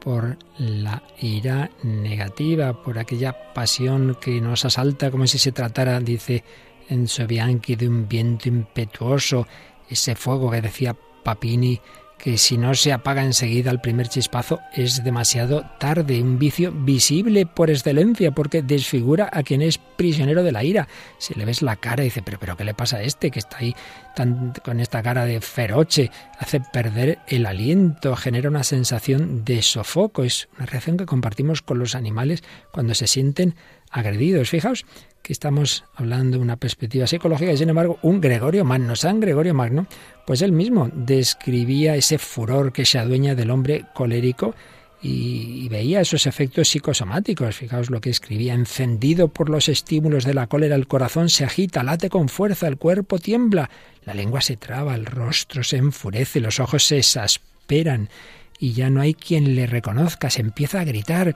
por 0.00 0.36
la 0.58 1.02
ira 1.20 1.70
negativa, 1.82 2.82
por 2.82 2.98
aquella 2.98 3.52
pasión 3.52 4.16
que 4.20 4.40
nos 4.40 4.64
asalta 4.64 5.10
como 5.10 5.26
si 5.26 5.38
se 5.38 5.52
tratara, 5.52 6.00
dice 6.00 6.44
en 6.88 7.08
Sobianchi, 7.08 7.76
de 7.76 7.88
un 7.88 8.08
viento 8.08 8.48
impetuoso, 8.48 9.46
ese 9.88 10.14
fuego 10.14 10.50
que 10.50 10.60
decía 10.60 10.96
Papini 11.22 11.80
que 12.22 12.38
si 12.38 12.56
no 12.56 12.72
se 12.76 12.92
apaga 12.92 13.24
enseguida 13.24 13.72
el 13.72 13.80
primer 13.80 14.06
chispazo 14.06 14.60
es 14.72 15.02
demasiado 15.02 15.64
tarde, 15.80 16.22
un 16.22 16.38
vicio 16.38 16.70
visible 16.70 17.46
por 17.46 17.68
excelencia 17.68 18.30
porque 18.30 18.62
desfigura 18.62 19.28
a 19.32 19.42
quien 19.42 19.60
es 19.60 19.78
prisionero 19.78 20.44
de 20.44 20.52
la 20.52 20.62
ira. 20.62 20.86
Si 21.18 21.34
le 21.34 21.44
ves 21.44 21.62
la 21.62 21.74
cara 21.74 22.04
y 22.04 22.06
dice, 22.06 22.22
pero, 22.22 22.38
pero 22.38 22.56
¿qué 22.56 22.62
le 22.62 22.74
pasa 22.74 22.98
a 22.98 23.02
este 23.02 23.32
que 23.32 23.40
está 23.40 23.58
ahí 23.58 23.74
tan, 24.14 24.52
con 24.64 24.78
esta 24.78 25.02
cara 25.02 25.24
de 25.24 25.40
feroche? 25.40 26.12
Hace 26.38 26.60
perder 26.60 27.18
el 27.26 27.44
aliento, 27.44 28.14
genera 28.14 28.48
una 28.48 28.62
sensación 28.62 29.44
de 29.44 29.60
sofoco, 29.60 30.22
es 30.22 30.48
una 30.56 30.66
reacción 30.66 30.98
que 30.98 31.06
compartimos 31.06 31.60
con 31.60 31.80
los 31.80 31.96
animales 31.96 32.44
cuando 32.70 32.94
se 32.94 33.08
sienten 33.08 33.56
agredidos. 33.90 34.48
Fijaos 34.48 34.86
que 35.22 35.32
estamos 35.32 35.84
hablando 35.94 36.36
de 36.36 36.42
una 36.42 36.56
perspectiva 36.56 37.06
psicológica 37.06 37.52
y 37.52 37.56
sin 37.56 37.68
embargo 37.68 37.98
un 38.02 38.20
Gregorio 38.20 38.64
Magno, 38.64 38.96
San 38.96 39.20
Gregorio 39.20 39.54
Magno, 39.54 39.86
pues 40.26 40.42
él 40.42 40.52
mismo 40.52 40.90
describía 40.92 41.96
ese 41.96 42.18
furor 42.18 42.72
que 42.72 42.84
se 42.84 42.98
adueña 42.98 43.34
del 43.34 43.50
hombre 43.50 43.86
colérico 43.94 44.54
y, 45.02 45.68
veía 45.68 46.00
esos 46.00 46.26
efectos 46.26 46.68
psicosomáticos. 46.68 47.56
Fijaos 47.56 47.90
lo 47.90 48.00
que 48.00 48.10
escribía, 48.10 48.54
encendido 48.54 49.28
por 49.28 49.48
los 49.48 49.68
estímulos 49.68 50.24
de 50.24 50.34
la 50.34 50.46
cólera, 50.46 50.76
el 50.76 50.86
corazón 50.86 51.28
se 51.28 51.44
agita, 51.44 51.82
late 51.82 52.08
con 52.08 52.28
fuerza, 52.28 52.68
el 52.68 52.76
cuerpo 52.76 53.18
tiembla, 53.18 53.68
la 54.04 54.14
lengua 54.14 54.40
se 54.40 54.56
traba, 54.56 54.94
el 54.94 55.06
rostro 55.06 55.64
se 55.64 55.78
enfurece, 55.78 56.40
los 56.40 56.60
ojos 56.60 56.84
se 56.84 56.98
exasperan 56.98 58.10
y 58.58 58.74
ya 58.74 58.90
no 58.90 59.00
hay 59.00 59.14
quien 59.14 59.56
le 59.56 59.66
reconozca, 59.66 60.30
se 60.30 60.40
empieza 60.40 60.80
a 60.80 60.84
gritar, 60.84 61.34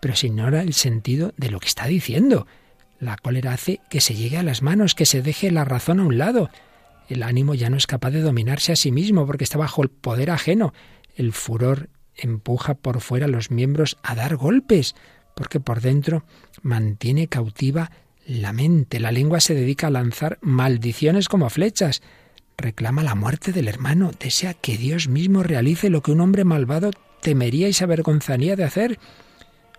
pero 0.00 0.16
se 0.16 0.26
ignora 0.26 0.62
el 0.62 0.74
sentido 0.74 1.32
de 1.36 1.50
lo 1.50 1.60
que 1.60 1.68
está 1.68 1.86
diciendo. 1.86 2.48
La 2.98 3.16
cólera 3.16 3.52
hace 3.52 3.80
que 3.90 4.00
se 4.00 4.14
llegue 4.14 4.38
a 4.38 4.42
las 4.42 4.62
manos, 4.62 4.94
que 4.94 5.06
se 5.06 5.22
deje 5.22 5.50
la 5.50 5.64
razón 5.64 6.00
a 6.00 6.04
un 6.04 6.18
lado. 6.18 6.50
El 7.08 7.22
ánimo 7.22 7.54
ya 7.54 7.70
no 7.70 7.76
es 7.76 7.86
capaz 7.86 8.10
de 8.10 8.22
dominarse 8.22 8.72
a 8.72 8.76
sí 8.76 8.92
mismo 8.92 9.26
porque 9.26 9.44
está 9.44 9.58
bajo 9.58 9.82
el 9.82 9.90
poder 9.90 10.30
ajeno. 10.30 10.72
El 11.16 11.32
furor 11.32 11.90
empuja 12.16 12.74
por 12.74 13.00
fuera 13.00 13.28
los 13.28 13.50
miembros 13.50 13.98
a 14.02 14.14
dar 14.14 14.36
golpes, 14.36 14.94
porque 15.34 15.60
por 15.60 15.80
dentro 15.80 16.24
mantiene 16.62 17.28
cautiva 17.28 17.90
la 18.26 18.52
mente. 18.52 19.00
La 19.00 19.12
lengua 19.12 19.40
se 19.40 19.54
dedica 19.54 19.88
a 19.88 19.90
lanzar 19.90 20.38
maldiciones 20.40 21.28
como 21.28 21.50
flechas. 21.50 22.02
reclama 22.56 23.02
la 23.02 23.16
muerte 23.16 23.52
del 23.52 23.68
hermano, 23.68 24.12
desea 24.18 24.54
que 24.54 24.78
Dios 24.78 25.08
mismo 25.08 25.42
realice 25.42 25.90
lo 25.90 26.02
que 26.02 26.12
un 26.12 26.20
hombre 26.20 26.44
malvado 26.44 26.92
temería 27.20 27.68
y 27.68 27.72
se 27.72 27.84
avergonzaría 27.84 28.54
de 28.54 28.64
hacer. 28.64 28.98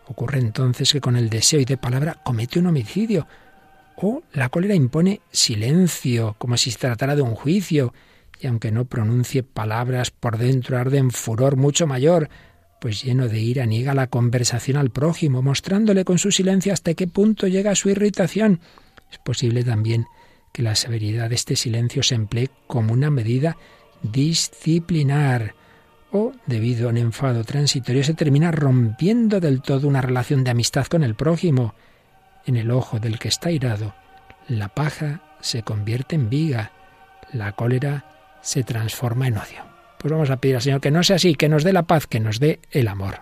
Ocurre 0.07 0.39
entonces 0.39 0.91
que 0.91 1.01
con 1.01 1.15
el 1.15 1.29
deseo 1.29 1.59
y 1.59 1.65
de 1.65 1.77
palabra 1.77 2.17
comete 2.23 2.59
un 2.59 2.67
homicidio. 2.67 3.27
O 3.97 4.23
la 4.33 4.49
cólera 4.49 4.75
impone 4.75 5.21
silencio, 5.31 6.35
como 6.37 6.57
si 6.57 6.71
se 6.71 6.79
tratara 6.79 7.15
de 7.15 7.21
un 7.21 7.35
juicio, 7.35 7.93
y 8.39 8.47
aunque 8.47 8.71
no 8.71 8.85
pronuncie 8.85 9.43
palabras, 9.43 10.11
por 10.11 10.37
dentro 10.37 10.77
arde 10.77 10.97
en 10.97 11.11
furor 11.11 11.55
mucho 11.55 11.87
mayor, 11.87 12.29
pues 12.81 13.03
lleno 13.03 13.27
de 13.29 13.39
ira 13.39 13.65
niega 13.65 13.93
la 13.93 14.07
conversación 14.07 14.77
al 14.77 14.91
prójimo, 14.91 15.41
mostrándole 15.41 16.03
con 16.05 16.19
su 16.19 16.31
silencio 16.31 16.73
hasta 16.73 16.93
qué 16.93 17.07
punto 17.07 17.47
llega 17.47 17.73
su 17.73 17.89
irritación. 17.89 18.59
Es 19.11 19.17
posible 19.19 19.63
también 19.63 20.05
que 20.51 20.61
la 20.61 20.75
severidad 20.75 21.29
de 21.29 21.35
este 21.35 21.55
silencio 21.55 22.03
se 22.03 22.15
emplee 22.15 22.49
como 22.67 22.93
una 22.93 23.09
medida 23.09 23.57
disciplinar 24.03 25.55
debido 26.45 26.87
a 26.87 26.91
un 26.91 26.97
enfado 26.97 27.43
transitorio, 27.43 28.03
se 28.03 28.13
termina 28.13 28.51
rompiendo 28.51 29.39
del 29.39 29.61
todo 29.61 29.87
una 29.87 30.01
relación 30.01 30.43
de 30.43 30.51
amistad 30.51 30.85
con 30.87 31.03
el 31.03 31.15
prójimo. 31.15 31.73
En 32.45 32.55
el 32.55 32.71
ojo 32.71 32.99
del 32.99 33.19
que 33.19 33.27
está 33.27 33.51
irado, 33.51 33.93
la 34.47 34.69
paja 34.69 35.21
se 35.41 35.63
convierte 35.63 36.15
en 36.15 36.29
viga, 36.29 36.71
la 37.33 37.51
cólera 37.53 38.05
se 38.41 38.63
transforma 38.63 39.27
en 39.27 39.37
odio. 39.37 39.65
Pues 39.97 40.11
vamos 40.11 40.29
a 40.29 40.37
pedir 40.37 40.55
al 40.55 40.61
Señor 40.61 40.81
que 40.81 40.91
no 40.91 41.03
sea 41.03 41.17
así, 41.17 41.35
que 41.35 41.49
nos 41.49 41.63
dé 41.63 41.73
la 41.73 41.83
paz, 41.83 42.07
que 42.07 42.19
nos 42.19 42.39
dé 42.39 42.59
el 42.71 42.87
amor. 42.87 43.21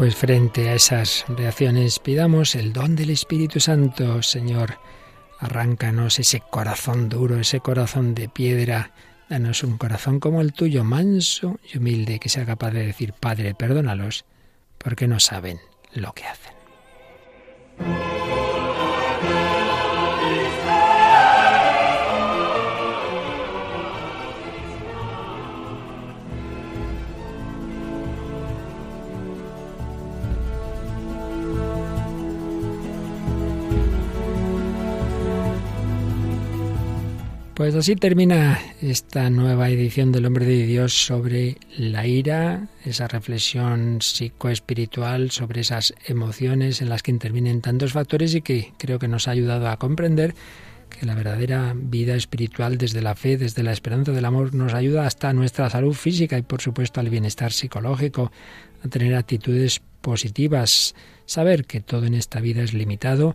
Pues 0.00 0.16
frente 0.16 0.70
a 0.70 0.74
esas 0.76 1.26
reacciones 1.28 1.98
pidamos 1.98 2.54
el 2.54 2.72
don 2.72 2.96
del 2.96 3.10
Espíritu 3.10 3.60
Santo, 3.60 4.22
Señor. 4.22 4.78
Arráncanos 5.38 6.18
ese 6.18 6.40
corazón 6.40 7.10
duro, 7.10 7.38
ese 7.38 7.60
corazón 7.60 8.14
de 8.14 8.30
piedra. 8.30 8.92
Danos 9.28 9.62
un 9.62 9.76
corazón 9.76 10.18
como 10.18 10.40
el 10.40 10.54
tuyo, 10.54 10.84
manso 10.84 11.60
y 11.70 11.76
humilde, 11.76 12.18
que 12.18 12.30
sea 12.30 12.46
capaz 12.46 12.70
de 12.70 12.86
decir, 12.86 13.12
Padre, 13.12 13.54
perdónalos, 13.54 14.24
porque 14.78 15.06
no 15.06 15.20
saben 15.20 15.60
lo 15.92 16.14
que 16.14 16.24
hacen. 16.24 16.54
Pues 37.60 37.74
así 37.74 37.94
termina 37.94 38.58
esta 38.80 39.28
nueva 39.28 39.68
edición 39.68 40.12
del 40.12 40.24
Hombre 40.24 40.46
de 40.46 40.64
Dios 40.64 40.94
sobre 40.94 41.58
la 41.76 42.06
ira, 42.06 42.68
esa 42.86 43.06
reflexión 43.06 43.98
psicoespiritual 44.00 45.30
sobre 45.30 45.60
esas 45.60 45.92
emociones 46.06 46.80
en 46.80 46.88
las 46.88 47.02
que 47.02 47.10
intervienen 47.10 47.60
tantos 47.60 47.92
factores 47.92 48.34
y 48.34 48.40
que 48.40 48.72
creo 48.78 48.98
que 48.98 49.08
nos 49.08 49.28
ha 49.28 49.32
ayudado 49.32 49.68
a 49.68 49.76
comprender 49.76 50.34
que 50.88 51.04
la 51.04 51.14
verdadera 51.14 51.74
vida 51.76 52.14
espiritual 52.14 52.78
desde 52.78 53.02
la 53.02 53.14
fe, 53.14 53.36
desde 53.36 53.62
la 53.62 53.72
esperanza 53.72 54.12
del 54.12 54.24
amor, 54.24 54.54
nos 54.54 54.72
ayuda 54.72 55.06
hasta 55.06 55.28
a 55.28 55.34
nuestra 55.34 55.68
salud 55.68 55.92
física 55.92 56.38
y 56.38 56.42
por 56.42 56.62
supuesto 56.62 57.00
al 57.00 57.10
bienestar 57.10 57.52
psicológico, 57.52 58.32
a 58.82 58.88
tener 58.88 59.14
actitudes 59.14 59.82
positivas, 60.00 60.94
saber 61.26 61.66
que 61.66 61.82
todo 61.82 62.06
en 62.06 62.14
esta 62.14 62.40
vida 62.40 62.62
es 62.62 62.72
limitado 62.72 63.34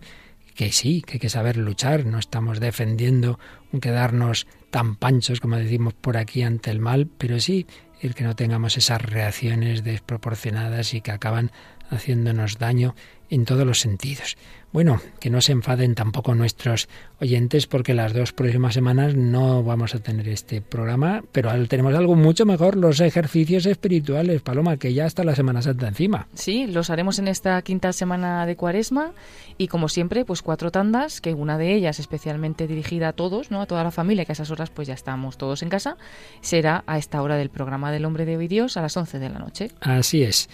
que 0.56 0.72
sí, 0.72 1.02
que 1.02 1.14
hay 1.14 1.18
que 1.20 1.28
saber 1.28 1.58
luchar, 1.58 2.06
no 2.06 2.18
estamos 2.18 2.58
defendiendo 2.58 3.38
un 3.72 3.80
quedarnos 3.80 4.46
tan 4.70 4.96
panchos 4.96 5.40
como 5.40 5.56
decimos 5.56 5.94
por 5.94 6.16
aquí 6.16 6.42
ante 6.42 6.70
el 6.70 6.80
mal, 6.80 7.06
pero 7.18 7.38
sí 7.38 7.66
el 8.00 8.14
que 8.14 8.24
no 8.24 8.34
tengamos 8.34 8.76
esas 8.76 9.00
reacciones 9.00 9.84
desproporcionadas 9.84 10.94
y 10.94 11.00
que 11.00 11.12
acaban 11.12 11.52
haciéndonos 11.90 12.58
daño 12.58 12.94
en 13.30 13.44
todos 13.44 13.66
los 13.66 13.80
sentidos. 13.80 14.36
Bueno, 14.76 15.00
que 15.20 15.30
no 15.30 15.40
se 15.40 15.52
enfaden 15.52 15.94
tampoco 15.94 16.34
nuestros 16.34 16.90
oyentes 17.18 17.66
porque 17.66 17.94
las 17.94 18.12
dos 18.12 18.34
próximas 18.34 18.74
semanas 18.74 19.14
no 19.14 19.62
vamos 19.62 19.94
a 19.94 20.00
tener 20.00 20.28
este 20.28 20.60
programa, 20.60 21.24
pero 21.32 21.50
tenemos 21.66 21.94
algo 21.94 22.14
mucho 22.14 22.44
mejor, 22.44 22.76
los 22.76 23.00
ejercicios 23.00 23.64
espirituales, 23.64 24.42
Paloma, 24.42 24.76
que 24.76 24.92
ya 24.92 25.06
está 25.06 25.24
la 25.24 25.34
Semana 25.34 25.62
Santa 25.62 25.88
encima. 25.88 26.28
Sí, 26.34 26.66
los 26.66 26.90
haremos 26.90 27.18
en 27.18 27.28
esta 27.28 27.62
quinta 27.62 27.94
semana 27.94 28.44
de 28.44 28.54
Cuaresma 28.56 29.12
y 29.56 29.68
como 29.68 29.88
siempre, 29.88 30.26
pues 30.26 30.42
cuatro 30.42 30.70
tandas, 30.70 31.22
que 31.22 31.32
una 31.32 31.56
de 31.56 31.72
ellas 31.72 31.98
especialmente 31.98 32.66
dirigida 32.66 33.08
a 33.08 33.12
todos, 33.14 33.50
¿no? 33.50 33.62
A 33.62 33.66
toda 33.66 33.82
la 33.82 33.90
familia, 33.90 34.26
que 34.26 34.32
a 34.32 34.34
esas 34.34 34.50
horas 34.50 34.68
pues 34.68 34.86
ya 34.88 34.92
estamos 34.92 35.38
todos 35.38 35.62
en 35.62 35.70
casa, 35.70 35.96
será 36.42 36.84
a 36.86 36.98
esta 36.98 37.22
hora 37.22 37.36
del 37.36 37.48
programa 37.48 37.90
del 37.92 38.04
Hombre 38.04 38.26
de 38.26 38.36
Hoy 38.36 38.46
Dios 38.46 38.76
a 38.76 38.82
las 38.82 38.94
11 38.94 39.20
de 39.20 39.30
la 39.30 39.38
noche. 39.38 39.70
Así 39.80 40.22
es 40.22 40.50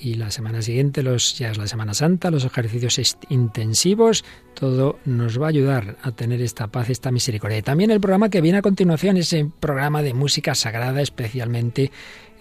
y 0.00 0.14
la 0.14 0.30
semana 0.30 0.62
siguiente 0.62 1.02
los, 1.02 1.38
ya 1.38 1.50
es 1.50 1.58
la 1.58 1.66
Semana 1.66 1.94
Santa, 1.94 2.30
los 2.30 2.44
ejercicios 2.44 3.16
intensivos, 3.28 4.24
todo 4.54 4.98
nos 5.04 5.40
va 5.40 5.46
a 5.46 5.48
ayudar 5.50 5.96
a 6.02 6.12
tener 6.12 6.42
esta 6.42 6.68
paz, 6.68 6.90
esta 6.90 7.10
misericordia. 7.10 7.58
Y 7.58 7.62
también 7.62 7.90
el 7.90 8.00
programa 8.00 8.28
que 8.28 8.40
viene 8.40 8.58
a 8.58 8.62
continuación, 8.62 9.16
ese 9.16 9.50
programa 9.60 10.02
de 10.02 10.14
música 10.14 10.54
sagrada, 10.54 11.00
especialmente 11.00 11.90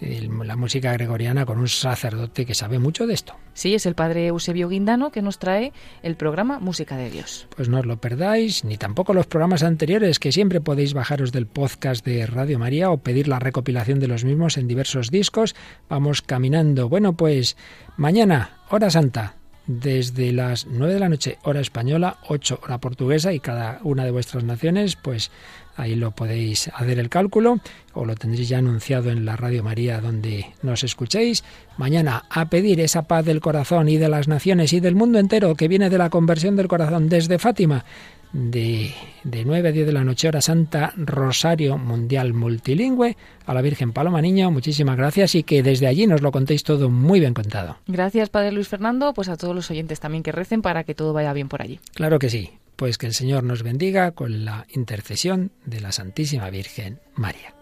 la 0.01 0.55
música 0.55 0.91
gregoriana 0.93 1.45
con 1.45 1.59
un 1.59 1.67
sacerdote 1.67 2.45
que 2.45 2.55
sabe 2.55 2.79
mucho 2.79 3.07
de 3.07 3.13
esto. 3.13 3.35
Sí, 3.53 3.75
es 3.75 3.85
el 3.85 3.95
padre 3.95 4.27
Eusebio 4.27 4.67
Guindano 4.67 5.11
que 5.11 5.21
nos 5.21 5.39
trae 5.39 5.71
el 6.01 6.15
programa 6.15 6.59
Música 6.59 6.97
de 6.97 7.09
Dios. 7.09 7.47
Pues 7.55 7.69
no 7.69 7.79
os 7.79 7.85
lo 7.85 7.97
perdáis, 7.97 8.63
ni 8.63 8.77
tampoco 8.77 9.13
los 9.13 9.27
programas 9.27 9.63
anteriores, 9.63 10.19
que 10.19 10.31
siempre 10.31 10.61
podéis 10.61 10.93
bajaros 10.93 11.31
del 11.31 11.47
podcast 11.47 12.05
de 12.05 12.25
Radio 12.25 12.59
María 12.59 12.89
o 12.89 12.97
pedir 12.97 13.27
la 13.27 13.39
recopilación 13.39 13.99
de 13.99 14.07
los 14.07 14.25
mismos 14.25 14.57
en 14.57 14.67
diversos 14.67 15.11
discos. 15.11 15.55
Vamos 15.89 16.21
caminando. 16.21 16.89
Bueno, 16.89 17.13
pues 17.13 17.55
mañana, 17.95 18.57
hora 18.69 18.89
santa, 18.89 19.35
desde 19.65 20.33
las 20.33 20.65
9 20.65 20.93
de 20.93 20.99
la 20.99 21.09
noche, 21.09 21.37
hora 21.43 21.61
española, 21.61 22.17
8 22.27 22.59
hora 22.63 22.79
portuguesa 22.79 23.33
y 23.33 23.39
cada 23.39 23.79
una 23.83 24.03
de 24.03 24.11
vuestras 24.11 24.43
naciones, 24.43 24.95
pues 24.95 25.31
Ahí 25.75 25.95
lo 25.95 26.11
podéis 26.11 26.67
hacer 26.67 26.99
el 26.99 27.09
cálculo 27.09 27.59
o 27.93 28.05
lo 28.05 28.15
tendréis 28.15 28.49
ya 28.49 28.59
anunciado 28.59 29.09
en 29.09 29.25
la 29.25 29.35
Radio 29.35 29.63
María 29.63 30.01
donde 30.01 30.45
nos 30.61 30.83
escuchéis. 30.83 31.43
Mañana 31.77 32.25
a 32.29 32.49
pedir 32.49 32.79
esa 32.79 33.03
paz 33.03 33.25
del 33.25 33.41
corazón 33.41 33.89
y 33.89 33.97
de 33.97 34.09
las 34.09 34.27
naciones 34.27 34.73
y 34.73 34.79
del 34.79 34.95
mundo 34.95 35.19
entero 35.19 35.55
que 35.55 35.67
viene 35.67 35.89
de 35.89 35.97
la 35.97 36.09
conversión 36.09 36.55
del 36.55 36.67
corazón 36.67 37.09
desde 37.09 37.39
Fátima. 37.39 37.85
De, 38.33 38.91
de 39.23 39.45
9 39.45 39.69
a 39.69 39.71
10 39.71 39.85
de 39.85 39.93
la 39.93 40.03
noche, 40.03 40.27
hora 40.27 40.41
santa, 40.41 40.91
Rosario 40.97 41.77
Mundial 41.77 42.33
Multilingüe, 42.33 43.15
a 43.45 43.53
la 43.53 43.61
Virgen 43.61 43.93
Paloma 43.93 44.23
Niño, 44.23 44.49
muchísimas 44.49 44.97
gracias 44.97 45.35
y 45.35 45.43
que 45.43 45.61
desde 45.61 45.85
allí 45.85 46.07
nos 46.07 46.23
lo 46.23 46.31
contéis 46.31 46.63
todo 46.63 46.89
muy 46.89 47.19
bien 47.19 47.35
contado. 47.35 47.77
Gracias, 47.85 48.31
Padre 48.31 48.51
Luis 48.51 48.67
Fernando, 48.67 49.13
pues 49.13 49.29
a 49.29 49.37
todos 49.37 49.53
los 49.53 49.69
oyentes 49.69 49.99
también 49.99 50.23
que 50.23 50.31
recen 50.31 50.63
para 50.63 50.83
que 50.83 50.95
todo 50.95 51.13
vaya 51.13 51.31
bien 51.31 51.47
por 51.47 51.61
allí. 51.61 51.79
Claro 51.93 52.17
que 52.17 52.31
sí. 52.31 52.49
Pues 52.75 52.97
que 52.97 53.05
el 53.05 53.13
Señor 53.13 53.43
nos 53.43 53.63
bendiga 53.63 54.11
con 54.11 54.45
la 54.45 54.65
intercesión 54.69 55.51
de 55.65 55.79
la 55.79 55.91
Santísima 55.91 56.49
Virgen 56.49 56.99
María. 57.15 57.53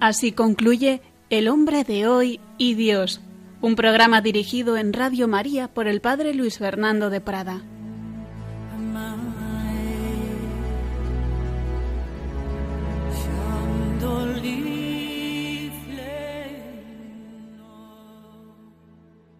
Así 0.00 0.32
concluye 0.32 1.00
El 1.30 1.48
hombre 1.48 1.84
de 1.84 2.06
hoy 2.06 2.40
y 2.58 2.74
Dios, 2.74 3.20
un 3.60 3.76
programa 3.76 4.20
dirigido 4.20 4.76
en 4.76 4.92
Radio 4.92 5.26
María 5.28 5.68
por 5.68 5.88
el 5.88 6.00
Padre 6.00 6.34
Luis 6.34 6.58
Fernando 6.58 7.10
de 7.10 7.20
Prada. 7.20 7.62